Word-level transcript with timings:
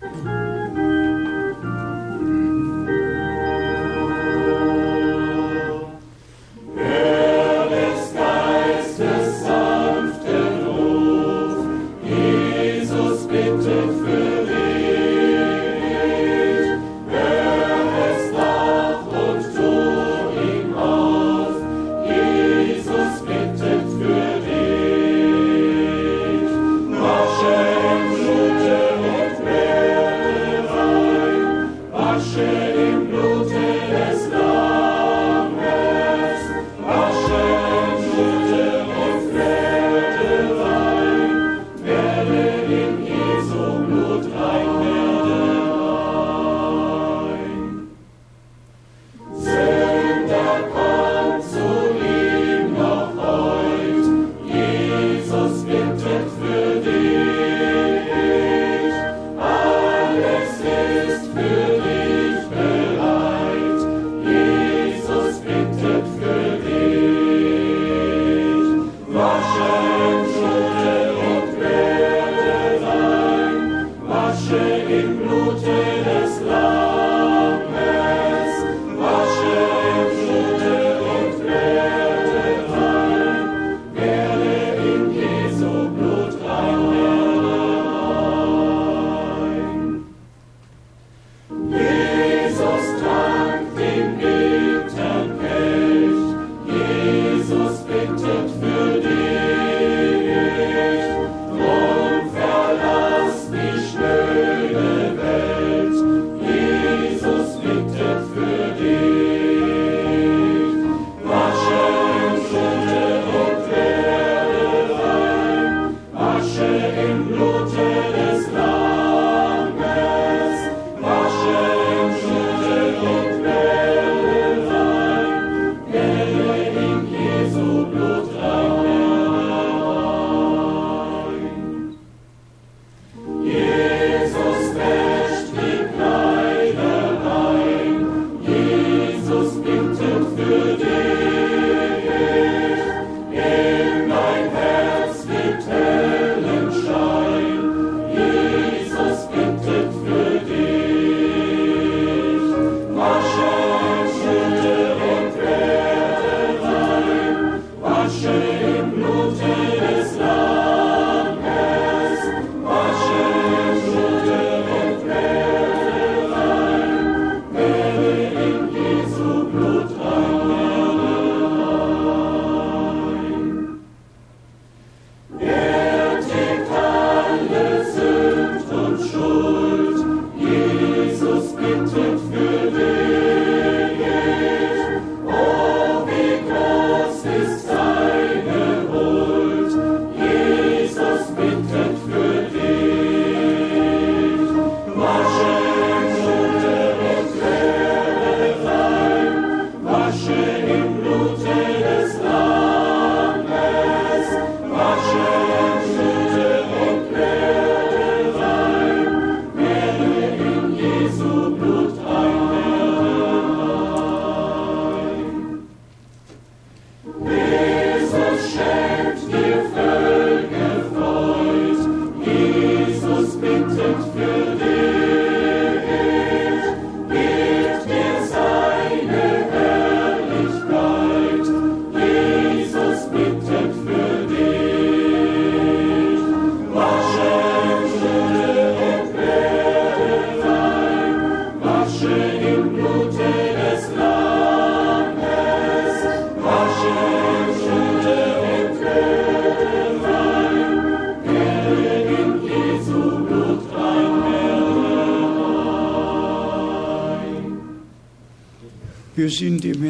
Bye. 0.00 0.49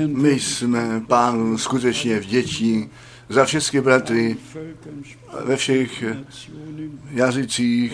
My 0.07 0.41
jsme 0.41 1.03
pánu 1.07 1.59
skutečně 1.59 2.21
vděční 2.21 2.91
za 3.29 3.45
všechny 3.45 3.81
bratry 3.81 4.37
ve 5.45 5.57
všech 5.57 6.05
jazycích, 7.11 7.93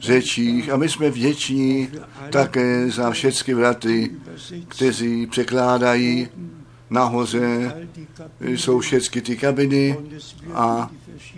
řečích 0.00 0.70
a 0.70 0.76
my 0.76 0.88
jsme 0.88 1.10
vděční 1.10 1.88
také 2.30 2.90
za 2.90 3.10
všechny 3.10 3.54
bratry, 3.54 4.10
kteří 4.68 5.26
překládají 5.26 6.28
nahoře, 6.90 7.76
jsou 8.40 8.80
všechny 8.80 9.20
ty 9.20 9.36
kabiny 9.36 9.96
a 10.54 10.90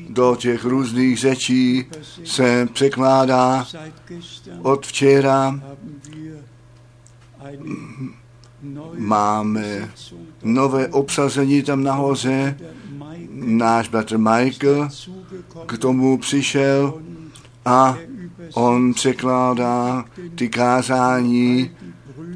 do 0.09 0.37
těch 0.37 0.65
různých 0.65 1.19
řečí 1.19 1.87
se 2.25 2.69
překládá 2.73 3.67
od 4.63 4.87
včera 4.87 5.61
máme 8.97 9.91
nové 10.43 10.89
obsazení 10.89 11.63
tam 11.63 11.83
nahoře. 11.83 12.57
Náš 13.33 13.89
bratr 13.89 14.19
Michael 14.19 14.89
k 15.67 15.79
tomu 15.79 16.19
přišel 16.19 17.03
a 17.65 17.99
On 18.55 18.95
překládá 18.95 20.05
ty 20.35 20.49
kázání, 20.49 21.71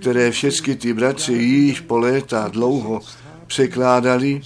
které 0.01 0.31
všechny 0.31 0.77
ty 0.77 0.93
bratři 0.93 1.33
již 1.33 1.81
po 1.81 1.99
léta 1.99 2.49
dlouho 2.49 3.01
překládali, 3.47 4.41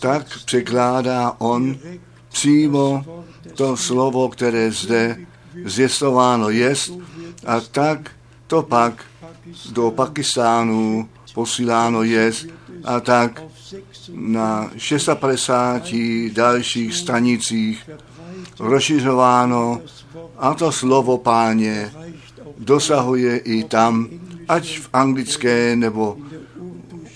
tak 0.00 0.26
překládá 0.44 1.32
on 1.38 1.76
přímo 2.28 3.04
to 3.54 3.76
slovo, 3.76 4.28
které 4.28 4.70
zde 4.70 5.16
zjistováno 5.64 6.50
jest, 6.50 6.92
a 7.46 7.60
tak 7.60 8.10
to 8.46 8.62
pak 8.62 9.04
do 9.72 9.90
Pakistánu 9.90 11.08
posíláno 11.34 12.02
jest 12.02 12.46
a 12.84 13.00
tak 13.00 13.42
na 14.14 14.70
650 14.76 15.82
dalších 16.32 16.94
stanicích 16.94 17.90
rozšiřováno 18.58 19.80
a 20.38 20.54
to 20.54 20.72
slovo 20.72 21.18
páně 21.18 21.92
dosahuje 22.58 23.36
i 23.36 23.64
tam, 23.64 24.08
ať 24.48 24.78
v 24.78 24.88
anglické 24.92 25.76
nebo 25.76 26.16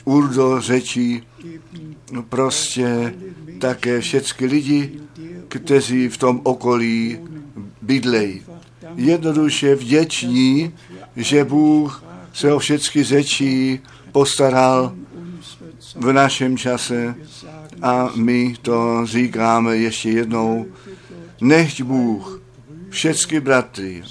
urdo 0.05 0.61
řeči, 0.61 1.23
prostě 2.29 3.15
také 3.59 4.01
všechny 4.01 4.47
lidi, 4.47 5.01
kteří 5.49 6.09
v 6.09 6.17
tom 6.17 6.41
okolí 6.43 7.19
bydlejí. 7.83 8.43
Jednoduše 8.95 9.75
vděční, 9.75 10.73
že 11.17 11.45
Bůh 11.45 12.05
se 12.39 12.53
o 12.53 12.59
všechny 12.59 13.05
řečí 13.05 13.81
postaral 14.13 14.95
v 15.97 16.13
našem 16.13 16.59
čase 16.59 17.15
a 17.83 18.11
my 18.15 18.55
to 18.63 19.01
říkáme 19.05 19.77
ještě 19.77 20.11
jednou. 20.11 20.67
Nechť 21.41 21.83
Bůh 21.83 22.43
všechny 22.91 23.41
bratry 23.41 24.03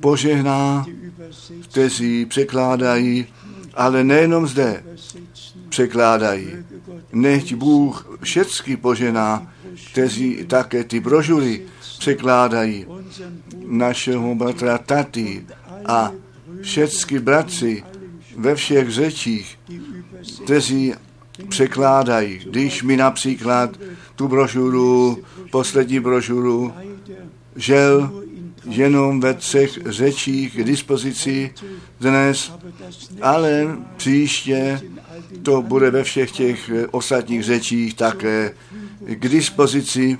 požehná, 0.00 0.86
kteří 1.62 2.26
překládají, 2.26 3.26
ale 3.74 4.04
nejenom 4.04 4.46
zde 4.46 4.84
překládají. 5.68 6.48
Nechť 7.12 7.54
Bůh 7.54 8.18
všechny 8.22 8.76
požehná, 8.76 9.52
kteří 9.92 10.44
také 10.46 10.84
ty 10.84 11.00
brožury 11.00 11.62
překládají 11.98 12.86
našeho 13.66 14.34
bratra 14.34 14.78
Tati 14.78 15.46
a 15.86 16.12
všechny 16.62 17.18
bratři 17.18 17.82
ve 18.36 18.54
všech 18.54 18.90
řečích, 18.90 19.58
kteří 20.44 20.94
překládají. 21.48 22.40
Když 22.50 22.82
mi 22.82 22.96
například 22.96 23.70
tu 24.16 24.28
brožuru, 24.28 25.18
poslední 25.50 26.00
brožuru, 26.00 26.72
žel 27.56 28.22
jenom 28.70 29.20
ve 29.20 29.34
třech 29.34 29.78
řečích 29.86 30.54
k 30.56 30.64
dispozici 30.64 31.54
dnes, 32.00 32.52
ale 33.22 33.76
příště 33.96 34.80
to 35.42 35.62
bude 35.62 35.90
ve 35.90 36.04
všech 36.04 36.32
těch 36.32 36.70
ostatních 36.90 37.42
řečích 37.42 37.94
také 37.94 38.54
k 39.06 39.28
dispozici. 39.28 40.18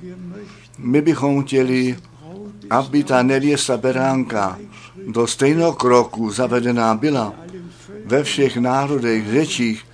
My 0.78 1.02
bychom 1.02 1.44
chtěli, 1.44 1.96
aby 2.70 3.04
ta 3.04 3.22
nevěsta 3.22 3.76
beránka 3.76 4.58
do 5.06 5.26
stejného 5.26 5.72
kroku 5.72 6.30
zavedená 6.30 6.94
byla 6.94 7.34
ve 8.04 8.24
všech 8.24 8.56
národech, 8.56 9.30
řečích 9.30 9.84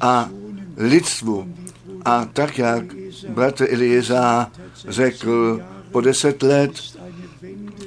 a 0.00 0.28
lidstvu. 0.76 1.48
A 2.04 2.24
tak, 2.24 2.58
jak 2.58 2.84
bratr 3.28 3.66
Elieza 3.70 4.50
řekl, 4.88 5.60
po 5.92 6.00
deset 6.00 6.42
let 6.42 6.72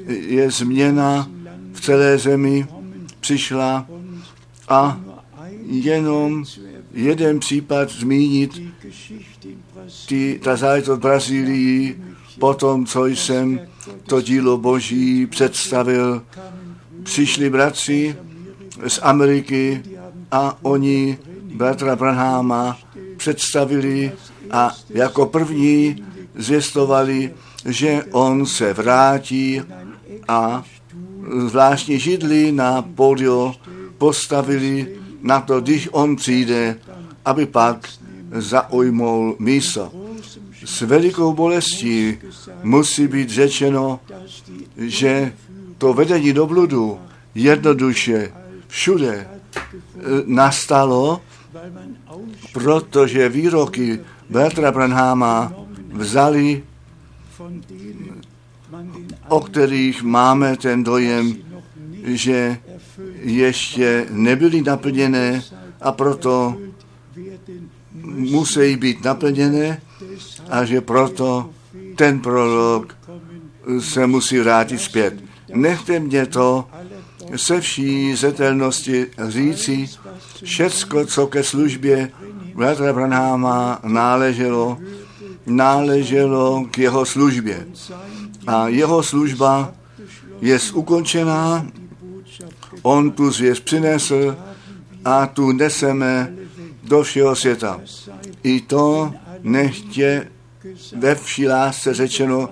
je 0.07 0.51
změna 0.51 1.29
v 1.73 1.81
celé 1.81 2.17
zemi 2.17 2.67
přišla 3.19 3.85
a 4.69 4.99
jenom 5.65 6.43
jeden 6.93 7.39
případ 7.39 7.89
zmínit, 7.89 8.61
ty, 10.07 10.39
ta 10.43 10.55
záležitost 10.55 10.97
v 10.97 11.01
Brazílii, 11.01 12.01
po 12.39 12.53
tom, 12.53 12.85
co 12.85 13.05
jsem 13.05 13.59
to 14.07 14.21
dílo 14.21 14.57
Boží 14.57 15.27
představil, 15.27 16.21
přišli 17.03 17.49
bratři 17.49 18.15
z 18.87 18.99
Ameriky 19.03 19.83
a 20.31 20.57
oni 20.61 21.17
bratra 21.55 21.95
Branháma 21.95 22.77
představili 23.17 24.11
a 24.51 24.75
jako 24.89 25.25
první 25.25 26.03
zvěstovali, 26.35 27.33
že 27.65 28.03
on 28.11 28.45
se 28.45 28.73
vrátí 28.73 29.61
a 30.27 30.63
zvláštní 31.47 31.99
židli 31.99 32.51
na 32.51 32.81
pódio 32.81 33.55
postavili 33.97 34.87
na 35.21 35.41
to, 35.41 35.61
když 35.61 35.89
on 35.91 36.15
přijde, 36.15 36.75
aby 37.25 37.45
pak 37.45 37.89
zaujmul 38.31 39.35
místo. 39.39 39.91
S 40.65 40.81
velikou 40.81 41.33
bolestí 41.33 42.17
musí 42.63 43.07
být 43.07 43.29
řečeno, 43.29 43.99
že 44.77 45.33
to 45.81 45.93
vedení 45.93 46.33
do 46.33 46.45
bludu 46.45 46.99
jednoduše 47.35 48.31
všude 48.67 49.13
e, 49.13 49.27
nastalo, 50.25 51.21
protože 52.53 53.29
výroky 53.29 53.99
Bertra 54.29 54.71
Branhama 54.71 55.53
vzali, 55.93 56.63
o 59.27 59.39
kterých 59.39 60.03
máme 60.03 60.57
ten 60.57 60.83
dojem, 60.83 61.33
že 62.03 62.57
ještě 63.21 64.05
nebyly 64.09 64.61
naplněné 64.61 65.41
a 65.81 65.91
proto 65.91 66.57
musí 68.05 68.77
být 68.77 69.03
naplněné 69.03 69.81
a 70.49 70.65
že 70.65 70.81
proto 70.81 71.49
ten 71.95 72.19
prolog 72.19 72.97
se 73.79 74.07
musí 74.07 74.39
vrátit 74.39 74.77
zpět. 74.77 75.30
Nechte 75.53 75.99
mě 75.99 76.25
to 76.25 76.65
se 77.35 77.61
vší 77.61 78.15
zetelnosti 78.15 79.07
říci, 79.27 79.89
všecko, 80.43 81.05
co 81.05 81.27
ke 81.27 81.43
službě 81.43 82.11
bratra 82.55 82.93
Branháma 82.93 83.79
náleželo, 83.83 84.77
náleželo 85.45 86.65
k 86.71 86.77
jeho 86.77 87.05
službě. 87.05 87.67
A 88.47 88.67
jeho 88.67 89.03
služba 89.03 89.73
je 90.41 90.59
ukončená, 90.73 91.67
on 92.81 93.11
tu 93.11 93.31
zvěst 93.31 93.63
přinesl 93.63 94.37
a 95.05 95.27
tu 95.27 95.51
neseme 95.51 96.33
do 96.83 97.03
všeho 97.03 97.35
světa. 97.35 97.81
I 98.43 98.61
to 98.61 99.13
nechtě 99.43 100.27
ve 100.97 101.15
vší 101.15 101.47
lásce 101.47 101.93
řečeno, 101.93 102.49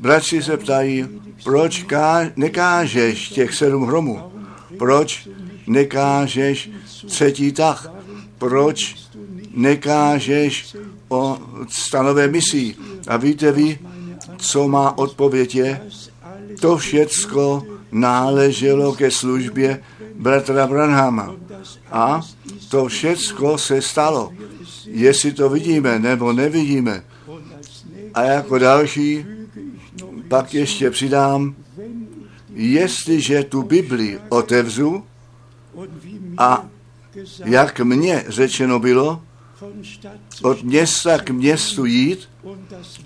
bratři 0.00 0.42
se 0.42 0.56
ptají, 0.56 1.06
proč 1.44 1.82
ká, 1.82 2.20
nekážeš 2.36 3.28
těch 3.28 3.54
sedm 3.54 3.82
hromů? 3.82 4.32
Proč 4.78 5.28
nekážeš 5.66 6.70
třetí 7.06 7.52
tah? 7.52 7.92
Proč 8.38 8.96
nekážeš 9.54 10.76
o 11.08 11.38
stanové 11.68 12.28
misi? 12.28 12.74
A 13.08 13.16
víte 13.16 13.52
vy, 13.52 13.78
co 14.36 14.68
má 14.68 14.98
odpověď 14.98 15.54
je? 15.54 15.80
To 16.60 16.76
všecko 16.76 17.62
náleželo 17.92 18.92
ke 18.94 19.10
službě 19.10 19.82
bratra 20.14 20.66
Branhama. 20.66 21.34
A 21.92 22.20
to 22.68 22.86
všecko 22.86 23.58
se 23.58 23.82
stalo. 23.82 24.32
Jestli 24.86 25.32
to 25.32 25.48
vidíme 25.48 25.98
nebo 25.98 26.32
nevidíme. 26.32 27.04
A 28.14 28.22
jako 28.22 28.58
další 28.58 29.26
pak 30.28 30.54
ještě 30.54 30.90
přidám, 30.90 31.54
jestliže 32.54 33.44
tu 33.44 33.62
Bibli 33.62 34.20
otevřu 34.28 35.04
a 36.38 36.66
jak 37.44 37.80
mně 37.80 38.24
řečeno 38.28 38.78
bylo, 38.78 39.22
od 40.42 40.62
města 40.62 41.18
k 41.18 41.30
městu 41.30 41.84
jít 41.84 42.28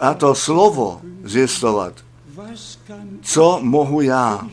a 0.00 0.14
to 0.14 0.34
slovo 0.34 1.00
zjistovat. 1.24 2.04
Co 3.22 3.58
mohu 3.62 4.00
já, 4.00 4.48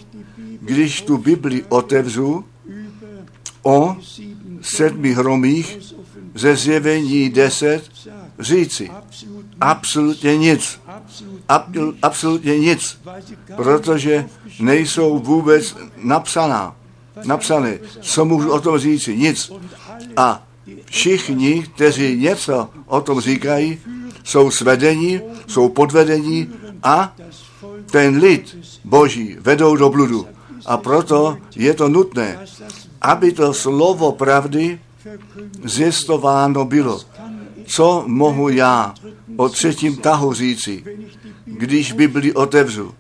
když 0.62 1.02
tu 1.02 1.18
Bibli 1.18 1.66
otevřu 1.70 2.46
o 3.64 3.98
sedmi 4.62 5.14
hromích 5.14 5.80
ze 6.36 6.56
zjevení 6.56 7.30
deset 7.30 7.90
říci? 8.40 8.92
Absolutně 9.62 10.38
nic. 10.38 10.80
Absolutně 12.02 12.60
nic. 12.60 13.00
Protože 13.56 14.26
nejsou 14.60 15.20
vůbec 15.20 15.76
napsaná. 15.98 16.76
Napsané. 17.26 17.80
Co 18.02 18.26
můžu 18.26 18.52
o 18.52 18.62
tom 18.62 18.78
říci? 18.78 19.18
Nic. 19.18 19.52
A 20.18 20.44
všichni, 20.86 21.64
kteří 21.76 22.18
něco 22.18 22.70
o 22.86 23.02
tom 23.02 23.22
říkají, 23.22 23.80
jsou 24.24 24.52
svedení, 24.52 25.22
jsou 25.48 25.70
podvedení 25.70 26.50
a 26.84 27.16
ten 27.92 28.18
lid 28.18 28.58
boží 28.84 29.38
vedou 29.40 29.76
do 29.76 29.90
bludu. 29.90 30.28
A 30.66 30.78
proto 30.78 31.38
je 31.56 31.74
to 31.74 31.90
nutné, 31.90 32.40
aby 33.02 33.32
to 33.32 33.54
slovo 33.54 34.12
pravdy 34.12 34.80
zjistováno 35.64 36.66
bylo. 36.66 37.02
Co 37.66 38.04
mohu 38.08 38.50
já 38.50 38.94
o 39.38 39.50
třetím 39.50 39.98
tahu 39.98 40.34
říci, 40.34 40.84
když 41.46 41.92
Bibli 41.92 42.34
otevřu? 42.34 42.94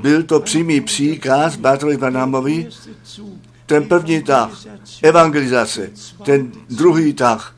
Byl 0.00 0.22
to 0.22 0.40
přímý 0.40 0.80
příkaz 0.80 1.56
Bartovi 1.56 1.96
Branhamovi, 1.96 2.68
ten 3.66 3.84
první 3.88 4.22
tah, 4.22 4.64
evangelizace, 5.02 5.90
ten 6.24 6.52
druhý 6.70 7.12
tah, 7.12 7.56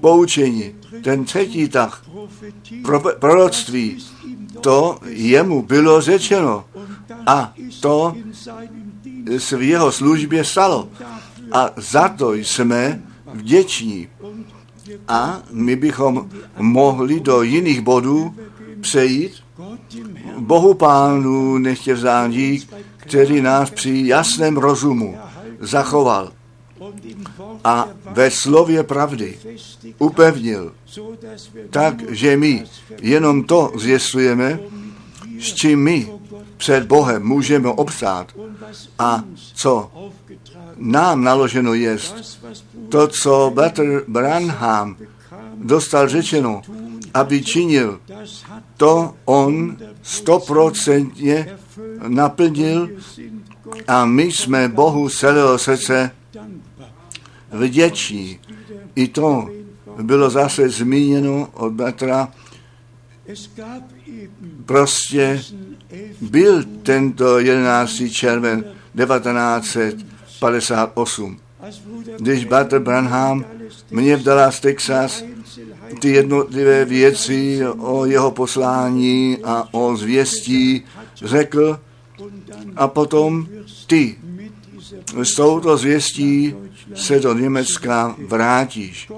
poučení, 0.00 0.74
ten 1.04 1.24
třetí 1.24 1.68
tah, 1.68 2.04
pro, 2.84 3.00
proroctví, 3.00 4.06
to 4.60 4.98
jemu 5.06 5.62
bylo 5.62 6.00
řečeno 6.00 6.64
a 7.26 7.54
to 7.80 8.14
se 9.38 9.56
v 9.56 9.62
jeho 9.62 9.92
službě 9.92 10.44
stalo. 10.44 10.88
A 11.52 11.70
za 11.76 12.08
to 12.08 12.34
jsme 12.34 13.02
vděční. 13.34 14.08
A 15.08 15.42
my 15.50 15.76
bychom 15.76 16.30
mohli 16.58 17.20
do 17.20 17.42
jiných 17.42 17.80
bodů 17.80 18.34
přejít. 18.80 19.32
Bohu 20.38 20.74
pánu 20.74 21.58
nechtě 21.58 21.94
vzdát 21.94 22.30
dík, 22.30 22.74
který 22.96 23.40
nás 23.40 23.70
při 23.70 24.02
jasném 24.06 24.56
rozumu 24.56 25.16
zachoval 25.60 26.32
a 27.64 27.88
ve 28.10 28.30
slově 28.30 28.82
pravdy 28.82 29.38
upevnil, 29.98 30.74
tak, 31.70 32.10
že 32.10 32.36
my 32.36 32.64
jenom 33.02 33.44
to 33.44 33.72
zjistujeme, 33.76 34.60
s 35.40 35.54
čím 35.54 35.82
my 35.82 36.12
před 36.56 36.86
Bohem 36.86 37.22
můžeme 37.22 37.68
obstát 37.68 38.32
a 38.98 39.24
co 39.54 39.90
nám 40.80 41.24
naloženo 41.24 41.74
je, 41.74 41.98
to, 42.88 43.08
co 43.08 43.52
Bratr 43.54 44.04
Branham 44.08 44.96
dostal 45.54 46.08
řečeno, 46.08 46.62
aby 47.14 47.44
činil, 47.44 48.00
to 48.76 49.14
on 49.24 49.76
stoprocentně 50.02 51.58
naplnil 52.08 52.88
a 53.88 54.04
my 54.04 54.22
jsme 54.22 54.68
Bohu 54.68 55.08
celého 55.08 55.58
srdce 55.58 56.10
vděční. 57.52 58.38
I 58.94 59.08
to 59.08 59.48
bylo 60.02 60.30
zase 60.30 60.68
zmíněno 60.68 61.48
od 61.52 61.72
bratra. 61.72 62.28
Prostě 64.66 65.42
byl 66.20 66.64
tento 66.82 67.38
11. 67.38 68.02
červen 68.10 68.64
1958, 70.40 71.36
když 72.18 72.44
Bratr 72.44 72.78
Branham 72.78 73.44
mě 73.90 74.16
v 74.16 74.22
Dallas, 74.22 74.60
Texas, 74.60 75.24
ty 76.00 76.08
jednotlivé 76.08 76.84
věci 76.84 77.60
o 77.78 78.04
jeho 78.04 78.30
poslání 78.30 79.38
a 79.44 79.68
o 79.72 79.96
zvěstí 79.96 80.84
řekl 81.22 81.80
a 82.76 82.88
potom 82.88 83.46
ty 83.86 84.16
s 85.22 85.34
touto 85.34 85.76
zvěstí 85.76 86.54
se 86.94 87.20
do 87.20 87.34
Německa 87.34 88.16
vrátíš. 88.26 89.10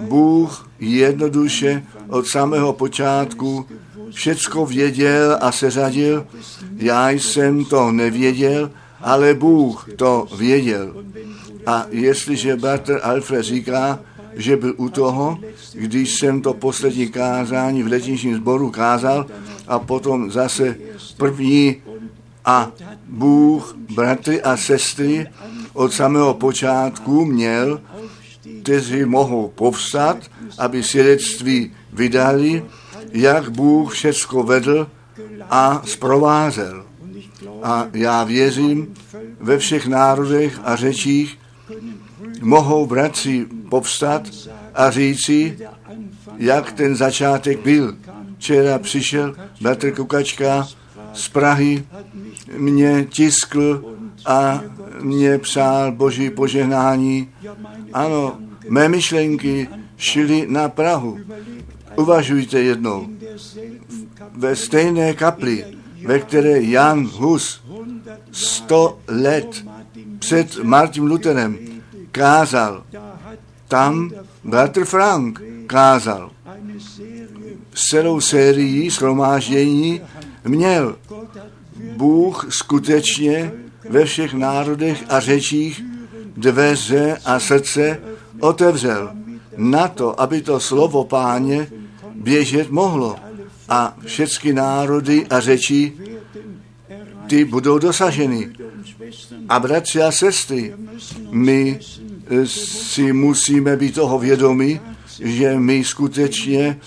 Bůh 0.00 0.70
jednoduše 0.78 1.82
od 2.08 2.26
samého 2.26 2.72
počátku 2.72 3.66
všecko 4.10 4.66
věděl 4.66 5.38
a 5.40 5.52
seřadil. 5.52 6.26
Já 6.76 7.10
jsem 7.10 7.64
to 7.64 7.92
nevěděl, 7.92 8.70
ale 9.00 9.34
Bůh 9.34 9.88
to 9.96 10.26
věděl. 10.36 11.04
A 11.66 11.86
jestliže 11.90 12.56
bratr 12.56 13.00
Alfred 13.02 13.44
říká, 13.44 14.00
že 14.36 14.56
byl 14.56 14.74
u 14.76 14.88
toho, 14.88 15.38
když 15.74 16.14
jsem 16.14 16.42
to 16.42 16.54
poslední 16.54 17.08
kázání 17.08 17.82
v 17.82 17.86
letničním 17.86 18.34
sboru 18.34 18.70
kázal 18.70 19.26
a 19.68 19.78
potom 19.78 20.30
zase 20.30 20.76
první 21.16 21.76
a 22.44 22.72
Bůh, 23.08 23.76
bratry 23.94 24.42
a 24.42 24.56
sestry, 24.56 25.26
od 25.72 25.92
samého 25.92 26.34
počátku 26.34 27.24
měl, 27.24 27.80
kteří 28.62 29.04
mohou 29.04 29.48
povstat, 29.48 30.16
aby 30.58 30.82
svědectví 30.82 31.72
vydali, 31.92 32.64
jak 33.12 33.50
Bůh 33.50 33.92
všecko 33.92 34.42
vedl 34.42 34.86
a 35.50 35.82
zprovázel. 35.84 36.87
A 37.62 37.86
já 37.92 38.24
věřím, 38.24 38.94
ve 39.40 39.58
všech 39.58 39.86
národech 39.86 40.60
a 40.64 40.76
řečích 40.76 41.38
mohou 42.40 42.86
bratři 42.86 43.46
povstat 43.68 44.22
a 44.74 44.90
říci, 44.90 45.58
jak 46.36 46.72
ten 46.72 46.96
začátek 46.96 47.60
byl. 47.60 47.96
Včera 48.38 48.78
přišel 48.78 49.36
bratr 49.60 49.90
Kukačka 49.90 50.68
z 51.12 51.28
Prahy, 51.28 51.84
mě 52.56 53.06
tiskl 53.10 53.94
a 54.26 54.62
mě 55.00 55.38
přál 55.38 55.92
boží 55.92 56.30
požehnání. 56.30 57.28
Ano, 57.92 58.38
mé 58.68 58.88
myšlenky 58.88 59.68
šly 59.96 60.46
na 60.48 60.68
Prahu. 60.68 61.18
Uvažujte 61.96 62.60
jednou. 62.60 63.08
Ve 64.32 64.56
stejné 64.56 65.14
kapli, 65.14 65.64
ve 66.06 66.18
které 66.18 66.62
Jan 66.62 67.06
Hus 67.06 67.60
sto 68.32 68.98
let 69.08 69.64
před 70.18 70.56
Martin 70.62 71.04
Lutherem 71.04 71.58
kázal, 72.12 72.84
tam 73.68 74.10
bratr 74.44 74.84
Frank 74.84 75.42
kázal. 75.66 76.30
Celou 77.74 78.20
sérii 78.20 78.90
schromáždění 78.90 80.00
měl 80.44 80.96
Bůh 81.96 82.46
skutečně 82.48 83.52
ve 83.88 84.04
všech 84.04 84.34
národech 84.34 85.04
a 85.08 85.20
řečích 85.20 85.82
dveře 86.36 87.18
a 87.24 87.40
srdce 87.40 88.00
otevřel 88.40 89.10
na 89.56 89.88
to, 89.88 90.20
aby 90.20 90.42
to 90.42 90.60
slovo 90.60 91.04
páně 91.04 91.70
běžet 92.14 92.70
mohlo. 92.70 93.16
A 93.68 93.96
všechny 94.06 94.52
národy 94.52 95.26
a 95.26 95.40
řeči, 95.40 95.92
ty 97.26 97.44
budou 97.44 97.78
dosaženy. 97.78 98.52
A 99.48 99.60
bratři 99.60 100.02
a 100.02 100.12
sestry, 100.12 100.74
my 101.30 101.78
si 102.44 103.12
musíme 103.12 103.76
být 103.76 103.94
toho 103.94 104.18
vědomi, 104.18 104.80
že 105.20 105.58
my 105.58 105.84
skutečně 105.84 106.80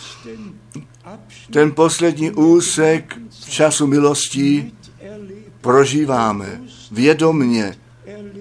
ten 1.52 1.72
poslední 1.72 2.32
úsek 2.32 3.18
v 3.30 3.50
času 3.50 3.88
milostí 3.88 4.74
prožíváme, 5.62 6.62
vědomně 6.92 7.76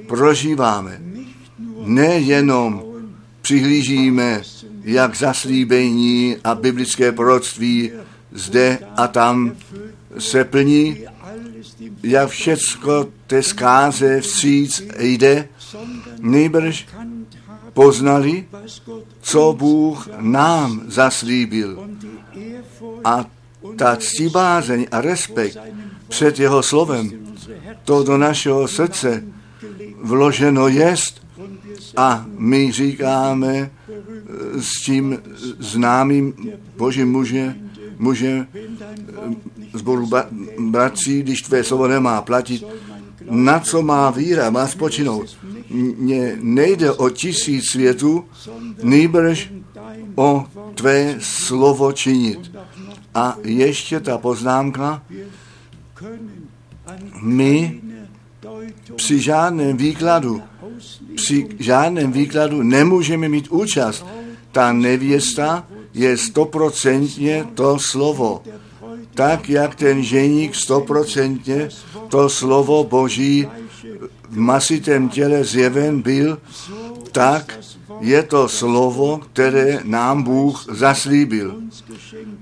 prožíváme. 0.06 1.00
Nejenom 1.84 2.82
přihlížíme, 3.42 4.42
jak 4.84 5.16
zaslíbení 5.16 6.36
a 6.44 6.54
biblické 6.54 7.12
proroctví 7.12 7.90
zde 8.32 8.78
a 8.96 9.08
tam 9.08 9.52
se 10.18 10.44
plní, 10.44 11.04
jak 12.02 12.28
všecko 12.28 13.08
té 13.26 13.42
zkáze 13.42 14.20
vstříc 14.20 14.82
jde, 14.98 15.48
nejbrž 16.20 16.86
poznali, 17.72 18.46
co 19.20 19.56
Bůh 19.58 20.08
nám 20.20 20.82
zaslíbil. 20.86 21.88
A 23.04 23.26
ta 23.76 23.96
ctibázeň 23.96 24.86
a 24.92 25.00
respekt 25.00 25.58
před 26.08 26.38
jeho 26.38 26.62
slovem, 26.62 27.10
to 27.84 28.02
do 28.02 28.18
našeho 28.18 28.68
srdce 28.68 29.24
vloženo 30.02 30.68
jest 30.68 31.26
a 31.96 32.24
my 32.28 32.72
říkáme 32.72 33.70
s 34.58 34.82
tím 34.82 35.18
známým 35.58 36.34
božím 36.76 37.12
muže, 37.12 37.54
muže 38.00 38.46
eh, 38.54 39.78
zboru 39.78 40.10
bratří, 40.58 41.22
když 41.22 41.42
tvé 41.42 41.64
slovo 41.64 41.88
nemá 41.88 42.22
platit, 42.22 42.64
na 43.30 43.60
co 43.60 43.82
má 43.82 44.10
víra, 44.10 44.50
má 44.50 44.66
spočinout. 44.66 45.36
Mně 45.70 46.38
nejde 46.40 46.92
o 46.92 47.10
tisíc 47.10 47.64
světů, 47.70 48.24
nejbrž 48.82 49.52
o 50.14 50.46
tvé 50.74 51.16
slovo 51.18 51.92
činit. 51.92 52.56
A 53.14 53.36
ještě 53.44 54.00
ta 54.00 54.18
poznámka, 54.18 55.02
my 57.22 57.80
při 58.96 59.20
žádném 59.20 59.76
výkladu, 59.76 60.42
při 61.14 61.48
žádném 61.58 62.12
výkladu 62.12 62.62
nemůžeme 62.62 63.28
mít 63.28 63.48
účast. 63.48 64.06
Ta 64.52 64.72
nevěsta 64.72 65.66
je 65.94 66.16
stoprocentně 66.16 67.46
to 67.54 67.78
slovo. 67.78 68.42
tak 69.14 69.50
jak 69.50 69.74
ten 69.74 70.02
ženík 70.02 70.54
stoprocentně 70.54 71.68
to 72.08 72.28
slovo 72.28 72.84
Boží 72.84 73.48
v 74.28 74.38
masitém 74.38 75.08
těle 75.08 75.44
zjeven 75.44 76.02
byl, 76.02 76.38
tak 77.12 77.58
je 78.00 78.22
to 78.22 78.48
slovo, 78.48 79.20
které 79.32 79.80
nám 79.84 80.22
Bůh 80.22 80.64
zaslíbil. 80.70 81.54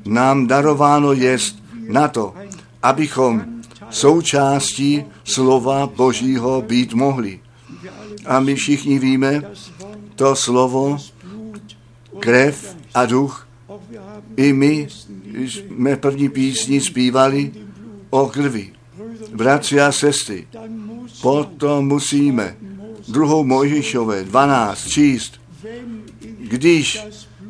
Nám 0.04 0.46
darováno 0.46 1.12
jest 1.12 1.62
na 1.88 2.08
to, 2.08 2.34
abychom 2.82 3.44
součástí 3.90 5.04
slova 5.24 5.86
Božího 5.86 6.62
být 6.62 6.94
mohli. 6.94 7.40
A 8.26 8.40
my 8.40 8.54
všichni 8.54 8.98
víme, 8.98 9.42
to 10.14 10.36
slovo, 10.36 10.96
krev 12.18 12.77
a 12.98 13.06
duch, 13.06 13.48
i 14.36 14.52
my 14.52 14.88
jsme 15.34 15.96
první 15.96 16.28
písni 16.28 16.80
zpívali 16.80 17.52
o 18.10 18.26
krvi. 18.26 18.72
Bratři 19.34 19.80
a 19.80 19.92
sestry, 19.92 20.46
potom 21.22 21.88
musíme 21.88 22.56
druhou 23.08 23.44
Mojžišové 23.44 24.24
12 24.24 24.88
číst. 24.88 25.40
Když 26.38 27.00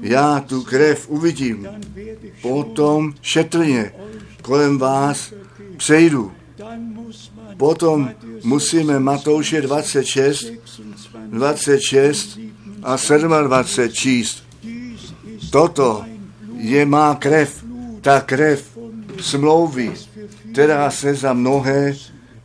já 0.01 0.41
tu 0.41 0.63
krev 0.63 1.09
uvidím, 1.09 1.69
potom 2.43 3.15
šetrně 3.23 3.93
kolem 4.43 4.79
vás 4.79 5.33
přejdu. 5.77 6.33
Potom 7.57 8.11
musíme 8.45 8.99
Matouše 8.99 9.61
26, 9.61 10.53
26 11.31 12.39
a 12.83 12.97
27 13.43 13.93
číst. 13.93 14.48
Toto 15.51 16.05
je 16.57 16.87
má 16.87 17.15
krev, 17.15 17.65
ta 18.01 18.21
krev 18.21 18.79
smlouvy, 19.21 19.93
která 20.53 20.91
se 20.91 21.15
za 21.15 21.33
mnohé 21.33 21.95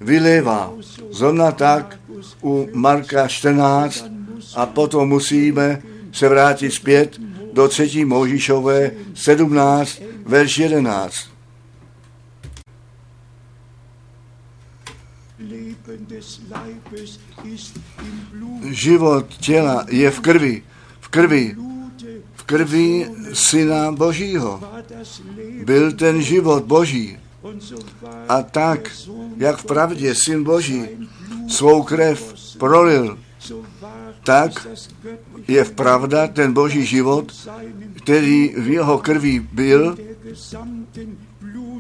vylévá. 0.02 0.74
Zrovna 1.12 1.52
tak 1.52 2.00
u 2.42 2.68
Marka 2.74 3.28
14 3.28 4.06
a 4.56 4.66
potom 4.66 5.10
musíme 5.10 5.82
se 6.12 6.30
vrátit 6.30 6.72
zpět 6.72 7.20
do 7.54 7.68
třetí 7.68 8.06
Možišové 8.06 8.92
17, 9.14 10.02
verš 10.26 10.58
11. 10.58 11.16
Život 18.70 19.26
těla 19.28 19.86
je 19.90 20.12
v 20.12 20.20
krvi, 20.20 20.64
v 21.00 21.08
krvi, 21.08 21.56
v 22.44 22.46
krvi 22.46 23.08
Syna 23.34 23.92
Božího. 23.92 24.60
Byl 25.64 25.92
ten 25.92 26.22
život 26.22 26.64
Boží. 26.64 27.18
A 28.30 28.42
tak, 28.42 28.92
jak 29.38 29.58
v 29.58 29.66
pravdě 29.66 30.16
Syn 30.16 30.44
Boží 30.44 30.84
svou 31.48 31.84
krev 31.84 32.36
prolil, 32.58 33.18
tak 34.24 34.68
je 35.48 35.64
v 35.64 35.72
pravda 35.72 36.28
ten 36.28 36.54
Boží 36.54 36.86
život, 36.86 37.32
který 38.04 38.54
v 38.58 38.68
jeho 38.68 38.98
krvi 38.98 39.40
byl, 39.40 39.98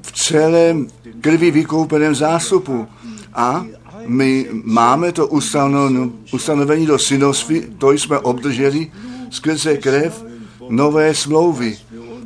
v 0.01 0.11
celém 0.11 0.87
krvi 1.21 1.51
vykoupeném 1.51 2.15
zástupu. 2.15 2.87
A 3.33 3.65
my 4.07 4.47
máme 4.63 5.11
to 5.11 5.27
ustanovení 6.31 6.85
do 6.85 6.99
synovství, 6.99 7.75
to 7.77 7.91
jsme 7.91 8.19
obdrželi 8.19 8.91
skrze 9.29 9.77
krev 9.77 10.32
nové 10.69 11.15
smlouvy, 11.15 11.77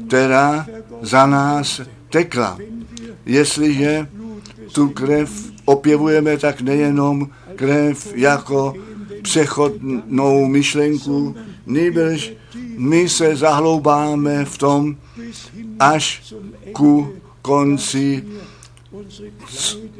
která 0.08 0.66
za 1.02 1.26
nás 1.26 1.82
tekla. 2.10 2.58
Jestliže 3.26 4.08
tu 4.72 4.90
krev 4.90 5.30
opěvujeme, 5.66 6.38
tak 6.38 6.62
nejenom 6.62 7.30
krev 7.56 8.14
jako 8.16 8.74
přechodnou 9.22 10.48
myšlenku, 10.48 11.36
nejbrž 11.66 12.34
my 12.78 13.10
se 13.10 13.36
zahloubáme 13.36 14.46
v 14.46 14.58
tom 14.58 14.96
až 15.80 16.34
ku 16.74 17.14
konci, 17.42 18.24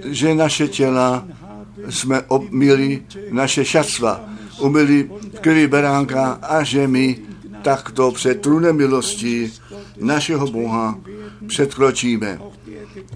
že 0.06 0.36
naše 0.36 0.68
těla 0.68 1.28
jsme 1.90 2.22
obmili 2.22 3.04
naše 3.32 3.66
šatstva, 3.66 4.22
umili 4.60 5.12
krvi 5.42 5.68
beránka 5.68 6.40
a 6.42 6.64
že 6.64 6.88
my 6.88 7.20
takto 7.62 8.12
před 8.12 8.42
trůnem 8.42 8.78
milosti 8.78 9.52
našeho 10.00 10.48
Boha 10.48 11.00
předkročíme. 11.48 12.40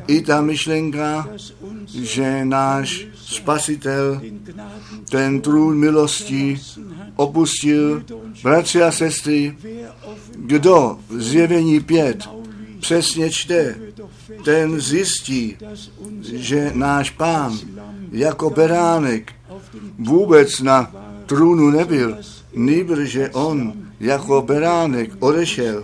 I 0.07 0.21
ta 0.21 0.41
myšlenka, 0.41 1.29
že 1.85 2.45
náš 2.45 3.07
spasitel 3.15 4.21
ten 5.09 5.41
trůn 5.41 5.77
milosti 5.77 6.59
opustil. 7.15 8.03
Bratři 8.43 8.83
a 8.83 8.91
sestry, 8.91 9.57
kdo 10.35 10.99
zjevení 11.09 11.79
pět 11.79 12.29
přesně 12.79 13.29
čte, 13.29 13.75
ten 14.43 14.79
zjistí, 14.79 15.57
že 16.21 16.71
náš 16.75 17.09
pán 17.09 17.59
jako 18.11 18.49
beránek 18.49 19.33
vůbec 19.99 20.59
na 20.59 20.91
trůnu 21.25 21.69
nebyl, 21.69 22.17
nýbrž, 22.53 23.09
že 23.09 23.29
on 23.29 23.73
jako 24.01 24.41
beránek 24.41 25.11
odešel, 25.19 25.83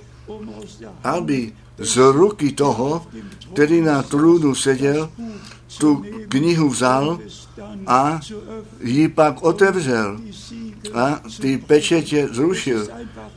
aby 1.03 1.53
z 1.77 1.97
ruky 1.97 2.51
toho, 2.51 3.05
který 3.53 3.81
na 3.81 4.03
trůnu 4.03 4.55
seděl, 4.55 5.09
tu 5.77 6.05
knihu 6.29 6.69
vzal 6.69 7.19
a 7.87 8.19
ji 8.81 9.07
pak 9.07 9.43
otevřel 9.43 10.19
a 10.93 11.21
ty 11.41 11.57
pečetě 11.57 12.27
zrušil. 12.31 12.87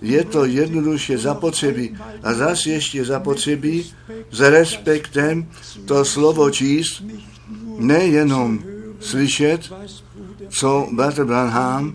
Je 0.03 0.25
to 0.25 0.45
jednoduše 0.45 1.19
zapotřebí 1.19 1.97
a 2.23 2.35
zase 2.35 2.71
ještě 2.71 3.05
zapotřebí 3.05 3.93
s 4.31 4.41
respektem 4.41 5.47
to 5.85 6.05
slovo 6.05 6.51
číst, 6.51 7.03
nejenom 7.79 8.63
slyšet, 9.01 9.73
co 10.49 10.89
Bratr 10.93 11.25
Branham 11.25 11.95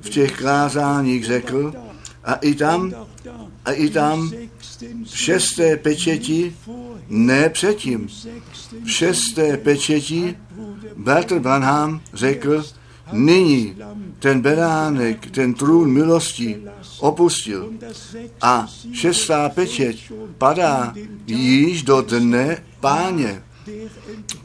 v 0.00 0.10
těch 0.10 0.32
kázáních 0.38 1.24
řekl, 1.24 1.72
a 2.24 2.34
i 2.34 2.54
tam, 2.54 2.94
a 3.64 3.72
i 3.72 3.90
tam 3.90 4.30
v 5.04 5.18
šesté 5.18 5.76
pečeti, 5.76 6.56
ne 7.08 7.48
předtím, 7.50 8.08
v 8.84 8.90
šesté 8.90 9.56
pečeti 9.56 10.36
Bratr 10.96 11.38
Branham 11.38 12.00
řekl, 12.14 12.64
nyní 13.12 13.76
ten 14.18 14.40
beránek, 14.40 15.30
ten 15.30 15.54
trůn 15.54 15.92
milosti 15.92 16.62
opustil 17.00 17.72
a 18.40 18.66
šestá 18.92 19.48
pečeť 19.48 20.12
padá 20.38 20.94
již 21.26 21.82
do 21.82 22.02
dne 22.02 22.62
páně 22.80 23.42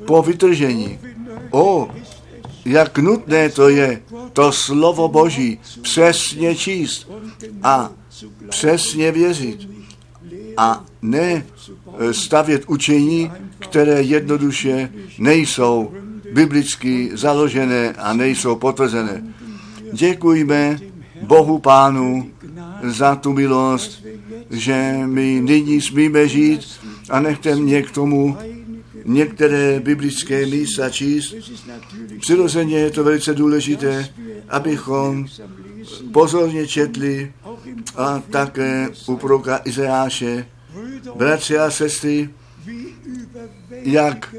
po 0.05 0.21
vytržení. 0.21 0.99
O, 1.51 1.87
jak 2.65 2.97
nutné 2.97 3.49
to 3.49 3.69
je, 3.69 4.01
to 4.33 4.51
slovo 4.51 5.07
Boží 5.07 5.59
přesně 5.81 6.55
číst 6.55 7.11
a 7.63 7.91
přesně 8.49 9.11
věřit 9.11 9.69
a 10.57 10.85
ne 11.01 11.45
e, 11.99 12.13
stavět 12.13 12.63
učení, 12.67 13.31
které 13.59 14.01
jednoduše 14.01 14.89
nejsou 15.19 15.93
biblicky 16.33 17.09
založené 17.13 17.93
a 17.93 18.13
nejsou 18.13 18.55
potvrzené. 18.55 19.23
Děkujeme 19.93 20.79
Bohu 21.21 21.59
Pánu 21.59 22.29
za 22.83 23.15
tu 23.15 23.33
milost, 23.33 24.03
že 24.49 24.99
my 25.05 25.41
nyní 25.43 25.81
smíme 25.81 26.27
žít 26.27 26.61
a 27.09 27.19
nechte 27.19 27.55
mě 27.55 27.81
k 27.81 27.91
tomu 27.91 28.37
některé 29.05 29.79
biblické 29.79 30.45
místa 30.45 30.89
číst. 30.89 31.35
Přirozeně 32.19 32.77
je 32.77 32.91
to 32.91 33.03
velice 33.03 33.33
důležité, 33.33 34.09
abychom 34.49 35.25
pozorně 36.11 36.67
četli 36.67 37.33
a 37.95 38.19
také 38.19 38.87
u 39.07 39.17
proroka 39.17 39.61
Izeáše. 39.65 40.45
Bratři 41.15 41.57
a 41.57 41.71
sestry, 41.71 42.29
jak 43.69 44.35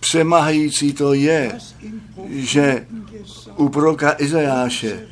přemahající 0.00 0.92
to 0.92 1.14
je, 1.14 1.58
že 2.28 2.86
u 3.56 3.68
proroka 3.68 4.14
Izajáše 4.18 5.08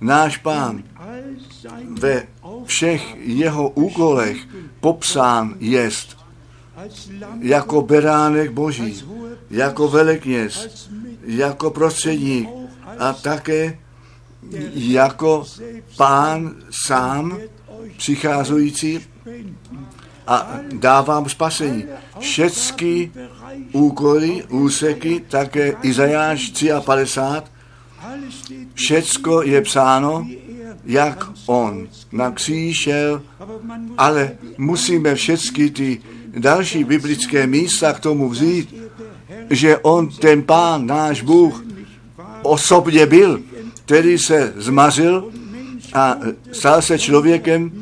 náš 0.00 0.36
pán 0.36 0.82
ve 2.00 2.26
všech 2.64 3.16
jeho 3.18 3.68
úkolech 3.70 4.38
popsán 4.80 5.54
jest 5.60 6.17
jako 7.40 7.82
beránek 7.82 8.50
boží, 8.50 9.04
jako 9.50 9.88
velekněz, 9.88 10.88
jako 11.26 11.70
prostředník 11.70 12.48
a 12.98 13.12
také 13.12 13.78
jako 14.74 15.44
pán 15.96 16.54
sám 16.70 17.38
přicházející 17.96 19.00
a 20.26 20.60
dávám 20.72 21.28
spasení. 21.28 21.84
Všechny 22.18 23.12
úkoly, 23.72 24.44
úseky, 24.48 25.24
také 25.28 25.76
Izajáš 25.82 26.52
53, 26.84 27.50
všecko 28.74 29.42
je 29.42 29.62
psáno, 29.62 30.26
jak 30.84 31.28
on 31.46 31.88
na 32.12 32.30
kříž 32.30 32.78
šel, 32.78 33.22
ale 33.98 34.30
musíme 34.58 35.14
všechny 35.14 35.70
ty 35.70 36.02
další 36.36 36.84
biblické 36.84 37.46
místa 37.46 37.92
k 37.92 38.00
tomu 38.00 38.28
vzít, 38.28 38.74
že 39.50 39.78
on, 39.78 40.08
ten 40.08 40.42
pán, 40.42 40.86
náš 40.86 41.22
Bůh, 41.22 41.64
osobně 42.42 43.06
byl, 43.06 43.40
který 43.84 44.18
se 44.18 44.52
zmařil 44.56 45.32
a 45.94 46.16
stal 46.52 46.82
se 46.82 46.98
člověkem 46.98 47.72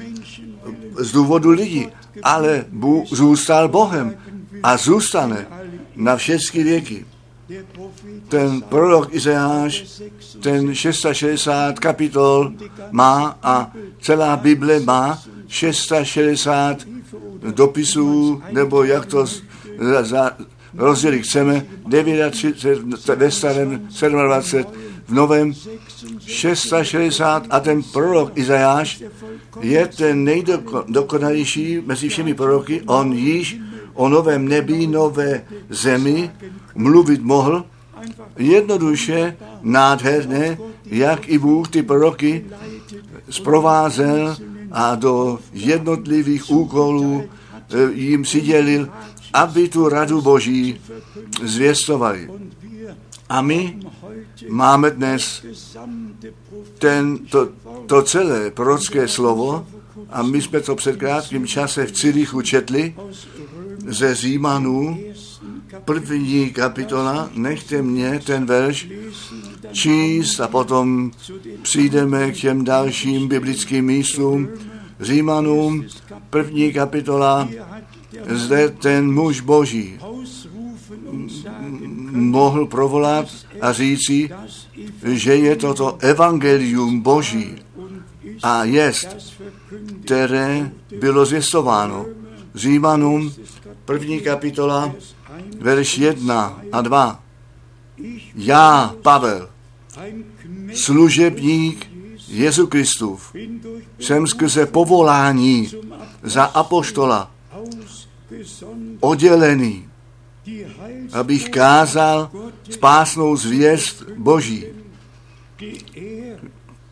z 0.99 1.13
důvodu 1.13 1.51
lidí, 1.51 1.89
ale 2.23 2.65
Bůh 2.73 3.09
zůstal 3.09 3.69
Bohem 3.69 4.17
a 4.63 4.77
zůstane 4.77 5.47
na 5.97 6.17
všechny 6.17 6.63
věky. 6.63 7.05
Ten 8.29 8.63
prorok 8.63 9.15
Izajáš, 9.15 10.03
ten 10.41 10.75
660 10.75 11.79
kapitol 11.79 12.53
má 12.91 13.39
a 13.43 13.73
celá 14.01 14.37
Bible 14.37 14.81
má 14.81 15.23
660 15.49 16.79
dopisů, 17.53 18.43
nebo 18.51 18.85
jak 18.85 19.07
to 19.07 19.27
za, 19.79 20.03
za 20.03 20.37
rozdělit 20.75 21.23
chceme, 21.23 21.67
39 22.31 23.09
ve 23.17 23.31
starém, 23.31 23.89
27 24.01 24.73
v 25.09 25.13
novém 25.15 25.53
660 26.27 27.47
a 27.51 27.61
ten 27.61 27.83
prorok 27.83 28.33
Izajáš 28.35 29.03
je 29.61 29.87
ten 29.87 30.25
nejdokonalější 30.25 31.83
mezi 31.87 32.09
všemi 32.09 32.35
proroky. 32.35 32.83
On 32.87 33.13
již 33.13 33.59
o 33.95 34.09
novém 34.09 34.49
nebi, 34.49 34.87
nové 34.87 35.45
zemi 35.69 36.31
mluvit 36.75 37.23
mohl 37.23 37.65
jednoduše, 38.37 39.37
nádherně, 39.63 40.59
jak 40.85 41.29
i 41.29 41.39
Bůh 41.39 41.69
ty 41.69 41.83
proroky 41.83 42.47
zprovázel 43.31 44.37
a 44.73 44.95
do 44.95 45.39
jednotlivých 45.53 46.51
úkolů 46.51 47.23
eh, 47.25 47.93
jim 47.93 48.23
přidělil, 48.23 48.89
aby 49.33 49.69
tu 49.69 49.89
radu 49.89 50.23
Boží 50.23 50.81
zvěstovali. 51.43 52.31
A 53.29 53.43
my 53.43 53.79
máme 54.49 54.91
dnes 54.91 55.47
ten, 56.79 57.19
to, 57.19 57.49
to 57.87 58.03
celé 58.03 58.51
prorocké 58.51 59.09
slovo 59.09 59.67
a 60.11 60.23
my 60.23 60.43
jsme 60.43 60.61
to 60.61 60.75
před 60.75 60.97
krátkým 60.97 61.47
čase 61.47 61.87
v 61.87 61.93
Cirichu 61.93 62.43
četli 62.43 62.95
ze 63.87 64.15
Římanů, 64.15 64.99
první 65.85 66.51
kapitola, 66.51 67.31
nechte 67.35 67.83
mě 67.83 68.21
ten 68.27 68.47
verš 68.47 68.89
číst 69.73 70.41
a 70.41 70.49
potom 70.49 71.11
přijdeme 71.63 72.33
k 72.33 72.37
těm 72.37 72.65
dalším 72.65 73.29
biblickým 73.29 73.85
místům. 73.85 74.49
Římanům, 75.01 75.85
první 76.31 76.73
kapitola, 76.73 77.49
zde 78.29 78.69
ten 78.69 79.13
muž 79.13 79.41
boží 79.41 79.99
mohl 82.11 82.67
provolat 82.67 83.29
a 83.61 83.73
říci, 83.73 84.31
že 85.05 85.37
je 85.37 85.57
toto 85.57 85.97
evangelium 86.01 87.01
boží 87.01 87.55
a 88.43 88.65
jest, 88.65 89.17
které 90.05 90.71
bylo 91.01 91.25
zvěstováno. 91.25 92.07
Římanům, 92.55 93.35
první 93.85 94.21
kapitola, 94.21 94.95
verš 95.61 95.99
1 95.99 96.61
a 96.73 96.81
2. 96.81 97.23
Já, 98.35 98.95
Pavel, 99.03 99.49
služebník 100.75 101.91
Jezu 102.29 102.67
Kristův, 102.67 103.37
jsem 103.99 104.27
skrze 104.27 104.67
povolání 104.67 105.71
za 106.23 106.45
apoštola 106.45 107.31
oddělený, 109.01 109.89
abych 111.13 111.49
kázal 111.49 112.31
spásnou 112.71 113.37
zvěst 113.37 114.05
Boží, 114.17 114.65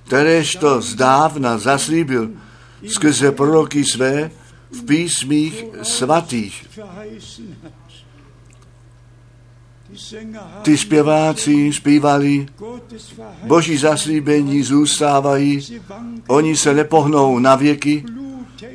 kteréž 0.06 0.56
to 0.56 0.80
zdávna 0.80 1.58
zaslíbil 1.58 2.30
skrze 2.88 3.32
proroky 3.32 3.84
své 3.84 4.30
v 4.70 4.84
písmích 4.84 5.64
svatých. 5.82 6.66
Ty 10.62 10.78
zpěváci 10.78 11.72
zpívali, 11.72 12.46
boží 13.42 13.76
zaslíbení 13.76 14.62
zůstávají, 14.62 15.80
oni 16.26 16.56
se 16.56 16.74
nepohnou 16.74 17.38
na 17.38 17.56
věky, 17.56 18.04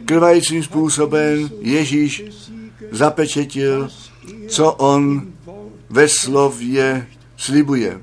krvajícím 0.05 0.63
způsobem 0.63 1.49
Ježíš 1.61 2.23
zapečetil, 2.91 3.89
co 4.47 4.73
on 4.73 5.27
ve 5.89 6.07
slově 6.07 7.07
slibuje. 7.37 8.01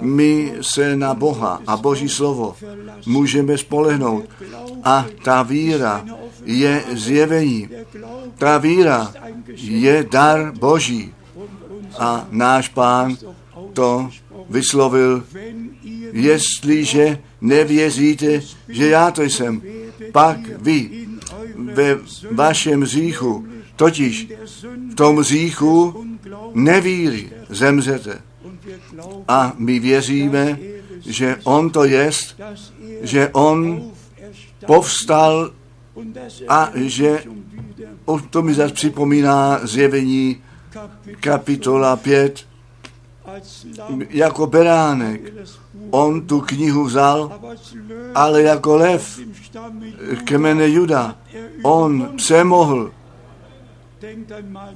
My 0.00 0.54
se 0.60 0.96
na 0.96 1.14
Boha 1.14 1.62
a 1.66 1.76
Boží 1.76 2.08
slovo 2.08 2.56
můžeme 3.06 3.58
spolehnout. 3.58 4.24
A 4.84 5.06
ta 5.24 5.42
víra 5.42 6.04
je 6.44 6.84
zjevení. 6.92 7.68
Ta 8.38 8.58
víra 8.58 9.12
je 9.56 10.06
dar 10.10 10.52
Boží. 10.58 11.15
A 11.98 12.26
náš 12.30 12.68
pán 12.68 13.16
to 13.72 14.10
vyslovil, 14.50 15.24
jestliže 16.12 17.18
nevěříte, 17.40 18.42
že 18.68 18.88
já 18.88 19.10
to 19.10 19.22
jsem, 19.22 19.62
pak 20.12 20.38
vy 20.60 21.06
ve 21.56 21.98
vašem 22.30 22.84
říchu, 22.84 23.46
totiž 23.76 24.28
v 24.90 24.94
tom 24.94 25.22
říchu 25.22 26.06
nevíry 26.54 27.30
zemřete. 27.48 28.18
A 29.28 29.52
my 29.58 29.78
věříme, 29.78 30.58
že 31.06 31.36
on 31.44 31.70
to 31.70 31.84
jest, 31.84 32.40
že 33.02 33.28
on 33.32 33.90
povstal 34.66 35.52
a 36.48 36.70
že 36.74 37.22
to 38.30 38.42
mi 38.42 38.54
zase 38.54 38.74
připomíná 38.74 39.60
zjevení 39.62 40.42
kapitola 41.20 41.96
5, 41.96 42.46
jako 44.10 44.46
beránek. 44.46 45.20
On 45.90 46.26
tu 46.26 46.40
knihu 46.40 46.84
vzal, 46.84 47.40
ale 48.14 48.42
jako 48.42 48.76
lev 48.76 49.20
kmene 50.24 50.68
Juda. 50.68 51.16
On 51.62 52.08
přemohl. 52.16 52.92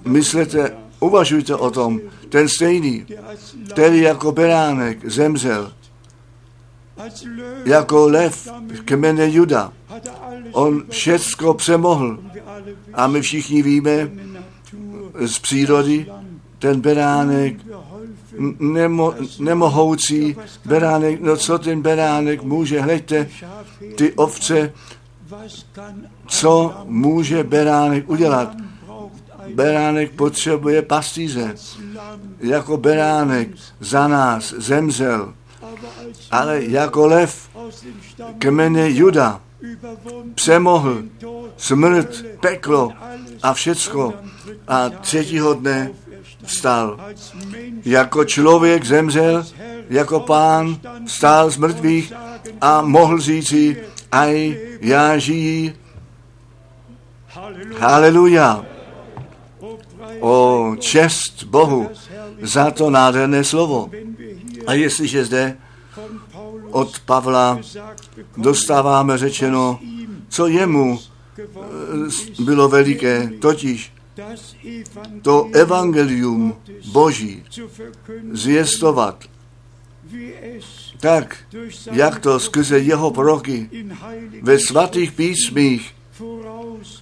Myslete, 0.04 0.76
uvažujte 1.00 1.54
o 1.54 1.70
tom. 1.70 2.00
Ten 2.28 2.48
stejný, 2.48 3.06
který 3.72 4.00
jako 4.00 4.32
beránek 4.32 5.10
zemřel, 5.10 5.72
jako 7.64 8.08
lev 8.08 8.48
kmene 8.84 9.30
Juda. 9.30 9.72
On 10.52 10.82
všecko 10.90 11.54
přemohl. 11.54 12.18
A 12.94 13.06
my 13.06 13.20
všichni 13.22 13.62
víme 13.62 14.10
z 15.20 15.38
přírody, 15.38 16.06
ten 16.58 16.80
beránek, 16.80 17.56
nemo, 18.58 19.14
nemohoucí 19.38 20.36
beránek, 20.64 21.20
no 21.20 21.36
co 21.36 21.58
ten 21.58 21.82
beránek 21.82 22.42
může, 22.42 22.80
hleďte, 22.80 23.28
ty 23.94 24.12
ovce, 24.12 24.72
co 26.26 26.74
může 26.84 27.44
beránek 27.44 28.10
udělat? 28.10 28.56
Beránek 29.54 30.10
potřebuje 30.10 30.82
pastýře. 30.82 31.54
Jako 32.40 32.76
beránek 32.76 33.48
za 33.80 34.08
nás 34.08 34.54
zemřel, 34.58 35.34
ale 36.30 36.64
jako 36.64 37.06
lev 37.06 37.50
kmene 38.38 38.90
Juda 38.90 39.40
přemohl 40.34 41.02
smrt, 41.56 42.24
peklo 42.40 42.92
a 43.42 43.54
všecko 43.54 44.14
a 44.68 44.88
třetího 44.88 45.54
dne 45.54 45.90
vstal. 46.44 47.00
Jako 47.84 48.24
člověk 48.24 48.84
zemřel, 48.84 49.46
jako 49.90 50.20
pán 50.20 50.80
stál 51.06 51.50
z 51.50 51.56
mrtvých 51.56 52.12
a 52.60 52.82
mohl 52.82 53.18
říci, 53.18 53.76
aj 54.12 54.58
já 54.80 55.18
žijí. 55.18 55.74
Haleluja. 57.78 58.64
O 60.20 60.74
čest 60.78 61.44
Bohu 61.44 61.90
za 62.42 62.70
to 62.70 62.90
nádherné 62.90 63.44
slovo. 63.44 63.90
A 64.66 64.72
jestliže 64.72 65.24
zde 65.24 65.56
od 66.70 66.98
Pavla 66.98 67.58
dostáváme 68.36 69.18
řečeno, 69.18 69.78
co 70.28 70.46
jemu 70.46 70.98
bylo 72.44 72.68
veliké, 72.68 73.30
totiž 73.40 73.92
to 75.22 75.48
evangelium 75.52 76.56
Boží 76.92 77.42
zvěstovat 78.32 79.24
tak, 81.00 81.38
jak 81.92 82.18
to 82.18 82.40
skrze 82.40 82.78
jeho 82.78 83.10
proroky 83.10 83.70
ve 84.42 84.58
svatých 84.58 85.12
písmích 85.12 85.94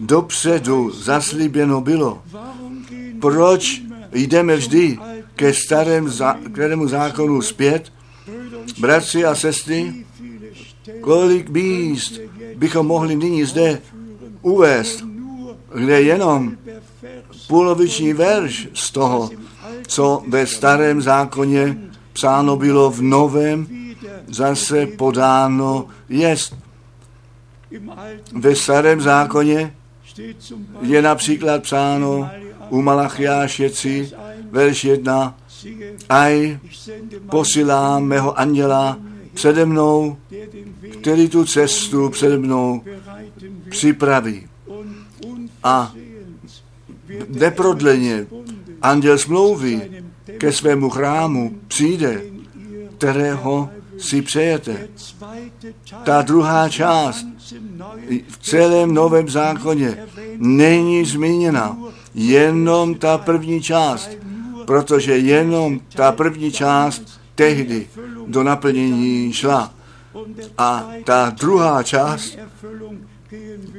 dopředu 0.01 0.90
zaslíbeno 0.90 1.81
bylo. 1.81 2.22
Proč 3.20 3.83
jdeme 4.12 4.57
vždy 4.57 4.98
ke 5.37 5.55
starému 5.55 6.88
zákonu 6.88 7.42
zpět? 7.42 7.92
Bratři 8.79 9.24
a 9.24 9.35
sestry, 9.35 10.05
kolik 11.01 11.48
míst 11.48 12.20
bychom 12.57 12.87
mohli 12.87 13.16
nyní 13.16 13.44
zde 13.44 13.81
uvést, 14.42 15.05
kde 15.74 16.03
jenom 16.03 16.53
poloviční 17.48 18.12
verš 18.12 18.68
z 18.74 18.90
toho, 18.90 19.31
co 19.87 20.22
ve 20.29 20.46
starém 20.46 21.03
zákoně 21.03 21.79
psáno 22.12 22.57
bylo 22.57 22.90
v 22.90 23.03
novém, 23.03 23.66
zase 24.27 24.87
podáno 24.87 25.87
jest. 26.09 26.57
Ve 28.33 28.55
starém 28.57 29.01
zákoně 29.01 29.74
je 30.83 31.03
například 31.03 31.62
psáno 31.62 32.31
u 32.70 32.83
Malachiáše 32.83 33.70
3, 33.70 34.12
verš 34.51 34.85
1, 34.85 35.35
aj 36.09 36.59
posílám 37.31 38.05
mého 38.05 38.38
anděla 38.38 38.96
přede 39.35 39.64
mnou, 39.66 40.16
který 41.01 41.29
tu 41.29 41.44
cestu 41.44 42.09
přede 42.09 42.38
mnou 42.38 42.83
připraví. 43.70 44.48
A 45.64 45.92
neprodleně 47.28 48.26
anděl 48.83 49.18
smlouvy 49.18 50.02
ke 50.38 50.52
svému 50.52 50.90
chrámu 50.90 51.59
přijde, 51.68 52.22
kterého 52.98 53.70
si 53.98 54.22
přejete. 54.22 54.88
Ta 56.04 56.22
druhá 56.22 56.68
část 56.68 57.26
v 58.28 58.38
celém 58.38 58.94
novém 58.94 59.28
zákoně 59.28 60.07
není 60.37 61.04
zmíněna, 61.04 61.76
jenom 62.14 62.94
ta 62.94 63.18
první 63.18 63.62
část, 63.62 64.11
protože 64.66 65.18
jenom 65.18 65.81
ta 65.94 66.12
první 66.12 66.52
část 66.52 67.20
tehdy 67.35 67.87
do 68.26 68.42
naplnění 68.42 69.33
šla. 69.33 69.74
A 70.59 70.88
ta 71.04 71.31
druhá 71.31 71.83
část 71.83 72.38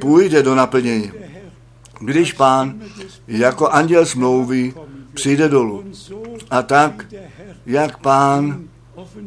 půjde 0.00 0.42
do 0.42 0.54
naplnění, 0.54 1.12
když 2.00 2.32
pán 2.32 2.80
jako 3.28 3.68
anděl 3.68 4.06
smlouvy 4.06 4.74
přijde 5.14 5.48
dolů. 5.48 5.84
A 6.50 6.62
tak, 6.62 7.06
jak 7.66 7.98
pán 7.98 8.64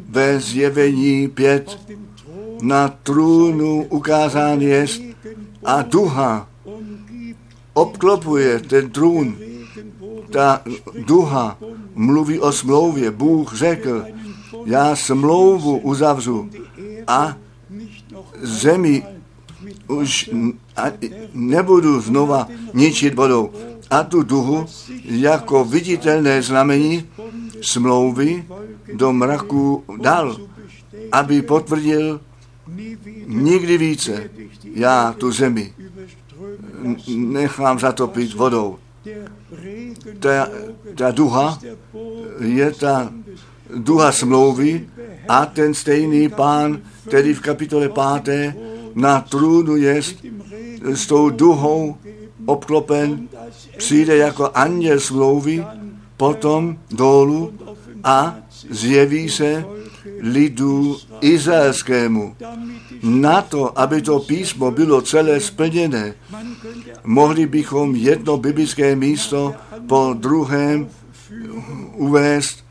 ve 0.08 0.40
zjevení 0.40 1.28
pět 1.28 1.78
na 2.62 2.88
trůnu 2.88 3.86
ukázán 3.90 4.60
jest 4.60 5.02
a 5.64 5.82
duha 5.82 6.48
obklopuje 7.74 8.60
ten 8.60 8.90
trůn. 8.90 9.36
Ta 10.32 10.62
duha 11.06 11.58
mluví 11.94 12.40
o 12.40 12.52
smlouvě. 12.52 13.10
Bůh 13.10 13.54
řekl, 13.54 14.04
já 14.64 14.96
smlouvu 14.96 15.78
uzavřu 15.78 16.50
a 17.06 17.36
zemi 18.42 19.06
už 19.86 20.30
nebudu 21.34 22.00
znova 22.00 22.48
ničit 22.74 23.14
vodou. 23.14 23.50
A 23.90 24.02
tu 24.02 24.22
duhu 24.22 24.66
jako 25.04 25.64
viditelné 25.64 26.42
znamení 26.42 27.04
smlouvy 27.60 28.44
do 28.94 29.12
mraku 29.12 29.84
dal, 30.00 30.36
aby 31.12 31.42
potvrdil 31.42 32.20
nikdy 33.26 33.78
více. 33.78 34.30
Já 34.74 35.12
tu 35.18 35.32
zemi 35.32 35.74
nechám 37.16 37.78
zatopit 37.78 38.34
vodou. 38.34 38.78
Ta, 40.18 40.48
ta 40.94 41.10
duha 41.10 41.58
je 42.40 42.72
ta 42.72 43.12
duha 43.76 44.12
smlouvy 44.12 44.88
a 45.28 45.46
ten 45.46 45.74
stejný 45.74 46.28
pán, 46.28 46.80
který 47.08 47.34
v 47.34 47.40
kapitole 47.40 47.88
5. 48.22 48.54
na 48.94 49.20
trůnu 49.20 49.76
je 49.76 50.02
s 50.82 51.06
tou 51.06 51.30
duhou 51.30 51.96
obklopen, 52.46 53.28
přijde 53.76 54.16
jako 54.16 54.50
anděl 54.54 55.00
smlouvy, 55.00 55.64
potom 56.16 56.78
dolů 56.90 57.52
a 58.04 58.36
zjeví 58.70 59.28
se 59.28 59.64
lidu 60.20 60.96
izraelskému. 61.20 62.36
Na 63.02 63.42
to, 63.42 63.78
aby 63.78 64.02
to 64.02 64.20
písmo 64.20 64.70
bylo 64.70 65.02
celé 65.02 65.40
splněné, 65.40 66.14
mohli 67.04 67.46
bychom 67.46 67.96
jedno 67.96 68.36
biblické 68.36 68.96
místo 68.96 69.54
po 69.88 70.14
druhém 70.18 70.88
uvést 71.94 72.64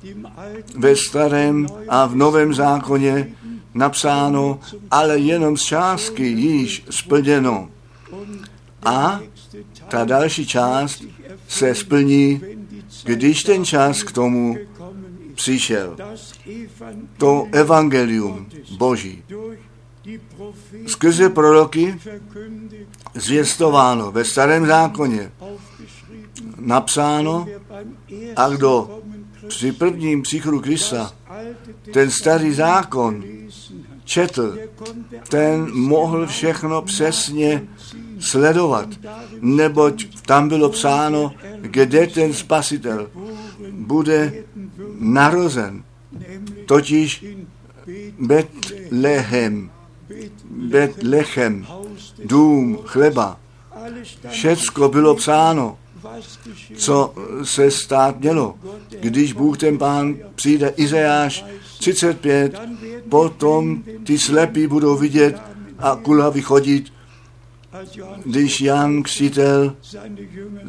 ve 0.78 0.96
starém 0.96 1.68
a 1.90 2.06
v 2.06 2.16
novém 2.16 2.54
zákoně 2.54 3.30
napsáno, 3.74 4.60
ale 4.92 5.20
jenom 5.20 5.58
z 5.58 5.62
částky 5.62 6.28
již 6.28 6.86
splněno. 6.90 7.70
A 8.86 9.20
ta 9.88 10.06
další 10.06 10.48
část 10.48 11.04
se 11.48 11.76
splní, 11.76 12.42
když 13.04 13.44
ten 13.44 13.66
čas 13.66 14.04
k 14.04 14.12
tomu 14.12 14.58
přišel. 15.36 15.98
To 17.18 17.48
evangelium 17.52 18.46
Boží 18.78 19.24
skrze 20.88 21.30
proroky 21.30 22.00
zvěstováno 23.14 24.12
ve 24.12 24.26
starém 24.26 24.66
zákoně, 24.66 25.32
napsáno 26.58 27.48
a 28.36 28.50
kdo 28.50 29.02
při 29.48 29.72
prvním 29.72 30.22
příchodu 30.22 30.60
Krista 30.60 31.14
ten 31.94 32.12
starý 32.12 32.54
zákon 32.54 33.24
četl, 34.04 34.58
ten 35.30 35.68
mohl 35.74 36.28
všechno 36.28 36.82
přesně 36.82 37.68
sledovat, 38.20 38.90
neboť 39.42 40.22
tam 40.26 40.50
bylo 40.50 40.70
psáno, 40.70 41.32
kde 41.62 42.08
ten 42.08 42.34
spasitel 42.34 43.10
bude 43.72 44.34
narozen, 45.00 45.84
totiž 46.66 47.26
Betlehem, 48.20 49.72
Betlechem, 50.50 51.68
dům 52.26 52.80
chleba. 52.86 53.40
Všecko 54.30 54.90
bylo 54.90 55.16
psáno, 55.16 55.78
co 56.76 57.14
se 57.44 57.72
stát 57.72 58.20
mělo. 58.20 58.56
Když 59.00 59.34
Bůh 59.34 59.58
ten 59.58 59.78
pán 59.78 60.16
přijde, 60.36 60.74
Izajáš 60.76 61.46
35, 61.84 62.56
potom 63.10 63.84
ty 64.04 64.20
slepí 64.20 64.68
budou 64.68 64.98
vidět 64.98 65.42
a 65.80 65.96
kulhavy 65.96 66.42
chodit, 66.42 66.94
když 68.26 68.62
Jan 68.62 69.04
Křtitel 69.04 69.76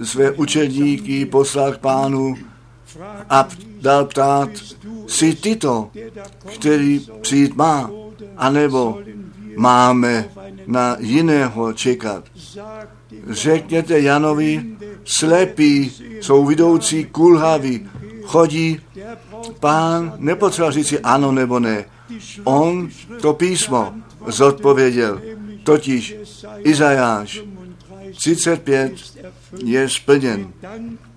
své 0.03 0.31
učedníky 0.31 1.27
poslal 1.27 1.73
k 1.73 1.79
pánu 1.79 2.35
a 3.31 3.49
dal 3.81 4.05
ptát, 4.05 4.51
jsi 5.07 5.35
ty 5.35 5.57
to, 5.57 5.91
který 6.55 7.07
přijít 7.21 7.57
má, 7.57 7.91
anebo 8.37 8.99
máme 9.57 10.29
na 10.67 10.97
jiného 11.01 11.73
čekat. 11.73 12.25
Řekněte 13.31 14.01
Janovi, 14.01 14.65
slepí 15.05 15.93
jsou 16.21 16.45
vidoucí 16.45 17.05
kulhaví, 17.05 17.89
chodí, 18.25 18.81
pán 19.61 20.13
nepotřeboval 20.17 20.73
říci 20.73 21.01
ano 21.01 21.33
nebo 21.33 21.61
ne. 21.61 21.85
On 22.45 22.89
to 23.21 23.33
písmo 23.35 23.93
zodpověděl, 24.27 25.23
totiž 25.63 26.17
Izajáš 26.59 27.43
35 28.17 28.93
je 29.65 29.89
splněn. 29.89 30.53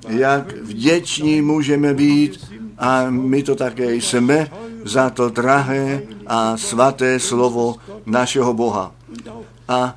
Jak 0.08 0.58
vděční 0.58 1.42
můžeme 1.42 1.94
být 1.94 2.54
a 2.78 3.10
my 3.10 3.44
to 3.44 3.56
také 3.56 3.96
jsme 3.96 4.52
za 4.84 5.10
to 5.10 5.30
drahé 5.30 6.02
a 6.28 6.58
svaté 6.58 7.20
slovo 7.20 7.76
našeho 8.06 8.54
Boha. 8.54 8.96
A 9.68 9.96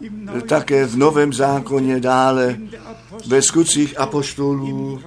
také 0.48 0.86
v 0.86 0.96
Novém 0.96 1.32
zákoně 1.32 2.00
dále 2.00 2.58
ve 3.26 3.42
skutcích 3.42 4.00
apoštolů 4.00 5.00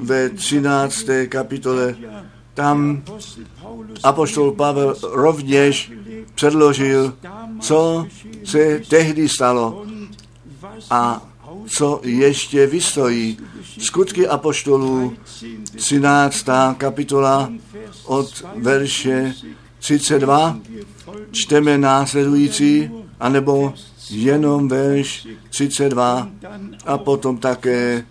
ve 0.00 0.28
13. 0.28 1.06
kapitole 1.28 1.96
tam 2.58 3.02
apoštol 4.02 4.52
Pavel 4.52 4.96
rovněž 5.02 5.92
předložil, 6.34 7.14
co 7.60 8.06
se 8.44 8.82
tehdy 8.88 9.28
stalo 9.28 9.86
a 10.90 11.22
co 11.66 12.00
ještě 12.04 12.66
vystojí. 12.66 13.38
Skutky 13.78 14.28
apoštolů, 14.28 15.14
13. 15.76 16.46
kapitola 16.76 17.52
od 18.04 18.44
verše 18.56 19.34
32, 19.78 20.58
čteme 21.30 21.78
následující, 21.78 22.90
anebo 23.20 23.74
jenom 24.10 24.68
verš 24.68 25.28
32 25.50 26.28
a 26.86 26.98
potom 26.98 27.38
také 27.38 28.04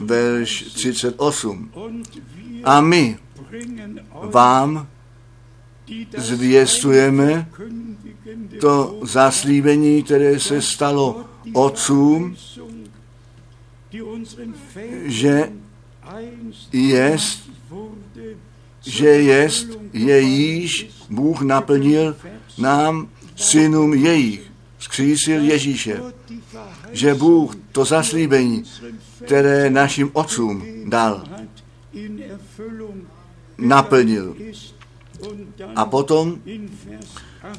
verš 0.00 0.62
38. 0.62 1.70
A 2.64 2.80
my 2.80 3.18
vám 4.22 4.86
zvěstujeme 6.16 7.48
to 8.60 8.98
zaslíbení, 9.02 10.02
které 10.02 10.40
se 10.40 10.62
stalo 10.62 11.24
otcům, 11.52 12.36
že 15.04 15.52
jest, 16.72 17.50
že 18.80 19.08
jest, 19.08 19.66
jejíž 19.92 20.90
Bůh 21.10 21.42
naplnil 21.42 22.16
nám 22.58 23.08
synům 23.36 23.94
jejich, 23.94 24.52
skřísil 24.78 25.42
Ježíše, 25.42 26.02
že 26.92 27.14
Bůh 27.14 27.56
to 27.72 27.84
zaslíbení, 27.84 28.64
které 29.24 29.70
našim 29.70 30.10
otcům 30.12 30.64
dal, 30.86 31.24
naplnil. 33.58 34.36
A 35.76 35.84
potom 35.84 36.40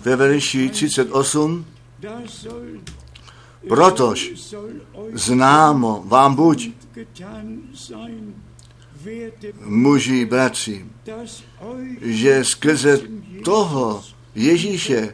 ve 0.02 0.16
verši 0.16 0.70
38 0.70 1.66
Protož 3.68 4.32
známo 5.14 6.04
vám 6.08 6.36
buď, 6.36 6.70
muži, 9.66 10.26
bratři, 10.26 10.86
že 12.02 12.46
skrze 12.46 13.00
toho 13.46 14.04
Ježíše 14.36 15.14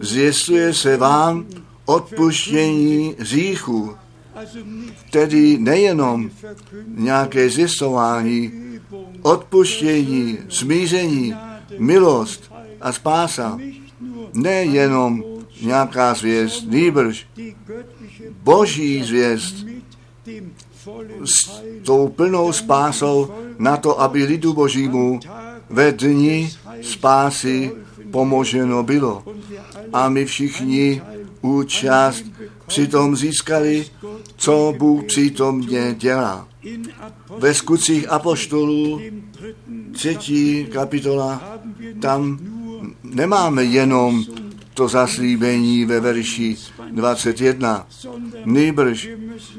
zjistuje 0.00 0.74
se 0.74 0.96
vám 0.96 1.46
odpuštění 1.84 3.16
říchu, 3.20 3.96
tedy 5.10 5.58
nejenom 5.58 6.30
nějaké 6.86 7.50
zjistování, 7.50 8.52
odpuštění, 9.22 10.38
smíření, 10.48 11.34
milost 11.78 12.52
a 12.80 12.92
spása, 12.92 13.58
nejenom 14.32 15.24
nějaká 15.62 16.14
zvěst, 16.14 16.70
nýbrž 16.70 17.26
boží 18.42 19.02
zvěst 19.02 19.66
s 21.24 21.62
tou 21.84 22.08
plnou 22.08 22.52
spásou 22.52 23.30
na 23.58 23.76
to, 23.76 24.00
aby 24.00 24.24
lidu 24.24 24.52
božímu 24.52 25.20
ve 25.70 25.92
dni 25.92 26.50
spásy 26.82 27.72
pomoženo 28.10 28.82
bylo. 28.82 29.24
A 29.92 30.08
my 30.08 30.24
všichni 30.24 31.02
účast 31.40 32.24
přitom 32.70 33.16
získali, 33.16 33.86
co 34.36 34.74
Bůh 34.78 35.04
přítomně 35.04 35.94
dělá. 35.98 36.48
Ve 37.38 37.54
skutcích 37.54 38.12
apoštolů, 38.12 39.00
třetí 39.92 40.66
kapitola, 40.72 41.58
tam 42.00 42.38
nemáme 43.02 43.64
jenom 43.64 44.24
to 44.74 44.88
zaslíbení 44.88 45.84
ve 45.84 46.00
verši 46.00 46.56
21. 46.90 47.86
Nýbrž 48.44 49.08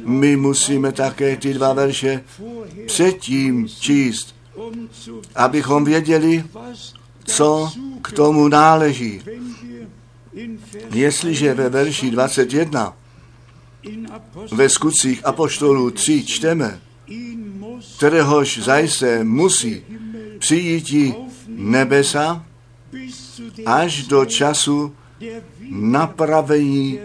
my 0.06 0.36
musíme 0.36 0.92
také 0.92 1.36
ty 1.36 1.54
dva 1.54 1.74
verše 1.74 2.24
předtím 2.86 3.68
číst, 3.68 4.36
abychom 5.36 5.86
věděli, 5.86 6.44
co 7.26 7.72
k 8.02 8.12
tomu 8.12 8.48
náleží. 8.48 9.22
Jestliže 10.94 11.54
ve 11.54 11.70
verši 11.70 12.12
21 12.12 13.01
ve 14.52 14.70
skutcích 14.70 15.26
Apoštolů 15.26 15.92
3 15.92 16.26
čteme, 16.26 16.82
kteréhož 17.98 18.58
zajisté 18.58 19.24
musí 19.24 19.84
přijít 20.40 21.16
nebesa 21.48 22.46
až 23.66 24.08
do 24.08 24.26
času 24.26 24.96
napravení 25.70 27.00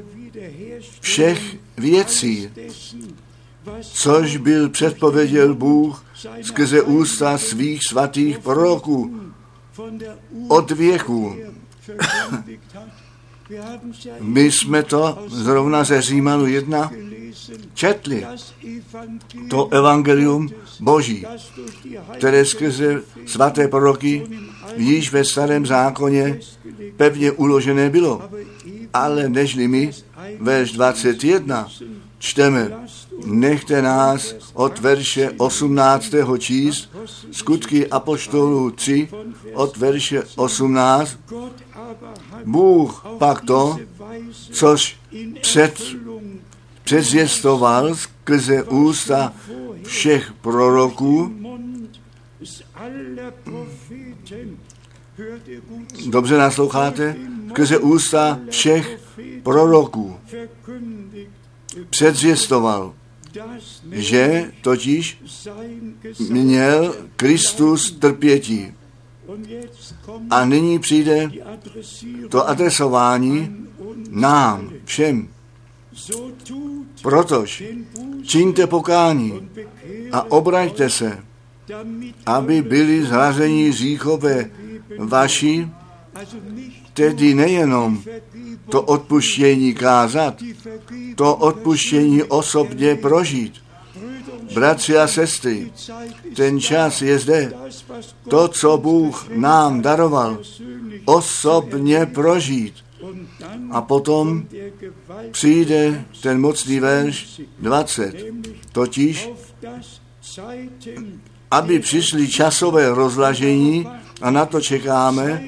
všech 1.01 1.57
věcí, 1.77 2.51
což 3.81 4.37
byl 4.37 4.69
předpověděl 4.69 5.55
Bůh 5.55 6.05
skrze 6.43 6.83
ústa 6.83 7.39
svých 7.39 7.85
svatých 7.85 8.39
proroků 8.39 9.21
od 10.49 10.71
věku. 10.71 11.37
My 14.21 14.53
jsme 14.53 14.83
to 14.83 15.19
zrovna 15.29 15.85
ze 15.85 16.03
Římanu 16.03 16.47
1 16.47 16.91
četli. 17.75 18.27
To 19.49 19.69
evangelium 19.69 20.49
Boží, 20.81 21.27
které 22.19 22.45
skrze 22.45 23.03
svaté 23.27 23.69
proroky 23.69 24.27
již 24.77 25.13
ve 25.13 25.25
starém 25.25 25.67
zákoně 25.67 26.41
pevně 26.97 27.33
uložené 27.33 27.91
bylo. 27.91 28.23
Ale 28.95 29.29
nežli 29.29 29.69
my, 29.69 29.91
verš 30.41 30.73
21, 30.73 31.69
čteme, 32.19 32.89
nechte 33.27 33.83
nás 33.83 34.35
od 34.55 34.79
verše 34.79 35.31
18. 35.37 36.15
číst, 36.39 36.91
skutky 37.31 37.89
Apoštolů 37.89 38.71
3, 38.71 39.09
od 39.55 39.77
verše 39.77 40.23
18, 40.37 41.19
Bůh 42.45 43.07
pak 43.19 43.41
to, 43.41 43.79
což 44.53 44.97
před, 45.41 45.83
předzvěstoval 46.85 47.95
skrze 47.95 48.63
ústa 48.63 49.33
všech 49.85 50.33
proroků, 50.41 51.33
Dobře 56.07 56.39
nasloucháte? 56.39 57.17
Skrze 57.51 57.79
ústa 57.79 58.41
všech 58.51 59.01
proroků 59.43 60.17
předzvěstoval, 61.91 62.95
že 63.93 64.53
totiž 64.63 65.19
měl 66.31 66.97
Kristus 67.17 67.91
trpětí. 67.91 68.76
A 70.31 70.45
nyní 70.45 70.79
přijde 70.79 71.31
to 72.29 72.49
adresování 72.49 73.57
nám, 74.11 74.73
všem. 74.85 75.29
Protož 77.03 77.63
čiňte 78.23 78.67
pokání 78.67 79.49
a 80.13 80.31
obraťte 80.31 80.91
se, 80.91 81.19
aby 82.27 82.63
byli 82.63 83.03
zhrazení 83.03 83.73
říchové 83.73 84.51
vaši, 84.99 85.69
tedy 86.95 87.35
nejenom 87.35 88.03
to 88.71 88.83
odpuštění 88.83 89.75
kázat, 89.75 90.43
to 91.15 91.37
odpuštění 91.37 92.23
osobně 92.23 92.95
prožít. 92.95 93.66
Bratři 94.55 94.99
a 94.99 95.07
sestry, 95.07 95.73
ten 96.37 96.61
čas 96.61 97.03
je 97.03 97.19
zde. 97.19 97.53
To, 98.29 98.49
co 98.49 98.79
Bůh 98.79 99.29
nám 99.29 99.83
daroval, 99.83 100.39
osobně 101.05 102.07
prožít. 102.07 102.75
A 103.71 103.83
potom 103.83 104.47
přijde 105.31 106.05
ten 106.23 106.41
mocný 106.41 106.81
verš 106.81 107.41
20, 107.59 108.15
totiž, 108.73 109.31
aby 111.51 111.79
přišli 111.79 112.29
časové 112.29 112.91
rozlažení, 112.91 113.87
a 114.21 114.31
na 114.31 114.47
to 114.47 114.61
čekáme, 114.61 115.43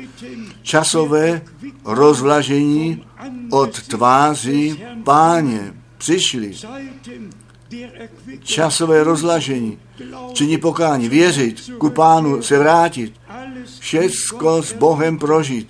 časové 0.63 1.43
rozlažení 1.85 3.05
od 3.51 3.83
tváří 3.83 4.83
páně. 5.05 5.75
Přišli 5.99 6.55
časové 8.43 9.05
rozlažení, 9.05 9.79
činí 10.33 10.59
pokání, 10.59 11.09
věřit, 11.09 11.71
ku 11.79 11.91
pánu 11.91 12.43
se 12.43 12.59
vrátit, 12.59 13.13
všecko 13.79 14.63
s 14.63 14.73
Bohem 14.73 15.19
prožít 15.19 15.69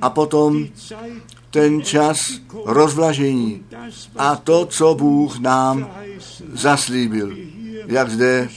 a 0.00 0.10
potom 0.10 0.66
ten 1.50 1.82
čas 1.82 2.40
rozvlažení 2.64 3.62
a 4.16 4.36
to, 4.36 4.66
co 4.66 4.94
Bůh 4.94 5.38
nám 5.38 5.90
zaslíbil. 6.52 7.36
Jak 7.86 8.10
zde 8.10 8.48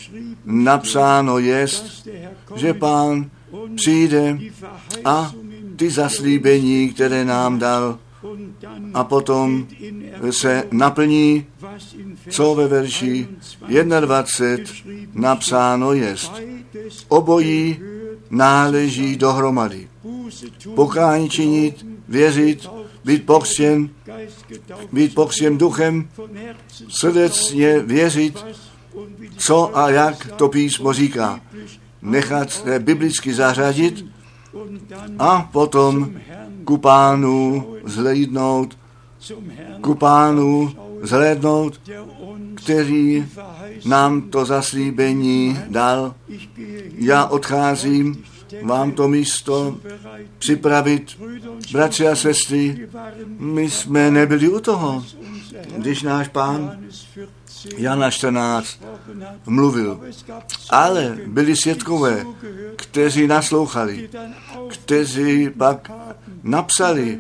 napsáno 0.46 1.38
jest, 1.38 2.08
že 2.56 2.74
pán 2.74 3.30
přijde 3.76 4.38
a 5.06 5.32
ty 5.76 5.90
zaslíbení, 5.90 6.90
které 6.90 7.26
nám 7.26 7.60
dal, 7.60 8.00
a 8.94 9.04
potom 9.04 9.68
se 10.32 10.64
naplní, 10.72 11.46
co 12.30 12.56
ve 12.56 12.68
verši 12.68 13.28
21 14.00 14.90
napsáno 15.14 15.94
jest. 15.94 16.32
Obojí 17.08 17.80
náleží 18.30 19.16
dohromady. 19.16 19.88
Pokání 20.76 21.30
činit, 21.30 21.86
věřit, 22.08 22.70
být 23.06 23.26
pokřtěn, 23.26 23.90
být 24.92 25.16
pokřtěn 25.16 25.58
duchem, 25.58 26.10
srdečně 26.90 27.80
věřit, 27.80 28.46
co 29.38 29.78
a 29.78 29.90
jak 29.90 30.32
to 30.36 30.50
písmo 30.50 30.94
říká. 30.94 31.42
Nechat 32.02 32.52
se 32.52 32.80
biblicky 32.80 33.34
zařadit 33.34 34.06
a 35.20 35.50
potom 35.52 36.14
ku 36.66 36.78
pánu 36.78 37.66
zhlédnout, 37.86 38.78
ku 39.82 39.96
pánu 39.96 40.72
zhlédnout, 41.02 41.82
který 42.56 43.26
nám 43.86 44.22
to 44.22 44.46
zaslíbení 44.46 45.60
dal. 45.70 46.16
Já 46.98 47.26
odcházím 47.26 48.24
vám 48.62 48.92
to 48.92 49.08
místo 49.08 49.78
připravit. 50.38 51.22
Bratři 51.72 52.08
a 52.08 52.16
sestry, 52.16 52.90
my 53.28 53.70
jsme 53.70 54.12
nebyli 54.12 54.50
u 54.50 54.60
toho, 54.60 55.06
když 55.78 56.04
náš 56.04 56.28
pán 56.28 56.78
Jana 57.78 58.12
14 58.12 58.80
mluvil. 59.46 60.00
Ale 60.70 61.18
byli 61.28 61.56
světkové, 61.56 62.26
kteří 62.76 63.28
naslouchali, 63.28 64.10
kteří 64.70 65.50
pak 65.50 65.92
napsali, 66.44 67.20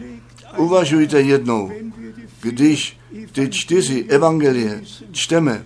uvažujte 0.57 1.21
jednou, 1.21 1.71
když 2.41 2.97
ty 3.31 3.49
čtyři 3.49 4.05
evangelie 4.09 4.81
čteme, 5.11 5.65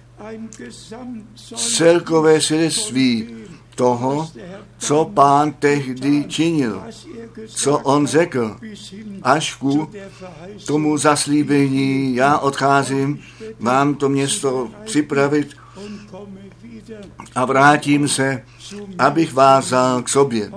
celkové 1.55 2.41
svědectví 2.41 3.27
toho, 3.77 4.29
co 4.77 5.05
pán 5.13 5.53
tehdy 5.53 6.25
činil, 6.27 6.83
co 7.47 7.79
on 7.79 8.07
řekl, 8.07 8.57
až 9.23 9.55
ku 9.55 9.89
tomu 10.65 10.97
zaslíbení, 10.97 12.15
já 12.15 12.37
odcházím, 12.37 13.19
mám 13.59 13.95
to 13.95 14.09
město 14.09 14.69
připravit 14.85 15.55
a 17.35 17.45
vrátím 17.45 18.07
se, 18.07 18.43
abych 18.99 19.33
vás 19.33 19.65
vzal 19.65 20.01
k 20.01 20.09
sobě. 20.09 20.51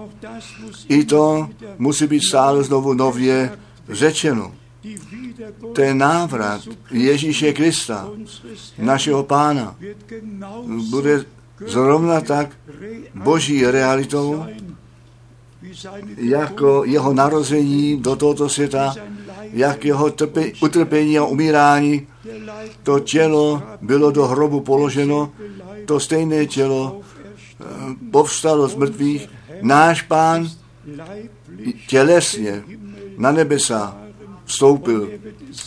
I 0.89 1.05
to 1.05 1.49
musí 1.79 2.07
být 2.07 2.25
stále 2.25 2.65
znovu 2.65 2.95
nově 2.95 3.59
řečeno. 3.89 4.55
Ten 5.75 5.99
návrat 5.99 6.61
Ježíše 6.91 7.53
Krista, 7.53 8.09
našeho 8.79 9.23
pána, 9.23 9.77
bude 10.91 11.25
zrovna 11.67 12.21
tak 12.21 12.49
boží 13.15 13.67
realitou, 13.67 14.45
jako 16.17 16.85
jeho 16.85 17.13
narození 17.15 17.97
do 17.97 18.17
tohoto 18.17 18.49
světa, 18.49 18.95
jak 19.53 19.85
jeho 19.85 20.11
trpe, 20.11 20.45
utrpení 20.63 21.19
a 21.19 21.25
umírání. 21.25 22.07
To 22.83 23.01
tělo 23.01 23.63
bylo 23.81 24.11
do 24.11 24.27
hrobu 24.27 24.61
položeno, 24.61 25.33
to 25.87 26.01
stejné 26.01 26.47
tělo 26.47 27.01
eh, 27.01 27.65
povstalo 28.11 28.69
z 28.69 28.75
mrtvých. 28.75 29.29
Náš 29.63 30.03
pán 30.03 30.49
tělesně 31.89 32.63
na 33.19 33.33
nebesa 33.33 33.97
vstoupil 34.45 35.11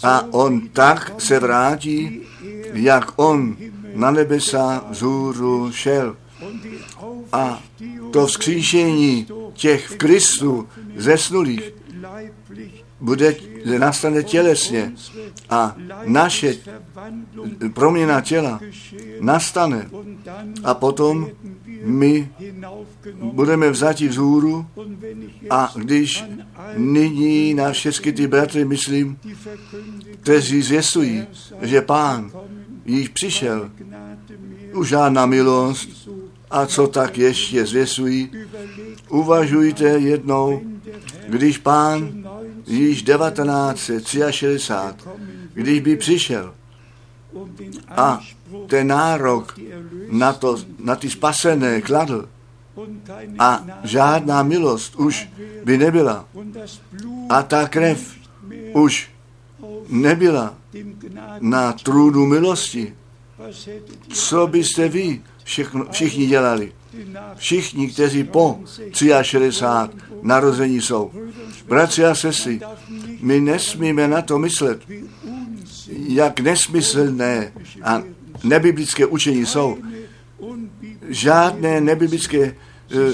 a 0.04 0.26
on 0.32 0.68
tak 0.70 1.14
se 1.18 1.40
vrátí, 1.40 2.22
jak 2.74 3.12
on 3.16 3.56
na 3.96 4.12
nebesa 4.12 4.86
vzhůru 4.90 5.72
šel. 5.72 6.16
A 7.32 7.64
to 8.12 8.28
vzkříšení 8.28 9.28
těch 9.54 9.90
v 9.90 9.98
Kristu 9.98 10.68
zesnulých 10.96 11.74
bude, 13.00 13.36
nastane 13.78 14.24
tělesně 14.24 14.94
a 15.50 15.76
naše 16.06 16.56
proměna 17.74 18.22
těla 18.22 18.60
nastane 19.20 19.90
a 20.64 20.74
potom 20.74 21.30
my 21.84 22.30
budeme 23.14 23.70
vzati 23.70 24.08
vzhůru 24.08 24.66
a 25.50 25.74
když 25.76 26.24
nyní 26.78 27.54
na 27.54 27.72
všechny 27.72 28.14
ty 28.14 28.28
bratry 28.28 28.66
myslím, 28.66 29.18
kteří 30.22 30.62
zvěstují, 30.62 31.28
že 31.62 31.82
pán 31.82 32.32
již 32.86 33.08
přišel, 33.08 33.72
už 34.74 34.88
žádná 34.88 35.26
milost, 35.26 36.10
a 36.52 36.66
co 36.66 36.88
tak 36.88 37.18
ještě 37.18 37.66
zvěsují, 37.66 38.32
uvažujte 39.10 39.84
jednou, 39.84 40.62
když 41.28 41.58
pán 41.58 42.24
již 42.68 43.04
1963, 43.04 45.04
když 45.54 45.80
by 45.80 45.96
přišel. 45.96 46.54
A 47.90 48.20
ten 48.68 48.88
nárok 48.88 49.60
na, 50.12 50.34
to, 50.34 50.58
na 50.80 50.96
ty 50.96 51.10
spasené 51.10 51.82
kladl. 51.82 52.30
A 53.40 53.66
žádná 53.84 54.44
milost 54.44 54.96
už 54.96 55.30
by 55.64 55.78
nebyla. 55.78 56.26
A 57.30 57.44
ta 57.44 57.68
krev 57.68 58.14
už 58.74 59.13
nebyla 59.94 60.56
na 61.40 61.74
trůnu 61.74 62.26
milosti, 62.26 62.94
co 64.08 64.48
byste 64.48 64.90
vy 64.90 65.22
všechno, 65.44 65.86
všichni 65.92 66.28
dělali? 66.28 66.72
Všichni, 67.36 67.88
kteří 67.88 68.24
po 68.24 68.60
63 69.22 69.98
narození 70.22 70.82
jsou. 70.82 71.12
Bratři 71.68 72.06
a 72.06 72.16
sestry, 72.16 72.60
my 73.22 73.40
nesmíme 73.40 74.08
na 74.08 74.22
to 74.22 74.40
myslet, 74.40 74.82
jak 76.08 76.40
nesmyslné 76.40 77.54
a 77.84 78.04
nebiblické 78.44 79.06
učení 79.06 79.46
jsou. 79.46 79.78
Žádné 81.10 81.82
nebiblické 81.82 82.56
uh, 82.96 83.12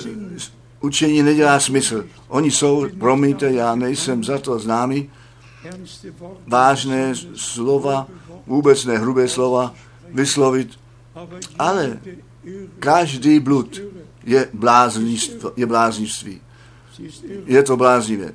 učení 0.82 1.24
nedělá 1.24 1.60
smysl. 1.60 2.06
Oni 2.28 2.52
jsou, 2.52 2.88
promiňte, 3.00 3.52
já 3.52 3.76
nejsem 3.76 4.24
za 4.24 4.38
to 4.38 4.60
známý, 4.60 5.10
vážné 6.48 7.14
slova, 7.36 8.08
vůbec 8.48 8.86
ne 8.86 8.98
hrubé 8.98 9.28
slova 9.28 9.74
vyslovit, 10.14 10.80
ale 11.60 12.00
každý 12.80 13.40
blud 13.40 13.82
je 14.26 14.50
bláznictví. 14.54 15.50
Je, 15.56 15.66
bláznictví. 15.66 16.42
je 17.46 17.64
to 17.64 17.78
bláznivé. 17.78 18.34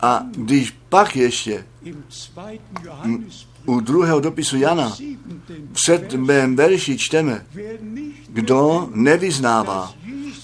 A 0.00 0.22
když 0.32 0.74
pak 0.88 1.16
ještě 1.16 1.64
u 3.64 3.80
druhého 3.80 4.20
dopisu 4.20 4.56
Jana 4.56 4.96
v 5.72 5.80
sedmém 5.80 6.56
verši 6.56 6.98
čteme, 6.98 7.46
kdo 8.28 8.88
nevyznává, 8.94 9.94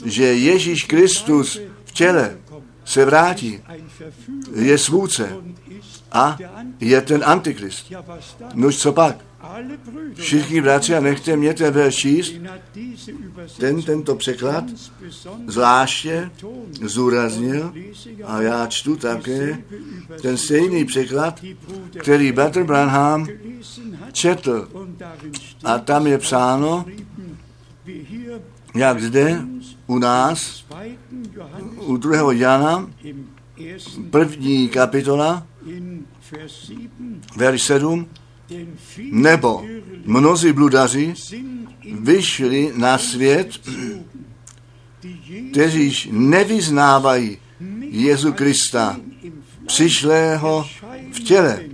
že 0.05 0.25
Ježíš 0.25 0.85
Kristus 0.85 1.61
v 1.85 1.93
těle 1.93 2.39
se 2.85 3.05
vrátí, 3.05 3.61
je 4.55 4.79
svůdce 4.79 5.37
a 6.13 6.39
je 6.81 7.01
ten 7.01 7.23
antikrist. 7.25 7.93
Nož 8.55 8.77
co 8.77 8.93
pak? 8.93 9.17
Všichni 10.15 10.61
bratři, 10.61 10.95
a 10.95 11.01
nechte 11.01 11.37
mě 11.37 11.55
ten 11.55 11.75
verš 11.75 11.97
číst, 11.97 12.35
ten, 13.59 13.83
tento 13.83 14.17
překlad 14.17 14.65
zvláště 15.47 16.31
zúraznil 16.83 17.73
a 18.25 18.43
já 18.43 18.67
čtu 18.67 18.97
také 18.97 19.59
ten 20.23 20.37
stejný 20.37 20.85
překlad, 20.85 21.41
který 22.01 22.33
Bertrand 22.33 22.67
Branham 22.67 23.27
četl. 24.13 24.69
A 25.65 25.79
tam 25.79 26.07
je 26.07 26.19
psáno, 26.19 26.85
jak 28.75 29.01
zde 29.01 29.43
u 29.87 29.99
nás, 29.99 30.65
u 31.77 31.97
druhého 31.97 32.33
Jana, 32.33 32.91
první 34.11 34.69
kapitola, 34.69 35.47
verš 37.37 37.63
7, 37.63 38.09
nebo 39.13 39.65
mnozí 40.05 40.53
bludaři 40.53 41.15
vyšli 42.01 42.73
na 42.77 42.99
svět, 42.99 43.61
kteříž 45.51 46.09
nevyznávají 46.13 47.39
Jezu 47.81 48.33
Krista, 48.33 49.01
přišlého 49.67 50.67
v 51.13 51.21
těle. 51.21 51.65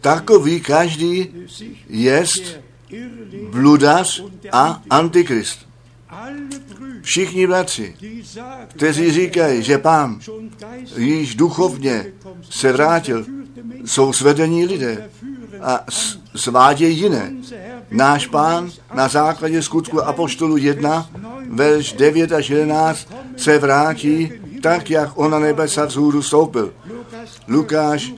Takový 0.00 0.60
každý 0.60 1.28
jest 1.88 2.60
bludař 3.50 4.22
a 4.52 4.82
antikrist. 4.90 5.66
Všichni 7.06 7.46
bratři, 7.46 7.94
kteří 8.68 9.12
říkají, 9.12 9.62
že 9.62 9.78
pán 9.78 10.20
již 10.96 11.34
duchovně 11.34 12.06
se 12.50 12.72
vrátil, 12.72 13.26
jsou 13.84 14.12
svedení 14.12 14.66
lidé 14.66 15.10
a 15.62 15.84
svádějí 16.36 16.98
jiné. 16.98 17.32
Náš 17.90 18.26
pán 18.26 18.70
na 18.94 19.08
základě 19.08 19.62
skutku 19.62 20.02
Apoštolu 20.02 20.56
1, 20.56 21.10
verš 21.50 21.92
9 21.92 22.32
až 22.32 22.50
11 22.50 23.08
se 23.36 23.58
vrátí 23.58 24.32
tak, 24.62 24.90
jak 24.90 25.18
on 25.18 25.30
na 25.30 25.38
nebesa 25.38 25.84
vzhůru 25.84 26.22
stoupil. 26.22 26.74
Lukáš 27.48 28.12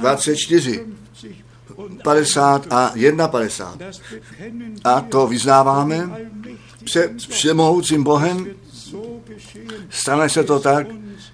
24, 0.00 0.86
50 2.04 2.66
a 2.70 2.92
51. 3.28 3.86
A 4.84 5.00
to 5.00 5.26
vyznáváme 5.26 6.10
před 6.84 7.12
všemohoucím 7.28 8.04
Bohem. 8.04 8.46
Stane 9.90 10.28
se 10.28 10.44
to 10.44 10.60
tak, 10.60 10.86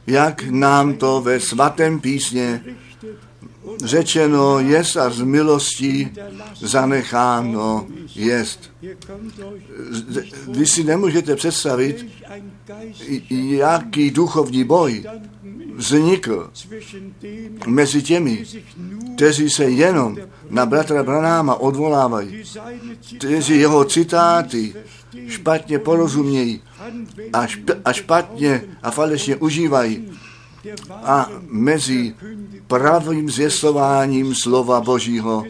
jak 0.07 0.45
nám 0.51 0.95
to 0.95 1.21
ve 1.21 1.41
svatém 1.41 2.01
písně 2.01 2.63
řečeno 3.85 4.59
jest 4.59 4.97
a 4.97 5.11
z 5.11 5.23
milostí 5.23 6.11
zanecháno 6.61 7.87
jest. 8.15 8.71
Vy 10.49 10.67
si 10.67 10.85
nemůžete 10.85 11.37
představit, 11.37 12.07
jaký 13.31 14.11
duchovní 14.11 14.65
boj 14.65 15.05
vznikl 15.79 16.51
mezi 17.67 18.03
těmi, 18.03 18.45
kteří 19.15 19.51
se 19.51 19.65
jenom 19.65 20.17
na 20.51 20.67
bratra 20.67 21.03
Branáma 21.03 21.55
odvolávají, 21.55 22.43
kteří 23.19 23.61
jeho 23.61 23.85
citáty 23.85 24.75
špatně 25.29 25.79
porozumějí 25.79 26.63
a, 27.33 27.47
šp- 27.47 27.81
a 27.85 27.93
špatně 27.93 28.63
a 28.83 28.91
falešně 28.91 29.37
užívají 29.37 30.11
a 30.91 31.31
mezi 31.49 32.15
pravým 32.67 33.31
zvěstováním 33.31 34.35
slova 34.35 34.81
Božího. 34.81 35.45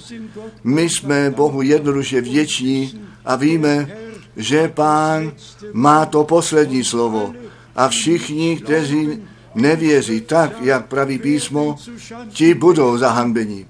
My 0.64 0.90
jsme 0.90 1.30
Bohu 1.30 1.62
jednoduše 1.62 2.20
vděční 2.20 3.00
a 3.24 3.36
víme, 3.36 3.96
že 4.36 4.68
Pán 4.68 5.32
má 5.72 6.06
to 6.06 6.24
poslední 6.24 6.84
slovo. 6.84 7.34
A 7.76 7.88
všichni, 7.88 8.56
kteří 8.56 9.22
nevěří 9.60 10.20
tak, 10.20 10.62
jak 10.62 10.86
praví 10.86 11.18
písmo, 11.18 11.76
ti 12.28 12.54
budou 12.54 12.98
zahanbeni. 12.98 13.66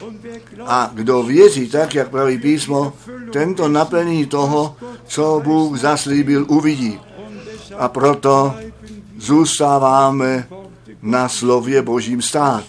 A 0.66 0.90
kdo 0.94 1.22
věří 1.22 1.68
tak, 1.68 1.94
jak 1.94 2.08
praví 2.08 2.38
písmo, 2.38 2.92
tento 3.32 3.68
naplnění 3.68 4.26
toho, 4.26 4.76
co 5.06 5.40
Bůh 5.44 5.78
zaslíbil, 5.78 6.46
uvidí. 6.48 7.00
A 7.78 7.88
proto 7.88 8.54
zůstáváme 9.16 10.46
na 11.02 11.28
slově 11.28 11.82
Božím 11.82 12.22
stát. 12.22 12.64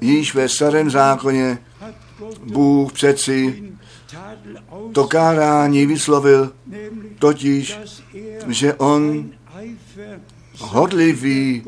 Již 0.00 0.34
ve 0.34 0.48
starém 0.48 0.90
zákoně 0.90 1.58
Bůh 2.44 2.92
přeci 2.92 3.64
to 4.92 5.06
kárání 5.06 5.86
vyslovil, 5.86 6.52
totiž, 7.18 7.78
že 8.48 8.74
on 8.74 9.30
hodlivý, 10.58 11.64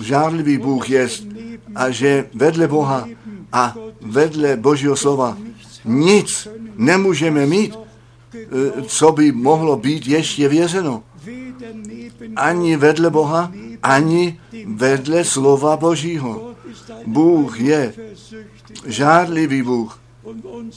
žádlivý 0.00 0.58
Bůh 0.58 0.90
je 0.90 1.08
a 1.74 1.90
že 1.90 2.28
vedle 2.34 2.68
Boha 2.68 3.08
a 3.52 3.74
vedle 4.00 4.56
Božího 4.56 4.96
slova 4.96 5.38
nic 5.84 6.48
nemůžeme 6.76 7.46
mít, 7.46 7.78
eh, 8.34 8.82
co 8.86 9.12
by 9.12 9.32
mohlo 9.32 9.76
být 9.76 10.06
ještě 10.06 10.48
věřeno. 10.48 11.02
Ani 12.36 12.76
vedle 12.76 13.10
Boha, 13.10 13.52
ani 13.82 14.40
vedle 14.66 15.24
slova 15.24 15.76
Božího. 15.76 16.54
Bůh 17.06 17.60
je 17.60 17.92
žádlivý 18.86 19.62
Bůh 19.62 20.00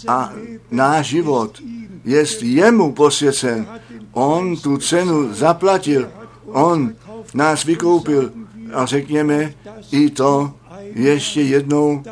a 0.07 0.33
náš 0.71 1.07
život 1.07 1.61
je 2.05 2.25
jemu 2.41 2.91
posvěcen. 2.91 3.67
On 4.11 4.57
tu 4.57 4.77
cenu 4.77 5.33
zaplatil, 5.33 6.09
on 6.45 6.93
nás 7.33 7.63
vykoupil 7.63 8.31
a 8.73 8.85
řekněme 8.85 9.53
i 9.91 10.09
to 10.09 10.53
ještě 10.93 11.41
jednou, 11.41 12.03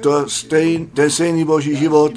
to 0.00 0.28
stejn, 0.28 0.86
ten 0.86 1.10
stejný 1.10 1.44
boží 1.44 1.76
život, 1.76 2.12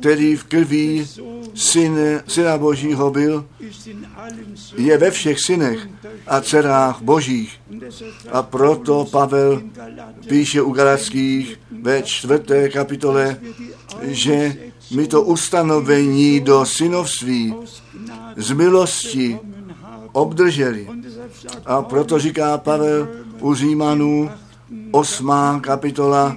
který 0.00 0.36
v 0.36 0.44
krví 0.44 1.06
syne, 1.54 2.22
syna 2.26 2.58
božího 2.58 3.10
byl, 3.10 3.46
je 4.76 4.98
ve 4.98 5.10
všech 5.10 5.40
synech 5.40 5.88
a 6.26 6.40
dcerách 6.40 7.02
božích. 7.02 7.60
A 8.32 8.42
proto 8.42 9.04
Pavel 9.10 9.62
píše 10.28 10.62
u 10.62 10.72
Galackých 10.72 11.60
ve 11.82 12.02
čtvrté 12.02 12.68
kapitole, 12.68 13.36
že 14.02 14.56
my 14.90 15.06
to 15.06 15.22
ustanovení 15.22 16.40
do 16.40 16.64
synovství 16.64 17.54
z 18.36 18.50
milosti 18.50 19.38
obdrželi. 20.12 20.88
A 21.66 21.82
proto 21.82 22.18
říká 22.18 22.58
Pavel 22.58 23.08
u 23.40 23.54
Římanů, 23.54 24.30
osmá 24.90 25.60
kapitola, 25.60 26.36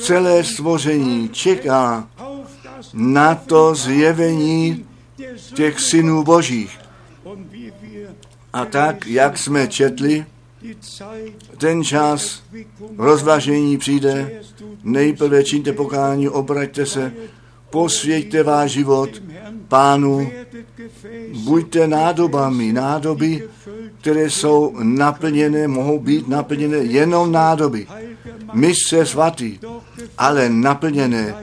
celé 0.00 0.44
stvoření 0.44 1.28
čeká 1.28 2.08
na 2.92 3.34
to 3.34 3.74
zjevení 3.74 4.86
těch 5.54 5.80
synů 5.80 6.24
božích. 6.24 6.78
A 8.52 8.64
tak, 8.64 9.06
jak 9.06 9.38
jsme 9.38 9.68
četli, 9.68 10.26
ten 11.58 11.84
čas 11.84 12.42
rozvažení 12.98 13.78
přijde, 13.78 14.40
nejprve 14.82 15.44
čiňte 15.44 15.72
pokání, 15.72 16.28
obraťte 16.28 16.86
se, 16.86 17.12
posvěďte 17.70 18.42
váš 18.42 18.70
život 18.70 19.10
pánu, 19.68 20.30
buďte 21.44 21.86
nádobami, 21.86 22.72
nádoby, 22.72 23.48
které 24.04 24.30
jsou 24.30 24.76
naplněné, 24.82 25.68
mohou 25.68 25.98
být 25.98 26.28
naplněné 26.28 26.76
jenom 26.76 27.32
nádoby. 27.32 27.86
Mistře 28.52 29.06
svatý, 29.06 29.58
ale 30.18 30.48
naplněné 30.48 31.34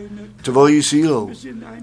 tvojí 0.42 0.84
sílou. 0.84 1.30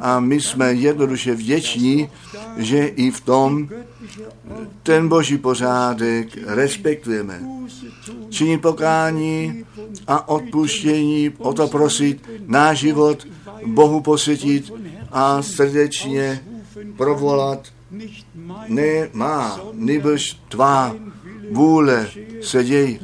A 0.01 0.21
my 0.21 0.41
jsme 0.41 0.73
jednoduše 0.75 1.35
vděční, 1.35 2.09
že 2.57 2.87
i 2.87 3.11
v 3.11 3.21
tom 3.21 3.69
ten 4.83 5.09
boží 5.09 5.39
pořádek 5.39 6.39
respektujeme. 6.47 7.43
Činit 8.31 8.63
pokání 8.63 9.65
a 10.07 10.29
odpuštění, 10.29 11.31
o 11.39 11.53
to 11.53 11.69
prosit, 11.69 12.31
náš 12.47 12.79
život 12.79 13.27
Bohu 13.67 14.01
posvětit 14.01 14.73
a 15.11 15.43
srdečně 15.43 16.41
provolat 16.97 17.78
ne 18.69 19.09
má, 19.13 19.61
nebož 19.73 20.37
tvá 20.49 20.97
vůle 21.51 22.11
se 22.43 22.65
děj. 22.65 22.99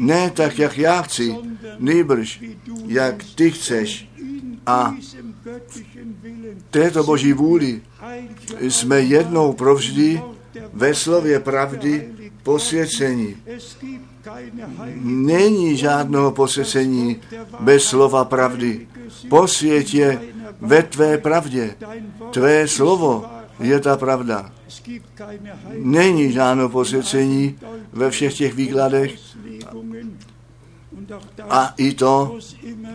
Ne 0.00 0.30
tak, 0.30 0.58
jak 0.58 0.78
já 0.78 1.02
chci, 1.02 1.36
nebož 1.78 2.42
jak 2.86 3.24
ty 3.34 3.50
chceš. 3.50 4.08
A 4.66 4.94
této 6.70 7.04
boží 7.04 7.32
vůli 7.32 7.82
jsme 8.60 9.00
jednou 9.00 9.52
provždy 9.52 10.22
ve 10.72 10.94
slově 10.94 11.40
pravdy 11.40 12.08
posvěcení. 12.42 13.36
Není 15.02 15.76
žádného 15.76 16.30
posvěcení 16.30 17.20
bez 17.60 17.84
slova 17.84 18.24
pravdy. 18.24 18.88
Posvěť 19.28 19.94
je 19.94 20.20
ve 20.60 20.82
tvé 20.82 21.18
pravdě. 21.18 21.74
Tvé 22.30 22.68
slovo 22.68 23.24
je 23.60 23.80
ta 23.80 23.96
pravda. 23.96 24.52
Není 25.72 26.32
žádné 26.32 26.68
posvěcení 26.68 27.58
ve 27.92 28.10
všech 28.10 28.34
těch 28.34 28.54
výkladech 28.54 29.14
a 31.50 31.74
i 31.76 31.94
to 31.94 32.38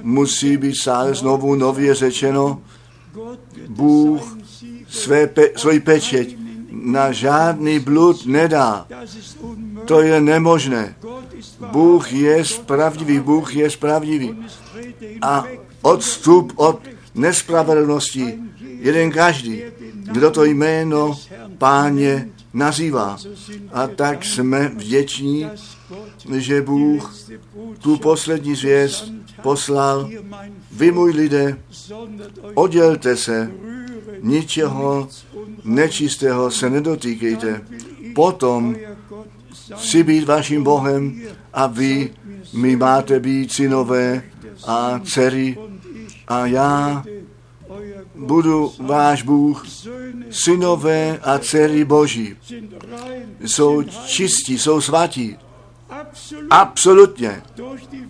musí 0.01 0.57
být 0.57 0.75
stále 0.75 1.15
znovu 1.15 1.55
nově 1.55 1.95
řečeno. 1.95 2.61
Bůh 3.67 4.37
své 4.89 5.27
pe, 5.27 5.49
svůj 5.55 5.79
pečeť 5.79 6.37
na 6.71 7.11
žádný 7.11 7.79
blud 7.79 8.25
nedá. 8.25 8.87
To 9.85 10.01
je 10.01 10.21
nemožné. 10.21 10.95
Bůh 11.71 12.13
je 12.13 12.43
pravdivý, 12.65 13.19
Bůh 13.19 13.55
je 13.55 13.69
pravdivý. 13.79 14.37
A 15.21 15.45
odstup 15.81 16.53
od 16.55 16.79
nespravedlnosti 17.15 18.39
jeden 18.81 19.11
každý, 19.11 19.61
kdo 20.11 20.31
to 20.31 20.43
jméno 20.45 21.19
páně 21.57 22.29
nazývá. 22.53 23.17
A 23.73 23.87
tak 23.87 24.25
jsme 24.25 24.67
vděční, 24.67 25.47
že 26.37 26.61
Bůh 26.61 27.15
tu 27.81 27.97
poslední 27.97 28.55
zvěst 28.55 29.11
poslal. 29.41 30.09
Vy, 30.71 30.91
můj 30.91 31.11
lidé, 31.11 31.57
oddělte 32.53 33.17
se, 33.17 33.51
ničeho 34.21 35.07
nečistého 35.63 36.51
se 36.51 36.69
nedotýkejte. 36.69 37.61
Potom 38.15 38.75
si 39.77 40.03
být 40.03 40.23
vaším 40.23 40.63
Bohem 40.63 41.21
a 41.53 41.67
vy 41.67 42.09
My 42.53 42.75
máte 42.75 43.19
být 43.19 43.51
synové 43.51 44.23
a 44.67 44.99
dcery 44.99 45.57
a 46.27 46.45
já 46.45 47.03
budu 48.21 48.71
váš 48.79 49.23
Bůh. 49.23 49.65
Synové 50.29 51.19
a 51.23 51.39
dcery 51.39 51.85
Boží 51.85 52.35
jsou 53.45 53.83
čistí, 54.05 54.59
jsou 54.59 54.81
svatí. 54.81 55.37
Absolutně. 56.49 57.41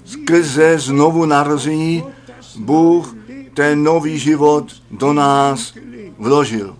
Skrze 0.05 0.79
znovu 0.79 1.25
narození 1.25 2.03
Bůh 2.55 3.15
ten 3.53 3.83
nový 3.83 4.19
život 4.19 4.73
do 4.91 5.13
nás 5.13 5.73
vložil. 6.17 6.75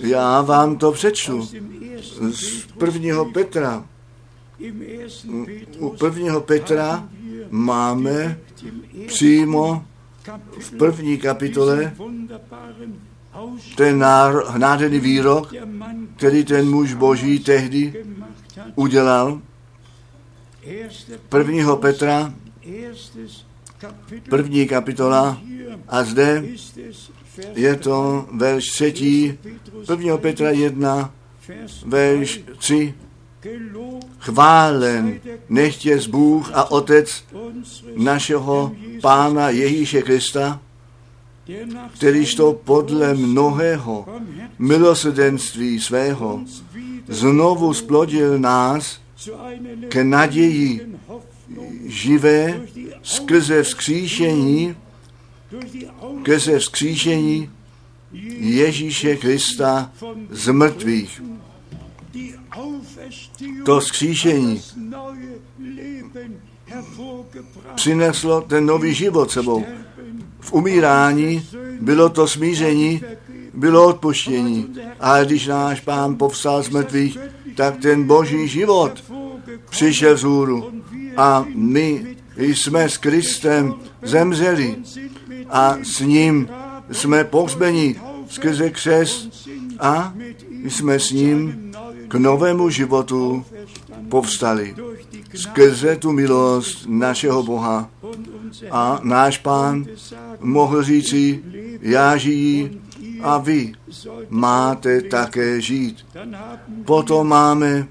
Já 0.00 0.42
vám 0.42 0.76
to 0.76 0.92
přečtu 0.92 1.48
z 2.30 2.66
prvního 2.78 3.24
Petra. 3.24 3.84
U 5.78 5.90
prvního 5.90 6.40
Petra 6.40 7.08
máme 7.50 8.38
přímo 9.06 9.84
v 10.58 10.70
první 10.70 11.18
kapitole 11.18 11.94
ten 13.76 14.04
nádherný 14.58 15.00
výrok, 15.00 15.52
který 16.16 16.44
ten 16.44 16.70
muž 16.70 16.94
boží 16.94 17.38
tehdy 17.38 18.04
udělal. 18.74 19.40
Prvního 21.28 21.76
Petra, 21.76 22.34
první 24.30 24.68
kapitola 24.68 25.40
a 25.88 26.04
zde 26.04 26.44
je 27.54 27.76
to 27.76 28.26
verš 28.32 28.70
třetí, 28.70 29.38
prvního 29.86 30.18
Petra 30.18 30.50
1, 30.50 31.14
verš 31.86 32.40
3. 32.58 32.94
Chválen 34.18 35.20
nechtě 35.48 35.98
z 35.98 36.06
Bůh 36.06 36.50
a 36.54 36.70
Otec 36.70 37.24
našeho 37.96 38.72
Pána 39.00 39.50
Ježíše 39.50 40.02
Krista, 40.02 40.60
kterýž 41.94 42.34
to 42.34 42.52
podle 42.52 43.14
mnohého 43.14 44.06
milosrdenství 44.58 45.80
svého 45.80 46.40
znovu 47.08 47.74
splodil 47.74 48.38
nás 48.38 49.00
ke 49.88 50.04
naději 50.04 50.98
živé 51.86 52.60
skrze 53.02 53.62
vzkříšení, 53.62 54.76
skrze 56.20 56.58
vzkříšení 56.58 57.50
Ježíše 58.38 59.16
Krista 59.16 59.92
z 60.30 60.48
mrtvých. 60.52 61.22
To 63.64 63.80
vzkříšení 63.80 64.62
přineslo 67.74 68.40
ten 68.40 68.66
nový 68.66 68.94
život 68.94 69.30
sebou. 69.30 69.64
V 70.40 70.52
umírání 70.52 71.48
bylo 71.80 72.08
to 72.08 72.28
smíření, 72.28 73.02
bylo 73.54 73.86
odpuštění. 73.86 74.66
A 75.00 75.24
když 75.24 75.46
náš 75.46 75.80
pán 75.80 76.16
povstal 76.16 76.62
z 76.62 76.68
mrtvých, 76.68 77.18
tak 77.56 77.76
ten 77.76 78.04
boží 78.04 78.48
život 78.48 79.04
přišel 79.70 80.16
z 80.16 80.22
hůru. 80.22 80.72
A 81.16 81.46
my 81.54 82.16
jsme 82.38 82.88
s 82.88 82.96
Kristem 82.96 83.74
zemřeli 84.02 84.76
a 85.50 85.76
s 85.82 86.00
ním 86.00 86.48
jsme 86.92 87.24
pohřbeni 87.24 88.00
skrze 88.28 88.70
křest 88.70 89.48
a 89.80 90.14
jsme 90.64 91.00
s 91.00 91.10
ním 91.10 91.67
k 92.08 92.14
novému 92.14 92.70
životu 92.70 93.44
povstali 94.08 94.74
skrze 95.34 95.96
tu 95.96 96.12
milost 96.12 96.86
našeho 96.88 97.42
Boha. 97.42 97.90
A 98.70 99.00
náš 99.02 99.38
pán 99.38 99.86
mohl 100.40 100.82
říci, 100.82 101.42
já 101.80 102.16
žijí 102.16 102.80
a 103.22 103.38
vy 103.38 103.72
máte 104.28 105.02
také 105.02 105.60
žít. 105.60 106.06
Potom 106.84 107.28
máme 107.28 107.88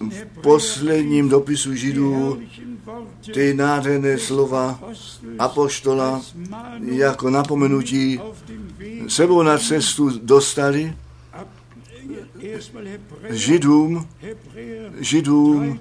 v 0.00 0.26
posledním 0.42 1.28
dopisu 1.28 1.74
Židů 1.74 2.38
ty 3.34 3.54
nádherné 3.54 4.18
slova 4.18 4.80
apoštola 5.38 6.20
jako 6.80 7.30
napomenutí 7.30 8.20
sebou 9.08 9.42
na 9.42 9.58
cestu 9.58 10.18
dostali 10.18 10.94
Židům, 13.30 14.08
Židům 15.00 15.80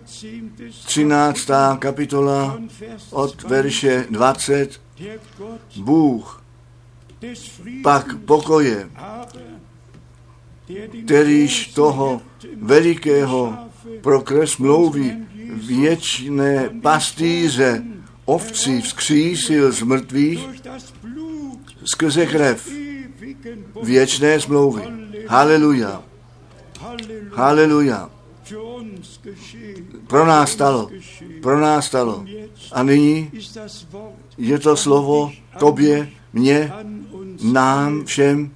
13. 0.85 1.49
kapitola 1.79 2.59
od 3.09 3.43
verše 3.43 4.05
20. 4.09 4.81
Bůh 5.77 6.43
pak 7.83 8.17
pokoje, 8.17 8.89
kterýž 11.05 11.67
toho 11.67 12.21
velikého 12.57 13.57
prokres 14.01 14.57
mluví 14.57 15.13
věčné 15.53 16.69
pastýře 16.81 17.83
ovci 18.25 18.81
vzkřísil 18.81 19.71
z 19.71 19.81
mrtvých 19.81 20.49
skrze 21.85 22.25
krev 22.25 22.69
věčné 23.83 24.39
smlouvy. 24.39 24.83
Haleluja. 25.27 26.12
Haleluja. 27.31 28.09
Pro 30.07 30.25
nás 30.25 30.51
stalo. 30.51 30.89
Pro 31.41 31.59
nás 31.59 31.85
stalo. 31.85 32.25
A 32.71 32.83
nyní 32.83 33.31
je 34.37 34.59
to 34.59 34.77
slovo 34.77 35.31
tobě, 35.59 36.09
mně, 36.33 36.73
nám 37.43 38.05
všem 38.05 38.51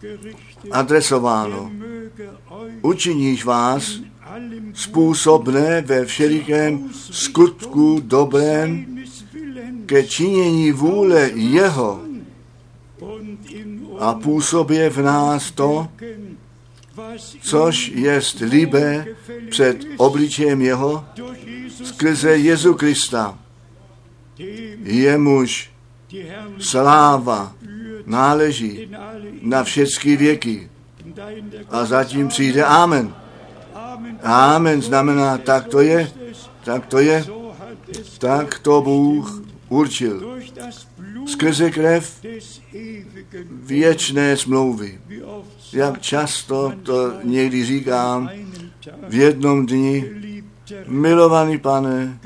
adresováno. 0.71 1.71
Učiníš 2.81 3.45
vás 3.45 3.99
způsobné 4.73 5.81
ve 5.81 6.05
všelikém 6.05 6.89
skutku 6.93 7.99
dobrém. 8.03 8.85
ke 9.85 10.03
činění 10.03 10.71
vůle 10.71 11.31
Jeho 11.33 12.01
a 13.99 14.13
působě 14.13 14.89
v 14.89 14.97
nás 14.97 15.51
to, 15.51 15.87
což 17.41 17.87
jest 17.87 18.39
líbé 18.39 19.05
před 19.49 19.77
obličejem 19.97 20.61
jeho 20.61 21.05
skrze 21.83 22.37
Jezu 22.37 22.73
Krista. 22.73 23.39
Jemuž 24.83 25.71
sláva 26.59 27.53
náleží 28.05 28.89
na 29.41 29.63
všechny 29.63 30.17
věky. 30.17 30.69
A 31.69 31.85
zatím 31.85 32.27
přijde 32.27 32.63
Amen. 32.63 33.15
Amen 34.23 34.81
znamená, 34.81 35.37
tak 35.37 35.67
to 35.67 35.81
je, 35.81 36.11
tak 36.63 36.85
to 36.85 36.99
je, 36.99 37.25
tak 38.17 38.59
to 38.59 38.81
Bůh 38.81 39.41
určil. 39.69 40.39
Skrze 41.25 41.71
krev 41.71 42.21
věčné 43.49 44.37
smlouvy. 44.37 44.99
Jak 45.73 46.01
často 46.01 46.73
to 46.83 47.13
někdy 47.23 47.65
říkám 47.65 48.29
v 49.09 49.13
jednom 49.13 49.65
dni, 49.65 50.05
milovaný 50.87 51.57
pane, 51.57 52.19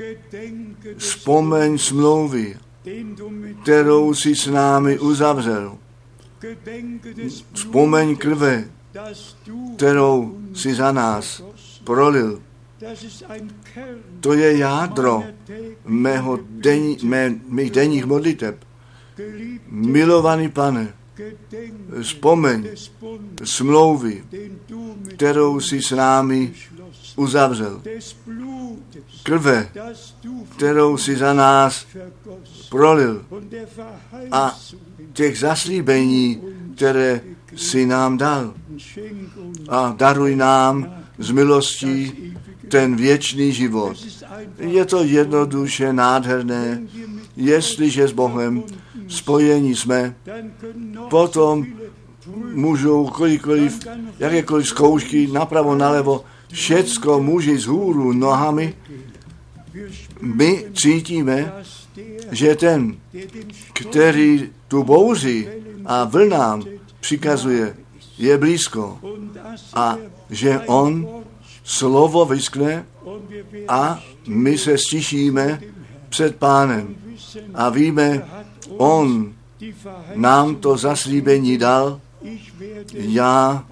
vzpomeň 0.96 1.78
smlouvy, 1.78 2.56
kterou 3.62 4.14
si 4.14 4.36
s 4.36 4.46
námi 4.46 4.98
uzavřel. 4.98 5.78
Vzpomeň 7.52 8.16
krve, 8.16 8.64
kterou 9.76 10.38
si 10.54 10.74
za 10.74 10.92
nás 10.92 11.42
prolil. 11.84 12.42
To 14.20 14.32
je 14.32 14.58
jádro 14.58 15.24
mého 15.84 16.38
den, 16.50 16.96
mé, 17.02 17.34
mých 17.48 17.70
denních 17.70 18.04
modliteb. 18.04 18.64
Milovaný 19.68 20.48
pane, 20.48 20.94
vzpomeň 22.02 22.68
smlouvy, 23.44 24.24
kterou 25.08 25.60
si 25.60 25.82
s 25.82 25.90
námi 25.90 26.52
uzavřel. 27.16 27.82
Krve, 29.22 29.68
kterou 30.56 30.96
si 30.96 31.16
za 31.16 31.32
nás 31.32 31.86
prolil. 32.70 33.24
A 34.32 34.58
těch 35.12 35.38
zaslíbení, 35.38 36.42
které 36.76 37.20
si 37.56 37.86
nám 37.86 38.18
dal. 38.18 38.54
A 39.68 39.94
daruj 39.96 40.36
nám 40.36 40.94
z 41.18 41.30
milostí 41.30 42.12
ten 42.68 42.96
věčný 42.96 43.52
život. 43.52 43.96
Je 44.58 44.84
to 44.84 45.04
jednoduše 45.04 45.92
nádherné, 45.92 46.82
jestliže 47.36 48.08
s 48.08 48.12
Bohem 48.12 48.62
spojení 49.08 49.76
jsme, 49.76 50.14
potom 51.10 51.66
můžou 52.54 53.06
kolikoliv, 53.06 53.86
jakékoliv 54.18 54.68
zkoušky, 54.68 55.26
napravo, 55.26 55.74
nalevo, 55.74 56.24
všecko 56.52 57.20
může 57.20 57.58
z 57.58 57.66
hůru 57.66 58.12
nohami 58.12 58.74
My 60.20 60.64
cítíme, 60.74 61.52
že 62.30 62.54
ten, 62.54 62.96
který 63.72 64.50
tu 64.68 64.84
bouři 64.84 65.48
a 65.84 66.04
vlnám 66.04 66.64
přikazuje, 67.00 67.76
je 68.18 68.38
blízko. 68.38 68.98
A 69.74 69.96
že 70.30 70.60
on 70.66 71.08
slovo 71.64 72.24
vyskne 72.24 72.86
a 73.68 74.00
my 74.26 74.58
se 74.58 74.78
stišíme 74.78 75.60
před 76.08 76.36
pánem. 76.36 76.94
A 77.54 77.68
víme, 77.68 78.28
on 78.76 79.32
nám 80.14 80.56
to 80.56 80.76
zaslíbení 80.76 81.58
dal, 81.58 82.00
já 82.92 83.64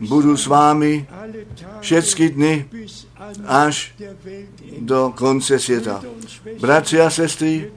budu 0.00 0.36
s 0.36 0.46
vámi 0.46 1.06
všechny 1.80 2.28
dny 2.28 2.66
až 3.46 3.94
do 4.78 5.12
konce 5.16 5.58
světa. 5.58 6.02
Bratři 6.60 7.00
a 7.00 7.10
sestry, 7.10 7.72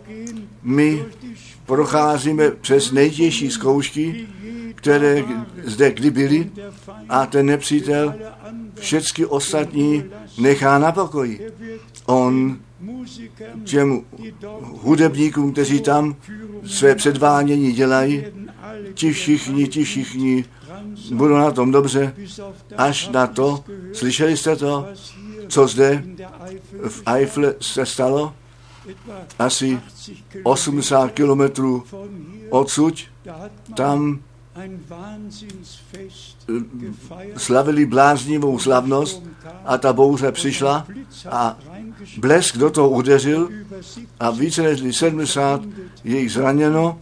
my 0.64 1.06
procházíme 1.66 2.51
přes 2.51 2.91
nejtěžší 2.91 3.51
zkoušky, 3.51 4.28
které 4.76 5.24
zde 5.64 5.91
kdy 5.91 6.12
byly 6.12 6.51
a 7.10 7.26
ten 7.26 7.45
nepřítel 7.45 8.16
všechny 8.80 9.26
ostatní 9.26 10.04
nechá 10.38 10.80
na 10.80 10.91
pokoji. 10.91 11.51
On 12.06 12.58
těm 13.63 14.01
hudebníkům, 14.61 15.51
kteří 15.51 15.81
tam 15.81 16.15
své 16.65 16.95
předvádění 16.95 17.71
dělají, 17.71 18.25
ti 18.93 19.11
všichni, 19.11 19.67
ti 19.67 19.84
všichni 19.84 20.45
budou 21.13 21.36
na 21.36 21.51
tom 21.51 21.71
dobře, 21.71 22.15
až 22.77 23.09
na 23.09 23.27
to, 23.27 23.63
slyšeli 23.93 24.38
jste 24.38 24.55
to, 24.55 24.88
co 25.47 25.67
zde 25.67 26.03
v 26.88 27.03
Eifle 27.05 27.55
se 27.61 27.86
stalo? 27.86 28.34
Asi 29.39 29.79
80 30.43 31.11
kilometrů 31.11 31.84
odsud, 32.49 33.03
tam 33.75 34.19
slavili 37.38 37.86
bláznivou 37.86 38.60
slavnost 38.60 39.24
a 39.66 39.78
ta 39.78 39.93
bouře 39.93 40.32
přišla 40.32 40.88
a 41.30 41.58
blesk 42.18 42.58
do 42.58 42.70
toho 42.70 42.89
udeřil 42.89 43.49
a 44.20 44.32
více 44.32 44.62
než 44.62 44.97
70 44.97 45.62
je 46.04 46.20
jich 46.20 46.32
zraněno. 46.32 46.99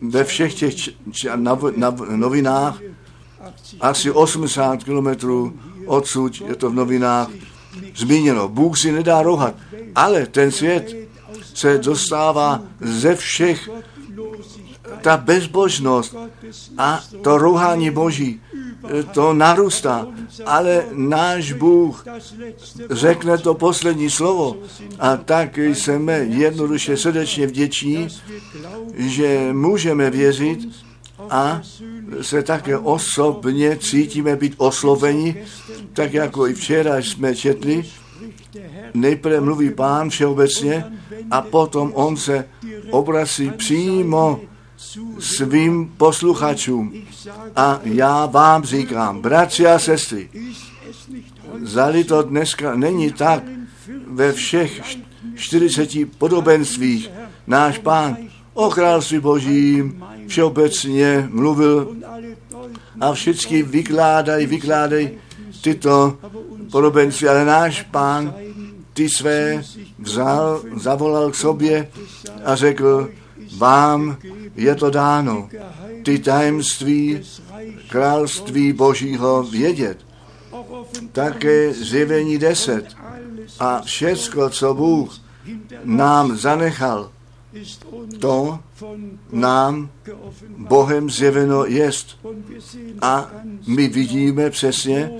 Ve 0.00 0.24
všech 0.24 0.54
těch 0.54 0.74
novinách 2.16 2.80
asi 3.80 4.10
80 4.10 4.84
kilometrů 4.84 5.58
odsud 5.86 6.42
je 6.48 6.54
to 6.54 6.70
v 6.70 6.74
novinách 6.74 7.28
zmíněno. 7.96 8.48
Bůh 8.48 8.78
si 8.78 8.92
nedá 8.92 9.22
rohat, 9.22 9.54
ale 9.94 10.26
ten 10.26 10.50
svět 10.50 10.96
se 11.54 11.78
dostává 11.78 12.62
ze 12.80 13.14
všech 13.14 13.68
ta 15.04 15.16
bezbožnost 15.16 16.16
a 16.78 17.00
to 17.22 17.38
rouhání 17.38 17.90
Boží, 17.90 18.40
to 19.12 19.34
narůstá, 19.34 20.06
ale 20.46 20.84
náš 20.92 21.52
Bůh 21.52 22.04
řekne 22.90 23.38
to 23.38 23.54
poslední 23.54 24.10
slovo 24.10 24.56
a 24.98 25.16
tak 25.16 25.58
jsme 25.58 26.12
jednoduše 26.18 26.96
srdečně 26.96 27.46
vděční, 27.46 28.08
že 28.96 29.48
můžeme 29.52 30.10
věřit 30.10 30.68
a 31.30 31.60
se 32.20 32.42
také 32.42 32.78
osobně 32.78 33.76
cítíme 33.76 34.36
být 34.36 34.54
osloveni, 34.56 35.44
tak 35.92 36.12
jako 36.12 36.46
i 36.46 36.54
včera 36.54 36.98
jsme 36.98 37.36
četli, 37.36 37.84
nejprve 38.94 39.40
mluví 39.40 39.70
pán 39.70 40.10
všeobecně 40.10 40.84
a 41.30 41.42
potom 41.42 41.92
on 41.94 42.16
se 42.16 42.48
obrací 42.90 43.50
přímo 43.50 44.40
svým 45.18 45.92
posluchačům. 45.96 46.92
A 47.56 47.80
já 47.84 48.26
vám 48.26 48.64
říkám, 48.64 49.20
bratři 49.20 49.66
a 49.66 49.78
sestry, 49.78 50.28
zali 51.62 52.04
to 52.04 52.22
dneska 52.22 52.74
není 52.74 53.12
tak 53.12 53.42
ve 54.06 54.32
všech 54.32 54.82
40 55.34 55.90
podobenstvích 56.18 57.10
náš 57.46 57.78
pán 57.78 58.16
o 58.54 58.70
království 58.70 59.18
božím 59.18 60.04
všeobecně 60.26 61.28
mluvil 61.30 61.96
a 63.00 63.12
všichni 63.12 63.62
vykládají, 63.62 64.46
vykládají 64.46 65.10
tyto 65.62 66.18
podobenství, 66.72 67.28
ale 67.28 67.44
náš 67.44 67.82
pán 67.82 68.34
ty 68.92 69.08
své 69.08 69.62
vzal, 69.98 70.62
zavolal 70.76 71.30
k 71.30 71.34
sobě 71.34 71.88
a 72.44 72.56
řekl, 72.56 73.10
vám 73.56 74.16
je 74.56 74.74
to 74.74 74.90
dáno, 74.90 75.48
ty 76.02 76.18
tajemství 76.18 77.20
království 77.88 78.72
Božího 78.72 79.42
vědět. 79.42 79.98
Také 81.12 81.72
zjevení 81.72 82.38
deset 82.38 82.96
a 83.60 83.80
všecko, 83.82 84.50
co 84.50 84.74
Bůh 84.74 85.20
nám 85.84 86.36
zanechal, 86.36 87.10
to 88.18 88.58
nám 89.32 89.90
Bohem 90.48 91.10
zjeveno 91.10 91.64
jest. 91.64 92.18
A 93.00 93.30
my 93.66 93.88
vidíme 93.88 94.50
přesně, 94.50 95.10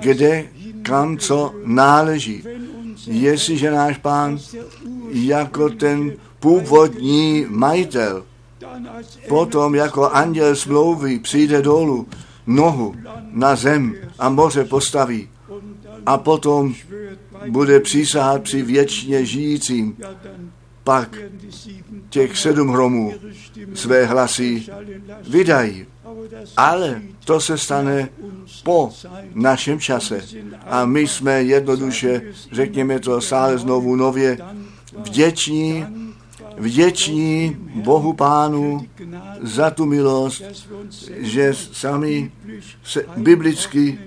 kde, 0.00 0.48
kam, 0.82 1.18
co 1.18 1.54
náleží. 1.64 2.44
Jestliže 3.06 3.70
náš 3.70 3.98
pán 3.98 4.38
jako 5.10 5.68
ten 5.68 6.12
původní 6.40 7.46
majitel 7.48 8.24
potom 9.28 9.74
jako 9.74 10.10
anděl 10.10 10.56
smlouvy 10.56 11.18
přijde 11.18 11.62
dolů, 11.62 12.08
nohu 12.46 12.94
na 13.30 13.56
zem 13.56 13.94
a 14.18 14.28
moře 14.28 14.64
postaví 14.64 15.28
a 16.06 16.18
potom 16.18 16.74
bude 17.50 17.80
přísahat 17.80 18.42
při 18.42 18.62
věčně 18.62 19.24
žijícím. 19.24 19.96
Pak 20.84 21.16
těch 22.08 22.38
sedm 22.38 22.68
hromů 22.68 23.14
své 23.74 24.06
hlasy 24.06 24.66
vydají. 25.28 25.86
Ale 26.56 27.02
to 27.24 27.40
se 27.40 27.58
stane 27.58 28.08
po 28.62 28.92
našem 29.34 29.80
čase. 29.80 30.20
A 30.66 30.84
my 30.84 31.00
jsme 31.00 31.42
jednoduše, 31.42 32.22
řekněme 32.52 33.00
to 33.00 33.20
stále 33.20 33.58
znovu 33.58 33.96
nově, 33.96 34.38
vděční 34.98 35.86
vděční 36.56 37.56
Bohu 37.74 38.12
Pánu 38.12 38.86
za 39.42 39.70
tu 39.70 39.86
milost, 39.86 40.42
že 41.18 41.54
sami 41.72 42.32
se 42.84 43.04
biblicky 43.16 43.98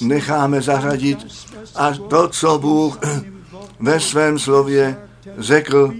necháme 0.00 0.62
zařadit 0.62 1.26
a 1.74 1.92
to, 1.92 2.28
co 2.28 2.58
Bůh 2.58 2.98
ve 3.80 4.00
svém 4.00 4.38
slově 4.38 4.96
řekl, 5.38 5.94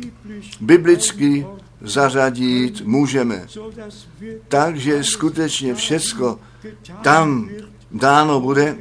biblicky 0.60 1.46
zařadit 1.80 2.80
můžeme. 2.80 3.46
Takže 4.48 5.04
skutečně 5.04 5.74
všecko 5.74 6.38
tam 7.02 7.50
dáno 7.90 8.40
bude, 8.40 8.76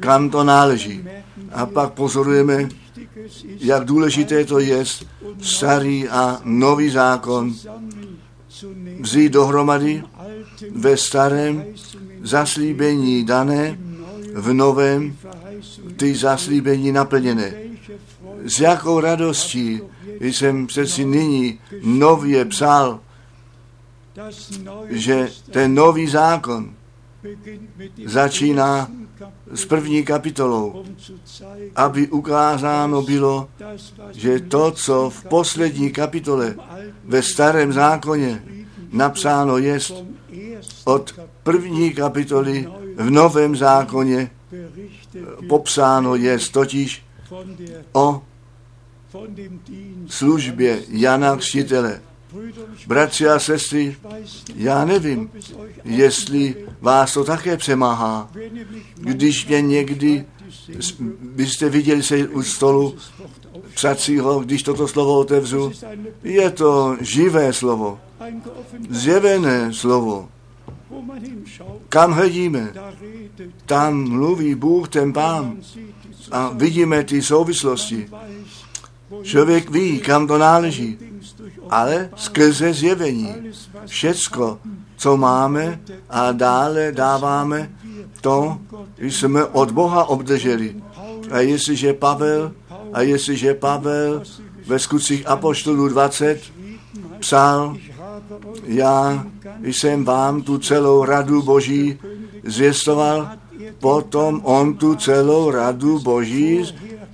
kam 0.00 0.30
to 0.30 0.44
náleží. 0.44 1.04
A 1.52 1.66
pak 1.66 1.92
pozorujeme, 1.92 2.68
jak 3.44 3.84
důležité 3.84 4.44
to 4.44 4.58
je 4.58 4.84
starý 5.40 6.08
a 6.08 6.40
nový 6.44 6.90
zákon 6.90 7.54
vzít 9.00 9.32
dohromady 9.32 10.02
ve 10.74 10.96
starém 10.96 11.64
zaslíbení 12.22 13.24
dané, 13.24 13.78
v 14.34 14.52
novém 14.52 15.16
ty 15.96 16.14
zaslíbení 16.14 16.92
naplněné. 16.92 17.54
S 18.44 18.60
jakou 18.60 19.00
radostí 19.00 19.80
jsem 20.20 20.66
přeci 20.66 21.04
nyní 21.04 21.58
nově 21.82 22.44
psal, 22.44 23.00
že 24.88 25.28
ten 25.50 25.74
nový 25.74 26.06
zákon 26.08 26.74
začíná 28.06 28.88
s 29.52 29.64
první 29.64 30.04
kapitolou, 30.04 30.84
aby 31.76 32.08
ukázáno 32.08 33.02
bylo, 33.02 33.48
že 34.12 34.40
to, 34.40 34.70
co 34.70 35.10
v 35.10 35.24
poslední 35.24 35.90
kapitole 35.90 36.54
ve 37.04 37.22
starém 37.22 37.72
zákoně 37.72 38.42
napsáno 38.92 39.58
je, 39.58 39.78
od 40.84 41.14
první 41.42 41.94
kapitoly 41.94 42.68
v 42.96 43.10
novém 43.10 43.56
zákoně 43.56 44.30
popsáno 45.48 46.14
je 46.14 46.38
totiž 46.52 47.02
o 47.92 48.22
službě 50.08 50.82
Jana 50.88 51.36
Křtitele. 51.36 52.00
Bratři 52.86 53.28
a 53.28 53.38
sestry, 53.38 53.96
já 54.54 54.84
nevím, 54.84 55.30
jestli 55.84 56.54
vás 56.80 57.14
to 57.14 57.24
také 57.24 57.56
přemáhá, 57.56 58.30
když 58.94 59.46
mě 59.46 59.62
někdy 59.62 60.24
byste 61.20 61.68
viděli 61.68 62.02
se 62.02 62.28
u 62.28 62.42
stolu 62.42 62.94
psacího, 63.74 64.40
když 64.40 64.62
toto 64.62 64.88
slovo 64.88 65.18
otevřu. 65.18 65.72
Je 66.22 66.50
to 66.50 66.96
živé 67.00 67.52
slovo, 67.52 68.00
zjevené 68.90 69.72
slovo. 69.72 70.28
Kam 71.88 72.12
hledíme, 72.12 72.72
tam 73.66 74.08
mluví 74.08 74.54
Bůh, 74.54 74.88
ten 74.88 75.12
Pán. 75.12 75.56
A 76.30 76.50
vidíme 76.54 77.04
ty 77.04 77.22
souvislosti. 77.22 78.08
Člověk 79.22 79.70
ví, 79.70 79.98
kam 79.98 80.26
to 80.26 80.38
náleží, 80.38 80.98
ale 81.70 82.10
skrze 82.16 82.74
zjevení. 82.74 83.34
Všecko, 83.86 84.58
co 84.96 85.16
máme 85.16 85.80
a 86.10 86.32
dále 86.32 86.92
dáváme, 86.92 87.70
to 88.20 88.58
jsme 88.98 89.44
od 89.44 89.70
Boha 89.70 90.04
obdrželi. 90.04 90.76
A 91.30 91.38
jestliže 91.38 91.92
Pavel, 91.92 92.52
a 92.92 93.02
jestliže 93.02 93.54
Pavel 93.54 94.22
ve 94.66 94.78
skutcích 94.78 95.26
Apoštolů 95.26 95.88
20 95.88 96.40
psal, 97.18 97.76
já 98.64 99.26
jsem 99.62 100.04
vám 100.04 100.42
tu 100.42 100.58
celou 100.58 101.04
radu 101.04 101.42
Boží 101.42 101.98
zvěstoval, 102.44 103.30
potom 103.78 104.40
on 104.44 104.74
tu 104.74 104.94
celou 104.94 105.50
radu 105.50 105.98
Boží 105.98 106.64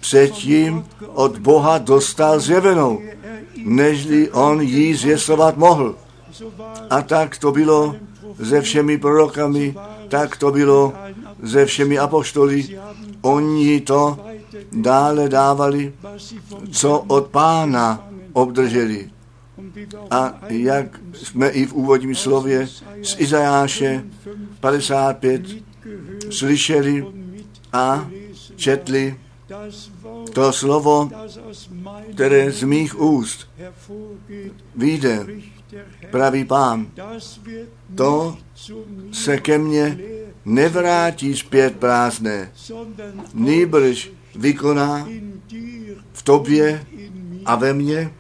předtím 0.01 0.85
od 1.15 1.39
Boha 1.39 1.79
dostal 1.79 2.41
zjevenou, 2.41 3.01
nežli 3.67 4.31
on 4.31 4.61
jí 4.61 4.95
zvěstovat 4.95 5.57
mohl. 5.57 5.95
A 6.91 7.03
tak 7.03 7.39
to 7.39 7.53
bylo 7.53 7.97
se 8.45 8.61
všemi 8.61 8.99
prorokami, 8.99 9.75
tak 10.09 10.37
to 10.37 10.51
bylo 10.51 10.93
se 11.45 11.67
všemi 11.67 11.99
apoštoly. 11.99 12.79
Oni 13.23 13.81
to 13.81 14.19
dále 14.73 15.29
dávali, 15.29 15.93
co 16.71 16.99
od 16.99 17.27
pána 17.27 18.09
obdrželi. 18.33 19.11
A 20.11 20.35
jak 20.49 21.01
jsme 21.13 21.49
i 21.49 21.67
v 21.67 21.73
úvodním 21.73 22.15
slově 22.15 22.69
z 23.03 23.17
Izajáše 23.19 24.05
55 24.61 25.43
slyšeli 26.31 27.07
a 27.73 28.09
četli 28.57 29.17
to 30.37 30.53
slovo, 30.53 31.11
které 32.13 32.53
z 32.53 32.63
mých 32.63 33.01
úst 33.01 33.49
vyjde, 34.77 35.27
pravý 36.11 36.45
pán, 36.45 36.87
to 37.95 38.37
se 39.13 39.39
ke 39.39 39.59
mně 39.59 39.99
nevrátí 40.45 41.37
zpět 41.37 41.77
prázdné, 41.77 42.53
nýbrž 43.35 44.13
vykoná 44.35 45.09
v 46.13 46.23
tobě 46.23 46.85
a 47.45 47.57
ve 47.57 47.73
mně. 47.73 48.13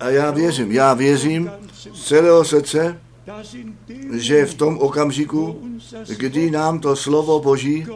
A 0.00 0.08
já 0.08 0.30
věřím, 0.30 0.72
já 0.72 0.94
věřím 0.94 1.50
z 1.92 2.04
celého 2.04 2.44
srdce, 2.44 3.00
že 4.12 4.46
v 4.46 4.54
tom 4.54 4.78
okamžiku, 4.78 5.60
kdy 6.16 6.50
nám 6.50 6.80
to 6.80 6.96
slovo 6.96 7.40
Boží 7.40 7.86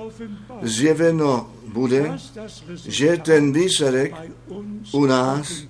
zjeveno 0.63 1.53
bude, 1.73 2.19
že 2.87 3.17
ten 3.17 3.53
výsledek 3.53 4.15
u 4.93 5.07
nás 5.07 5.63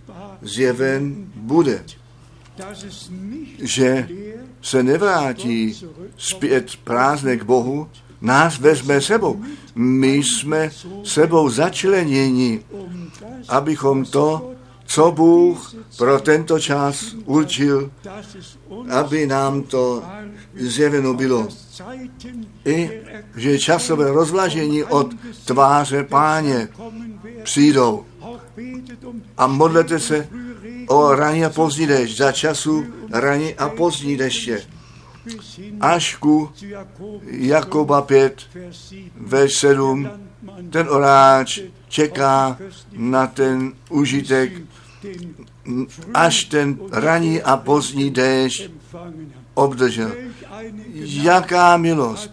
zjeven 0.42 1.26
bude. 1.34 1.84
Že 3.58 4.08
se 4.62 4.82
nevrátí 4.82 5.80
zpět 6.16 6.76
prázdné 6.84 7.36
k 7.36 7.42
Bohu, 7.42 7.88
nás 8.20 8.58
vezme 8.58 9.00
sebou. 9.00 9.42
My 9.74 10.14
jsme 10.14 10.70
sebou 11.04 11.48
začleněni, 11.48 12.60
abychom 13.48 14.04
to, 14.04 14.52
co 14.84 15.10
Bůh 15.10 15.74
pro 15.98 16.20
tento 16.20 16.60
čas 16.60 17.14
určil, 17.24 17.90
aby 18.90 19.26
nám 19.26 19.62
to 19.62 20.02
zjeveno 20.54 21.14
bylo. 21.14 21.48
I 22.64 22.90
že 23.36 23.58
časové 23.58 24.10
rozvlažení 24.10 24.84
od 24.84 25.14
tváře 25.44 26.04
páně 26.04 26.68
přijdou. 27.42 28.04
A 29.36 29.46
modlete 29.46 30.00
se 30.00 30.28
o 30.88 31.14
raní 31.14 31.44
a 31.44 31.50
pozdní 31.50 31.86
dešť, 31.86 32.16
za 32.16 32.32
času 32.32 32.84
raní 33.12 33.54
a 33.54 33.68
pozdní 33.68 34.16
deště. 34.16 34.62
Až 35.80 36.16
ku 36.16 36.50
Jakoba 37.26 38.02
5, 38.02 38.42
ve 39.16 39.48
7, 39.48 40.10
ten 40.70 40.88
oráč 40.90 41.60
čeká 41.88 42.58
na 42.92 43.26
ten 43.26 43.72
užitek, 43.90 44.52
až 46.14 46.44
ten 46.44 46.78
raní 46.92 47.42
a 47.42 47.56
pozdní 47.56 48.10
déšť 48.10 48.70
obdržel. 49.54 50.12
Jaká 51.02 51.76
milost 51.76 52.30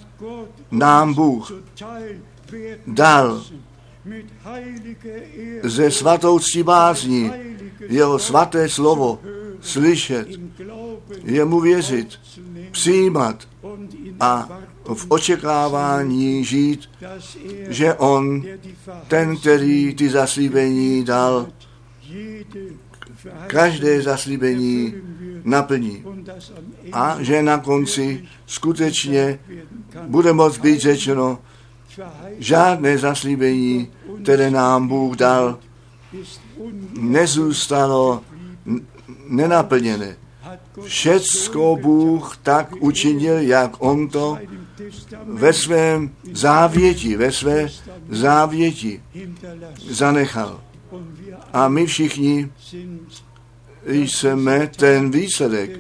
nám 0.72 1.14
Bůh 1.14 1.52
dal 2.88 3.44
ze 5.64 5.92
svatou 5.92 6.40
bázní 6.64 7.32
jeho 7.80 8.20
svaté 8.20 8.70
slovo 8.70 9.20
slyšet, 9.62 10.28
jemu 11.24 11.60
věřit, 11.60 12.20
přijímat 12.72 13.48
a 14.20 14.50
v 14.94 15.06
očekávání 15.10 16.46
žít, 16.46 16.90
že 17.68 17.94
on, 17.94 18.44
ten, 19.08 19.38
který 19.38 19.96
ty 19.96 20.10
zaslíbení 20.10 21.04
dal, 21.04 21.48
každé 23.48 24.02
zaslíbení 24.02 24.94
naplní. 25.44 26.04
A 26.92 27.18
že 27.20 27.42
na 27.42 27.58
konci 27.58 28.28
skutečně 28.46 29.40
bude 30.08 30.34
moct 30.34 30.58
být 30.58 30.80
řečeno, 30.80 31.40
žádné 32.40 32.98
zaslíbení, 32.98 33.88
které 34.24 34.52
nám 34.52 34.88
Bůh 34.88 35.16
dal, 35.16 35.58
nezůstalo 37.00 38.24
nenaplněné. 39.28 40.16
Všecko 40.84 41.78
Bůh 41.82 42.38
tak 42.44 42.72
učinil, 42.80 43.40
jak 43.40 43.72
On 43.80 44.10
to 44.10 44.38
ve 45.26 45.54
svém 45.54 46.12
závěti, 46.34 47.18
ve 47.18 47.32
své 47.32 47.68
závěti 48.10 49.04
zanechal. 49.90 50.62
A 51.54 51.68
my 51.68 51.86
všichni 51.86 52.52
jsme 53.86 54.68
ten 54.68 55.12
výsledek 55.12 55.80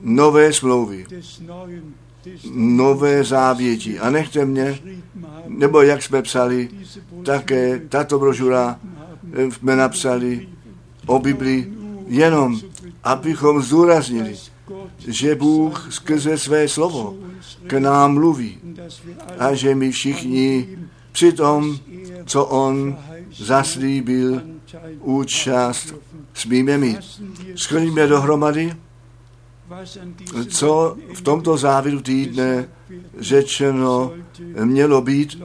nové 0.00 0.52
smlouvy, 0.52 1.06
nové 2.54 3.24
závěti. 3.24 3.98
A 3.98 4.10
nechte 4.10 4.44
mě, 4.44 4.78
nebo 5.46 5.82
jak 5.82 6.02
jsme 6.02 6.22
psali, 6.22 6.68
také 7.24 7.80
tato 7.88 8.18
brožura 8.18 8.80
jsme 9.50 9.76
napsali 9.76 10.48
o 11.06 11.18
Biblii, 11.18 11.72
jenom 12.06 12.60
abychom 13.04 13.62
zdůraznili, 13.62 14.36
že 15.08 15.34
Bůh 15.34 15.88
skrze 15.90 16.38
své 16.38 16.68
slovo 16.68 17.16
k 17.66 17.72
nám 17.72 18.14
mluví 18.14 18.58
a 19.38 19.54
že 19.54 19.74
my 19.74 19.90
všichni 19.90 20.68
při 21.12 21.32
tom, 21.32 21.78
co 22.26 22.44
On 22.44 22.98
zaslíbil, 23.36 24.42
účast 25.00 25.94
smíme 26.34 26.78
mít. 26.78 26.98
Schrníme 27.56 28.06
dohromady, 28.06 28.76
co 30.48 30.96
v 31.14 31.20
tomto 31.20 31.56
závěru 31.56 32.00
týdne 32.00 32.68
řečeno 33.18 34.12
mělo 34.64 35.02
být 35.02 35.42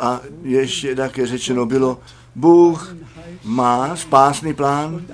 a 0.00 0.20
ještě 0.42 0.94
také 0.94 1.26
řečeno 1.26 1.66
bylo, 1.66 1.98
Bůh 2.34 2.96
má 3.44 3.96
spásný 3.96 4.54
plán 4.54 5.06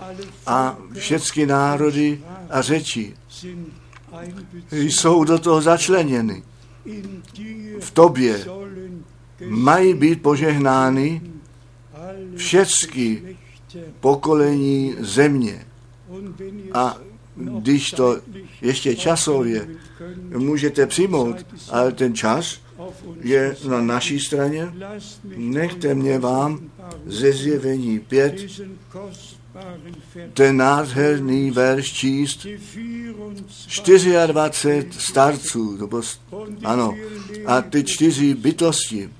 a 0.46 0.76
všechny 0.92 1.46
národy 1.46 2.20
a 2.50 2.62
řeči 2.62 3.14
jsou 4.72 5.24
do 5.24 5.38
toho 5.38 5.60
začleněny. 5.60 6.42
V 7.80 7.90
tobě 7.90 8.44
mají 9.48 9.94
být 9.94 10.22
požehnány 10.22 11.29
všechny 12.36 13.36
pokolení 14.00 14.94
země. 14.98 15.66
A 16.72 16.96
když 17.36 17.90
to 17.90 18.20
ještě 18.62 18.96
časově 18.96 19.68
můžete 20.36 20.86
přijmout, 20.86 21.36
ale 21.70 21.92
ten 21.92 22.14
čas 22.14 22.60
je 23.20 23.56
na 23.68 23.80
naší 23.80 24.20
straně, 24.20 24.72
nechte 25.36 25.94
mě 25.94 26.18
vám 26.18 26.60
ze 27.06 27.32
zjevení 27.32 27.98
pět 27.98 28.34
ten 30.34 30.56
nádherný 30.56 31.50
verš 31.50 31.92
číst 31.92 32.46
24 34.26 34.86
starců, 34.98 35.76
nebo, 35.76 36.02
ano, 36.64 36.94
a 37.46 37.62
ty 37.62 37.84
čtyři 37.84 38.34
bytosti 38.34 39.10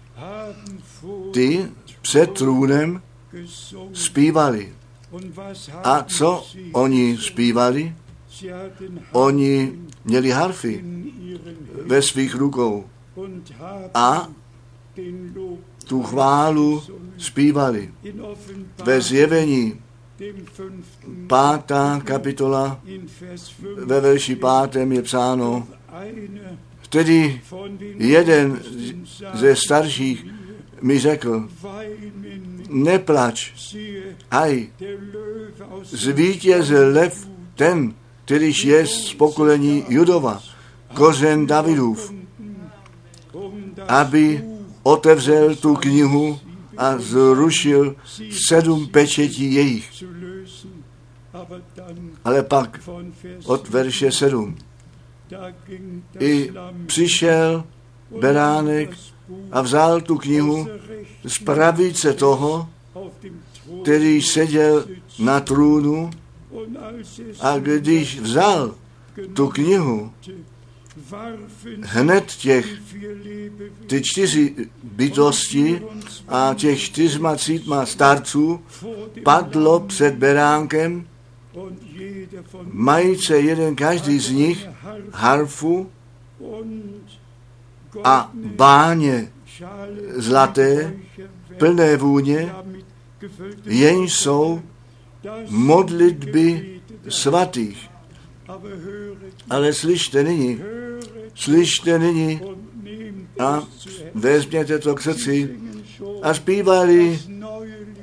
ty 1.32 1.68
před 2.00 2.32
trůnem 2.32 3.02
zpívali. 3.92 4.72
A 5.84 6.02
co 6.02 6.46
oni 6.72 7.16
zpívali? 7.20 7.94
Oni 9.12 9.72
měli 10.04 10.30
harfy 10.30 10.84
ve 11.86 12.02
svých 12.02 12.34
rukou 12.34 12.84
a 13.94 14.28
tu 15.86 16.02
chválu 16.02 16.82
zpívali. 17.16 17.94
Ve 18.84 19.00
zjevení 19.00 19.80
pátá 21.26 22.00
kapitola 22.04 22.80
in 22.86 23.06
Vers 23.20 23.50
5, 23.50 23.78
ve 23.78 24.00
verši 24.00 24.36
pátém 24.36 24.92
je 24.92 25.02
psáno, 25.02 25.68
tedy 26.88 27.40
jeden 27.98 28.60
ze 29.34 29.56
starších 29.56 30.26
mi 30.82 30.98
řekl, 30.98 31.48
neplač, 32.68 33.52
aj, 34.30 34.66
zvítězil 35.82 36.92
lev 36.92 37.28
ten, 37.54 37.94
kterýž 38.24 38.64
je 38.64 38.86
z 38.86 39.14
pokolení 39.14 39.84
Judova, 39.88 40.42
kořen 40.94 41.46
Davidův, 41.46 42.14
aby 43.88 44.44
otevřel 44.82 45.56
tu 45.56 45.74
knihu 45.74 46.38
a 46.76 46.98
zrušil 46.98 47.96
sedm 48.30 48.88
pečetí 48.88 49.54
jejich. 49.54 50.04
Ale 52.24 52.42
pak 52.42 52.80
od 53.44 53.68
verše 53.68 54.12
7. 54.12 54.56
da 55.30 55.50
ging 55.66 56.04
das 56.12 56.22
I 56.22 56.52
přišel 56.86 57.64
beránek 58.20 58.90
a 59.52 59.60
vzal 59.60 60.00
tu 60.00 60.16
knihu 60.16 60.68
z 61.24 61.38
pravice 61.38 62.12
toho, 62.12 62.68
který 63.82 64.22
seděl 64.22 64.84
na 65.18 65.40
trůnu 65.40 66.10
a 67.40 67.58
když 67.58 68.20
vzal 68.20 68.74
tu 69.34 69.48
knihu, 69.48 70.12
hned 71.82 72.26
těch 72.26 72.66
ty 73.86 74.02
čtyři 74.02 74.54
bytosti 74.82 75.82
a 76.28 76.54
těch 76.56 76.80
čtyřma 76.80 77.36
cítma 77.36 77.86
starců 77.86 78.60
padlo 79.24 79.80
před 79.80 80.14
beránkem, 80.14 81.06
majíce 82.72 83.38
jeden 83.38 83.76
každý 83.76 84.18
z 84.18 84.30
nich 84.30 84.66
harfu 85.12 85.90
a 88.04 88.30
báně 88.34 89.32
zlaté, 90.16 90.94
plné 91.58 91.96
vůně, 91.96 92.52
jenž 93.64 94.14
jsou 94.14 94.62
modlitby 95.48 96.80
svatých. 97.08 97.90
Ale 99.50 99.72
slyšte 99.72 100.22
nyní, 100.22 100.60
slyšte 101.34 101.98
nyní 101.98 102.40
a 103.38 103.62
vezměte 104.14 104.78
to 104.78 104.94
k 104.94 105.00
srdci 105.00 105.58
a 106.22 106.34
zpívali 106.34 107.20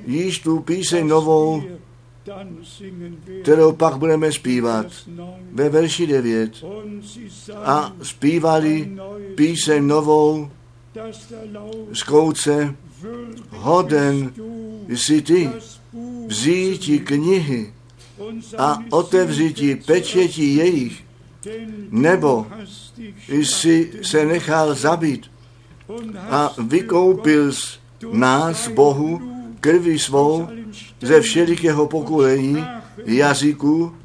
již 0.06 0.40
tu 0.40 0.60
píseň 0.60 1.08
novou, 1.08 1.64
kterou 3.42 3.72
pak 3.72 3.98
budeme 3.98 4.32
zpívat 4.32 4.86
Vers 4.86 5.04
9. 5.08 5.34
ve 5.52 5.70
verši 5.70 6.08
9. 6.08 6.64
Und 6.64 7.04
sie 7.06 7.56
A 7.56 7.94
zpívali 8.02 8.92
píseň 9.36 9.88
novou 9.88 10.50
z 11.94 12.04
kouce 12.04 12.76
Hoden 13.50 14.34
jsi 14.88 15.22
ty 15.22 15.50
vzíti 16.28 17.00
knihy 17.00 17.74
a 18.58 18.84
otevřítí 18.90 19.76
pečetí 19.76 20.56
jejich, 20.56 21.04
nebo 21.92 22.48
jsi 23.28 23.92
se 24.02 24.26
nechal 24.26 24.76
zabít 24.76 25.32
a 26.30 26.54
vykoupil 26.68 27.52
Gott 28.02 28.14
nás, 28.14 28.68
Bohu, 28.68 29.37
krví 29.60 30.00
svou 30.00 30.48
ze 31.02 31.22
Stämmen 31.22 31.22
všelikého 31.22 31.88
pokolení, 31.88 32.66
jazyků, 33.06 33.96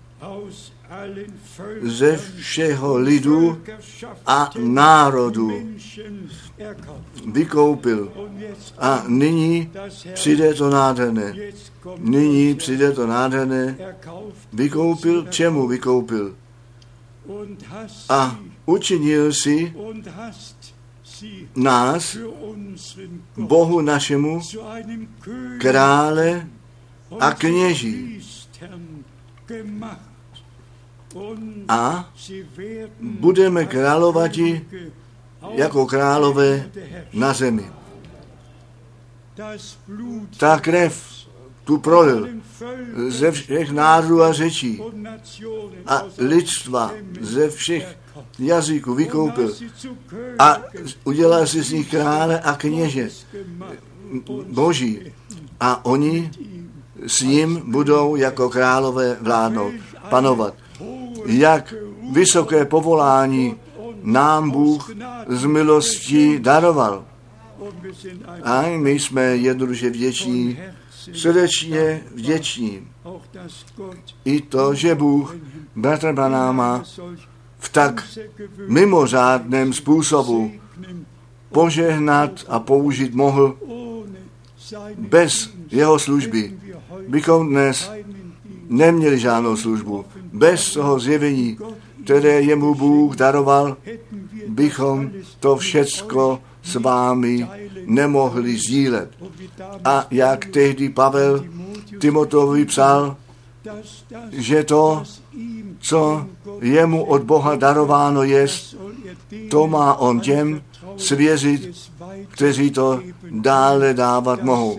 ze 1.83 2.17
všeho 2.17 2.99
lidu 2.99 3.59
a 4.27 4.51
národu 4.59 5.51
vykoupil. 7.33 8.13
A 8.79 9.05
nyní 9.09 9.71
přijde 10.15 10.55
to 10.55 10.71
nádherné. 10.71 11.35
Nyní 11.99 12.55
přijde 12.55 12.93
to 12.93 13.07
nádherné. 13.07 13.77
Vykoupil, 14.53 15.27
čemu 15.31 15.69
vykoupil? 15.69 16.35
A 18.09 18.39
učinil 18.67 19.33
si 19.33 19.75
nás, 21.57 22.17
Bohu 23.37 23.81
našemu, 23.81 24.41
krále 25.59 26.49
a 27.21 27.35
kněží. 27.35 28.23
A 31.69 32.13
budeme 33.01 33.65
královati 33.67 34.67
jako 35.51 35.87
králové 35.87 36.71
na 37.13 37.33
zemi. 37.33 37.71
Ta 40.37 40.61
krev 40.61 41.13
tu 41.65 41.79
prolil 41.79 42.29
ze 43.09 43.31
všech 43.33 43.71
národů 43.71 44.23
a 44.23 44.33
řečí 44.33 44.83
a 45.87 46.03
lidstva 46.19 46.93
ze 47.21 47.51
všech 47.51 47.99
Und 48.15 48.97
vykoupil 48.97 49.55
a 50.39 50.59
udělal 51.05 51.47
si 51.47 51.63
z 51.63 51.73
nich 51.73 51.91
krále 51.91 52.41
a 52.41 52.55
kněže 52.55 53.09
boží. 54.51 55.01
A 55.61 55.85
oni 55.85 56.31
s 57.07 57.21
ním 57.21 57.63
budou 57.71 58.17
jako 58.17 58.51
králové 58.51 59.17
vládnout, 59.21 59.73
panovat. 60.11 60.55
Jak 61.27 61.75
vysoké 62.13 62.65
povolání 62.65 63.57
nám 64.03 64.51
Bůh 64.51 64.91
z 65.29 65.45
milostí 65.45 66.39
daroval. 66.39 67.05
A 68.43 68.63
my 68.77 68.91
jsme 68.91 69.23
jednoduše 69.23 69.91
vděční, 69.91 70.59
srdečně 71.13 72.03
vděční. 72.15 72.89
I 74.25 74.41
to, 74.41 74.75
že 74.75 74.95
Bůh 74.95 75.37
bratra 75.77 76.13
Branáma 76.13 76.85
solch 76.85 77.32
v 77.63 77.69
tak 77.69 78.05
mimořádném 78.69 79.73
způsobu 79.73 80.53
požehnat 81.53 82.31
a 82.49 82.59
použít 82.59 83.15
mohl 83.15 83.57
bez 84.99 85.51
jeho 85.71 85.99
služby. 85.99 86.59
Bychom 87.09 87.49
dnes 87.49 87.91
neměli 88.69 89.19
žádnou 89.19 89.57
službu. 89.57 90.05
Bez 90.33 90.73
toho 90.73 91.01
zjevení, 91.01 91.59
které 92.05 92.41
jemu 92.41 92.75
Bůh 92.75 93.17
daroval, 93.17 93.77
bychom 94.49 95.11
to 95.41 95.57
všecko 95.57 96.41
s 96.63 96.75
vámi 96.75 97.47
nemohli 97.87 98.59
sdílet. 98.59 99.11
A 99.85 100.07
jak 100.11 100.47
tehdy 100.47 100.89
Pavel 100.89 101.45
Timotovi 101.99 102.65
psal, 102.65 103.17
že 104.33 104.65
to, 104.65 105.03
co 105.83 106.27
jemu 106.61 107.05
od 107.05 107.23
Boha 107.23 107.57
darováno 107.57 108.23
je, 108.23 108.47
to 109.51 109.67
má 109.67 109.95
on 109.95 110.21
těm 110.21 110.63
svěřit, 110.97 111.91
kteří 112.29 112.71
to 112.71 113.03
dále 113.31 113.95
dávat 113.95 114.43
mohou. 114.43 114.79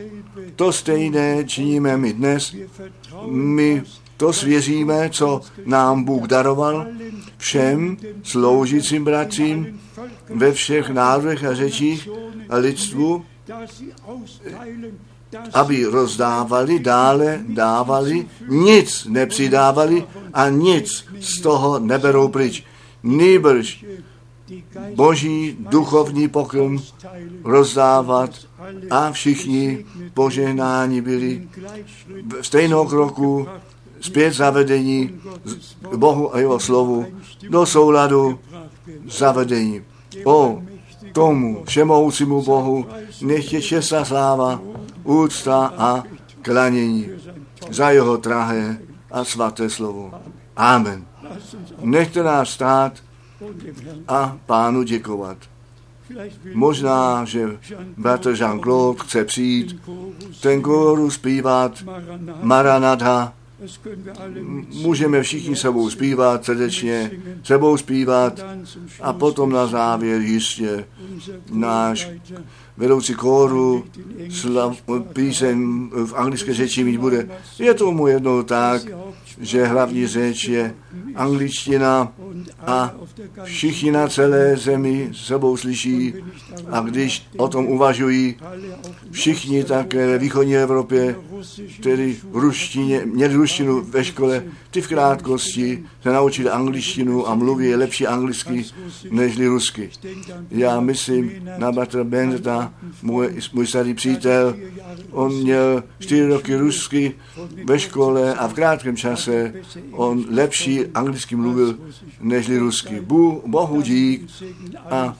To 0.56 0.72
stejné 0.72 1.44
činíme 1.46 1.98
my 1.98 2.14
dnes. 2.14 2.56
My 3.28 3.84
to 4.18 4.34
svěříme, 4.34 5.10
co 5.10 5.42
nám 5.66 6.04
Bůh 6.04 6.28
daroval, 6.28 6.86
všem 7.38 7.98
sloužícím 8.24 9.04
bratřím 9.04 9.80
ve 10.30 10.52
všech 10.52 10.90
národech 10.90 11.44
a 11.44 11.56
řečích 11.56 12.10
a 12.50 12.58
lidstvu, 12.58 13.26
aby 15.54 15.86
rozdávali, 15.86 16.80
dále 16.80 17.40
dávali, 17.48 18.28
nic 18.50 19.06
nepřidávali 19.10 20.04
a 20.34 20.50
nic 20.50 21.06
z 21.20 21.42
toho 21.42 21.80
neberou 21.80 22.28
pryč. 22.28 22.64
Nýbrž 23.04 23.86
boží 24.96 25.58
duchovní 25.60 26.28
pokrm 26.28 26.80
rozdávat 27.44 28.30
a 28.90 29.12
všichni 29.12 29.86
požehnáni 30.14 31.02
byli 31.02 31.48
v 32.42 32.48
stejnou 32.48 32.88
kroku 32.88 33.48
zpět 34.02 34.34
zavedení 34.34 35.22
Bohu 35.96 36.36
a 36.36 36.40
jeho 36.40 36.60
slovu 36.60 37.06
do 37.50 37.66
souladu 37.66 38.40
zavedení. 39.08 39.82
O, 40.24 40.62
tomu 41.14 41.64
všemohoucímu 41.66 42.42
Bohu, 42.42 42.86
nech 43.22 43.72
je 43.72 43.82
sláva, 43.82 44.62
úcta 45.04 45.74
a 45.78 46.04
klanění 46.42 47.10
za 47.70 47.90
jeho 47.90 48.18
drahé 48.18 48.80
a 49.12 49.24
svaté 49.24 49.70
slovo. 49.70 50.12
Amen. 50.56 51.06
Nechte 51.82 52.24
nás 52.24 52.50
stát 52.50 52.94
a 54.08 54.38
pánu 54.46 54.84
děkovat. 54.84 55.38
Možná, 56.54 57.26
že 57.26 57.58
bratr 57.98 58.30
Jean-Claude 58.30 59.04
chce 59.04 59.26
přijít, 59.26 59.82
ten 60.42 60.62
kóru 60.62 61.12
zpívat 61.12 61.84
Maranatha, 62.42 63.34
můžeme 64.70 65.24
všichni 65.24 65.56
sebou 65.56 65.90
zpívat 65.90 66.46
srdečně, 66.46 67.12
sebou 67.44 67.78
zpívat 67.78 68.46
a 69.02 69.14
potom 69.14 69.52
na 69.52 69.68
závěr 69.68 70.22
jistě 70.22 70.86
náš 71.52 72.10
vedoucí 72.78 73.14
kóru 73.14 73.86
slav, 74.30 74.82
píseň 75.14 75.90
v 76.06 76.14
anglické 76.14 76.54
řeči 76.54 76.84
mít 76.84 76.98
bude. 76.98 77.30
Je 77.60 77.74
tomu 77.74 78.08
jednou 78.08 78.44
tak, 78.44 78.82
že 79.42 79.66
hlavní 79.66 80.08
řeč 80.08 80.48
je 80.48 80.76
angličtina 81.16 82.12
a 82.60 82.94
všichni 83.44 83.92
na 83.92 84.08
celé 84.08 84.58
zemi 84.58 85.10
sebou 85.14 85.58
slyší 85.58 86.14
a 86.70 86.80
když 86.80 87.28
o 87.38 87.48
tom 87.48 87.66
uvažují, 87.66 88.36
všichni 89.12 89.64
také 89.64 90.08
ve 90.08 90.18
východní 90.18 90.58
Evropě, 90.58 91.16
tedy 91.84 92.14
v 92.14 92.38
ruštině, 92.38 93.02
měli 93.06 93.34
ruštinu 93.34 93.82
ve 93.82 94.04
škole, 94.04 94.44
ty 94.72 94.82
v 94.82 94.88
krátkosti 94.88 95.84
se 96.02 96.12
naučili 96.12 96.50
angličtinu 96.50 97.28
a 97.30 97.36
mluví 97.36 97.76
lepší 97.76 98.08
anglicky 98.08 98.66
nežli 99.12 99.48
rusky. 99.48 99.90
Já 100.52 100.80
myslím 100.80 101.32
na 101.58 101.72
bratra 101.72 102.04
Bendeta, 102.04 102.74
můj, 103.02 103.36
můj 103.54 103.68
starý 103.68 103.94
přítel, 103.94 104.56
on 105.12 105.34
měl 105.34 105.84
čtyři 106.00 106.28
roky 106.28 106.56
rusky 106.56 107.16
ve 107.66 107.80
škole 107.80 108.34
a 108.36 108.48
v 108.48 108.54
krátkém 108.54 108.98
čase 108.98 109.23
on 109.92 110.26
lepší 110.30 110.86
anglicky 110.88 111.36
mluvil 111.36 111.78
nežli 112.20 112.58
rusky. 112.58 113.02
Bůh, 113.02 113.44
Bohu 113.46 113.82
dík 113.82 114.32
a 114.90 115.18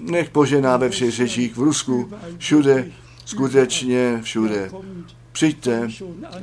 nech 0.00 0.30
požená 0.30 0.76
ve 0.76 0.90
všech 0.90 1.10
řečích 1.10 1.56
v 1.56 1.62
Rusku, 1.62 2.10
všude, 2.38 2.90
skutečně 3.24 4.20
všude. 4.22 4.70
Přijďte, 5.32 5.88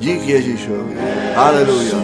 Dzik 0.00 0.28
Jezuszowi. 0.28 0.94
Hallelujah. 1.34 1.95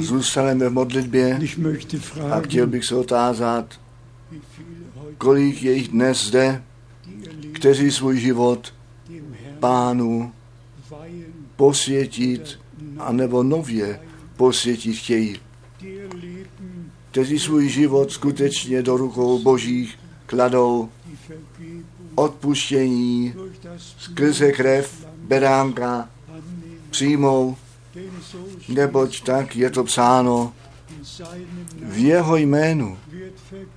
Zůstaneme 0.00 0.68
v 0.68 0.72
modlitbě. 0.72 1.38
A 2.30 2.40
chtěl 2.40 2.66
bych 2.66 2.84
se 2.84 2.94
otázat, 2.94 3.80
kolik 5.18 5.62
je 5.62 5.72
jich 5.72 5.88
dnes 5.88 6.24
zde, 6.24 6.62
kteří 7.52 7.90
svůj 7.90 8.18
život 8.20 8.74
pánu 9.60 10.32
posvětit 11.56 12.58
anebo 12.98 13.42
nově 13.42 14.00
posvětit 14.36 14.96
chtějí. 14.96 15.36
Kteří 17.10 17.38
svůj 17.38 17.68
život 17.68 18.12
skutečně 18.12 18.82
do 18.82 18.96
rukou 18.96 19.38
božích 19.38 19.98
kladou 20.26 20.88
odpuštění 22.14 23.34
skrze 23.78 24.52
krev 24.52 25.06
beránka 25.28 26.08
přijmou, 26.90 27.56
neboť 28.68 29.22
tak 29.24 29.56
je 29.56 29.70
to 29.70 29.84
psáno, 29.84 30.52
v 31.82 31.98
jeho 31.98 32.36
jménu 32.36 32.98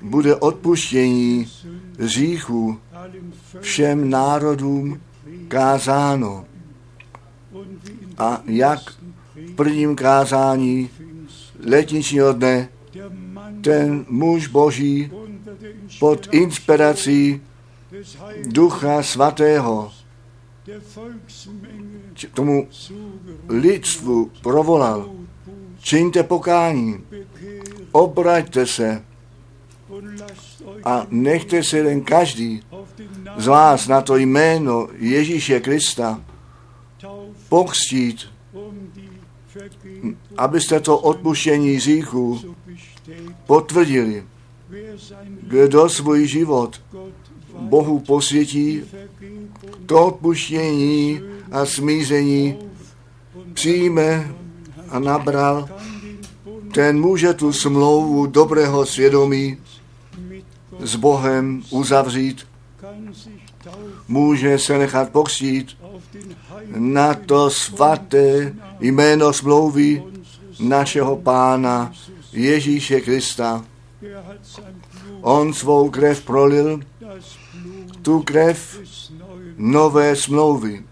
bude 0.02 0.36
odpuštění 0.36 1.48
allen 2.00 3.34
všem 3.62 4.10
národům 4.10 5.02
kázáno. 5.48 6.46
A 8.18 8.42
jak 8.46 8.80
v 9.36 9.52
prvním 9.56 9.96
kázání 9.96 10.90
letničního 11.66 12.34
dne 12.34 12.70
ten 13.62 14.06
muž 14.10 14.48
boží 14.48 15.12
pod 16.00 16.28
inspirací 16.32 17.42
Ducha 18.46 19.04
Svatého 19.04 19.92
tomu 22.34 22.68
lidstvu 23.49 24.32
provolal. 24.41 25.10
Čiňte 25.80 26.24
pokání, 26.24 27.03
obraťte 27.91 28.65
se 28.65 29.03
a 30.84 31.07
nechte 31.10 31.64
se 31.64 31.78
jen 31.78 32.02
každý 32.02 32.61
z 33.38 33.48
vás 33.48 33.88
na 33.88 34.02
to 34.02 34.18
jméno 34.18 34.88
Ježíše 34.98 35.60
Krista 35.60 36.22
Vergebung 37.52 38.38
abyste 40.38 40.80
to 40.80 40.98
odpuštění 40.98 41.74
bestätigen. 41.74 42.56
potvrdili. 43.45 44.24
Kdo 45.41 45.90
svůj 45.90 46.28
život 46.28 46.82
Bohu 47.60 47.99
posvětí, 47.99 48.84
to 49.86 50.06
odpuštění 50.06 51.22
a 51.52 51.60
und 51.60 52.66
přijme 53.58 54.36
a 54.90 55.00
nabral, 55.00 55.70
ten 56.74 57.00
může 57.00 57.34
tu 57.34 57.54
smlouvu 57.54 58.26
dobrého 58.28 58.86
svědomí 58.86 59.58
s 60.80 60.96
Bohem 60.96 61.64
uzavřít, 61.70 62.48
může 64.08 64.60
se 64.60 64.78
nechat 64.78 65.10
Heiligen 65.10 66.94
na 66.94 67.14
to 67.14 67.50
svaté 67.50 68.54
jméno 68.80 69.34
smlouvy 69.34 70.04
našeho 70.60 71.18
Pána 71.18 71.92
Ježíše 72.34 73.02
Krista. 73.02 73.66
On 75.22 75.54
svou 75.54 75.90
krev 75.90 76.22
prolil, 76.22 76.80
tu 78.02 78.22
krev 78.22 78.80
nové 79.58 80.16
smlouvy. 80.16 80.84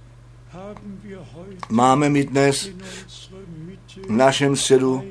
Máme 1.70 2.10
mi 2.10 2.24
dnes 2.24 2.70
v 4.08 4.10
našem 4.10 4.56
einige 4.56 5.04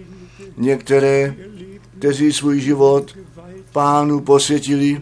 některé, 0.56 1.34
kteří 1.98 2.32
svůj 2.32 2.60
život 2.60 3.18
pánu 3.72 4.20
posvětili 4.20 5.00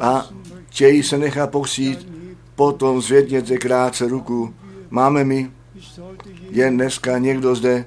a 0.00 0.28
chtějí 0.68 1.02
se 1.02 1.18
nechat 1.18 1.50
pokřít, 1.50 2.08
potom 2.54 3.02
zvedněte 3.02 3.58
krátce 3.58 4.08
ruku. 4.08 4.54
Máme 4.90 5.24
heute 5.24 6.30
je 6.50 6.70
dneska 6.70 7.18
někdo 7.18 7.54
zde, 7.54 7.84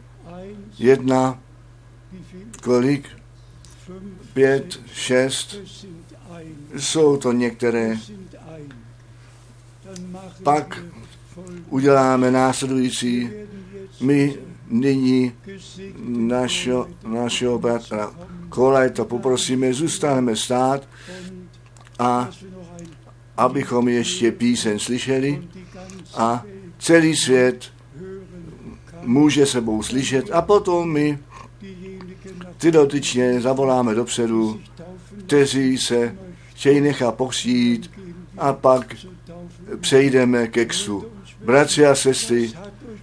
jedna, 0.78 1.40
kolik, 2.64 3.10
pět, 4.34 4.82
šest, 4.94 5.56
jsou 6.78 7.18
to 7.18 7.32
některé. 7.32 7.98
Pak. 10.44 10.84
Uděláme 11.72 12.32
následující. 12.32 13.30
My 14.02 14.38
nyní 14.68 15.34
našeho, 16.06 16.88
našeho 17.08 17.60
bratra 17.60 18.12
Kolajta 18.50 19.06
poprosíme, 19.06 19.74
zůstaneme 19.74 20.36
stát 20.36 20.88
a 22.00 22.30
abychom 23.38 23.88
ještě 23.88 24.32
píseň 24.32 24.80
slyšeli 24.80 25.48
a 26.16 26.44
celý 26.80 27.16
svět 27.16 27.66
může 29.02 29.46
sebou 29.46 29.84
slyšet 29.84 30.32
a 30.32 30.42
potom 30.42 30.92
my 30.92 31.20
ty 32.58 32.72
dotyčně 32.72 33.42
zavoláme 33.42 33.96
dopředu, 33.96 34.62
kteří 35.26 35.78
se 35.78 36.16
chtějí 36.56 36.82
nechat 36.82 37.16
pokřít 37.16 37.92
a 38.38 38.54
pak 38.54 38.96
přejdeme 39.80 40.48
ke 40.48 40.66
ksu. 40.66 41.06
Bratři 41.44 41.86
a 41.86 41.96
sestry, 41.96 42.52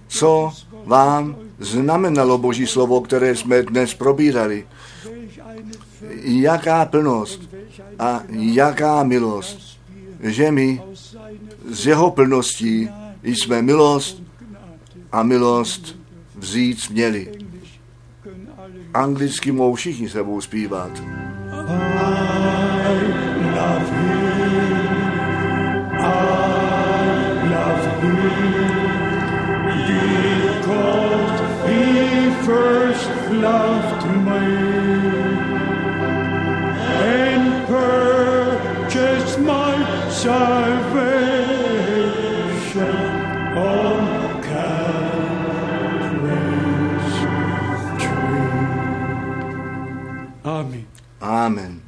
co 0.07 0.53
vám 0.85 1.35
znamenalo 1.59 2.37
Boží 2.37 2.67
slovo, 2.67 3.01
které 3.01 3.35
jsme 3.35 3.63
dnes 3.63 3.93
probírali? 3.93 4.67
Jaká 6.21 6.85
plnost 6.85 7.41
a 7.99 8.23
jaká 8.29 9.03
milost, 9.03 9.79
že 10.19 10.51
my 10.51 10.81
z 11.69 11.85
jeho 11.85 12.11
plností 12.11 12.89
jsme 13.23 13.61
milost 13.61 14.23
a 15.11 15.23
milost 15.23 15.95
vzít 16.35 16.89
měli. 16.89 17.31
Anglicky 18.93 19.51
mohou 19.51 19.75
všichni 19.75 20.09
sebou 20.09 20.41
zpívat. 20.41 20.91
love 21.69 22.38
because 29.87 31.39
he 31.69 31.85
first 32.45 33.09
loved 33.31 34.05
me 34.27 34.45
and 37.01 37.67
purchased 37.67 39.39
my 39.39 39.73
salvation 40.09 41.09
on 43.57 44.43
Calvary's 44.43 45.59
tree. 48.01 48.49
Amen. 50.45 50.87
Amen. 51.21 51.78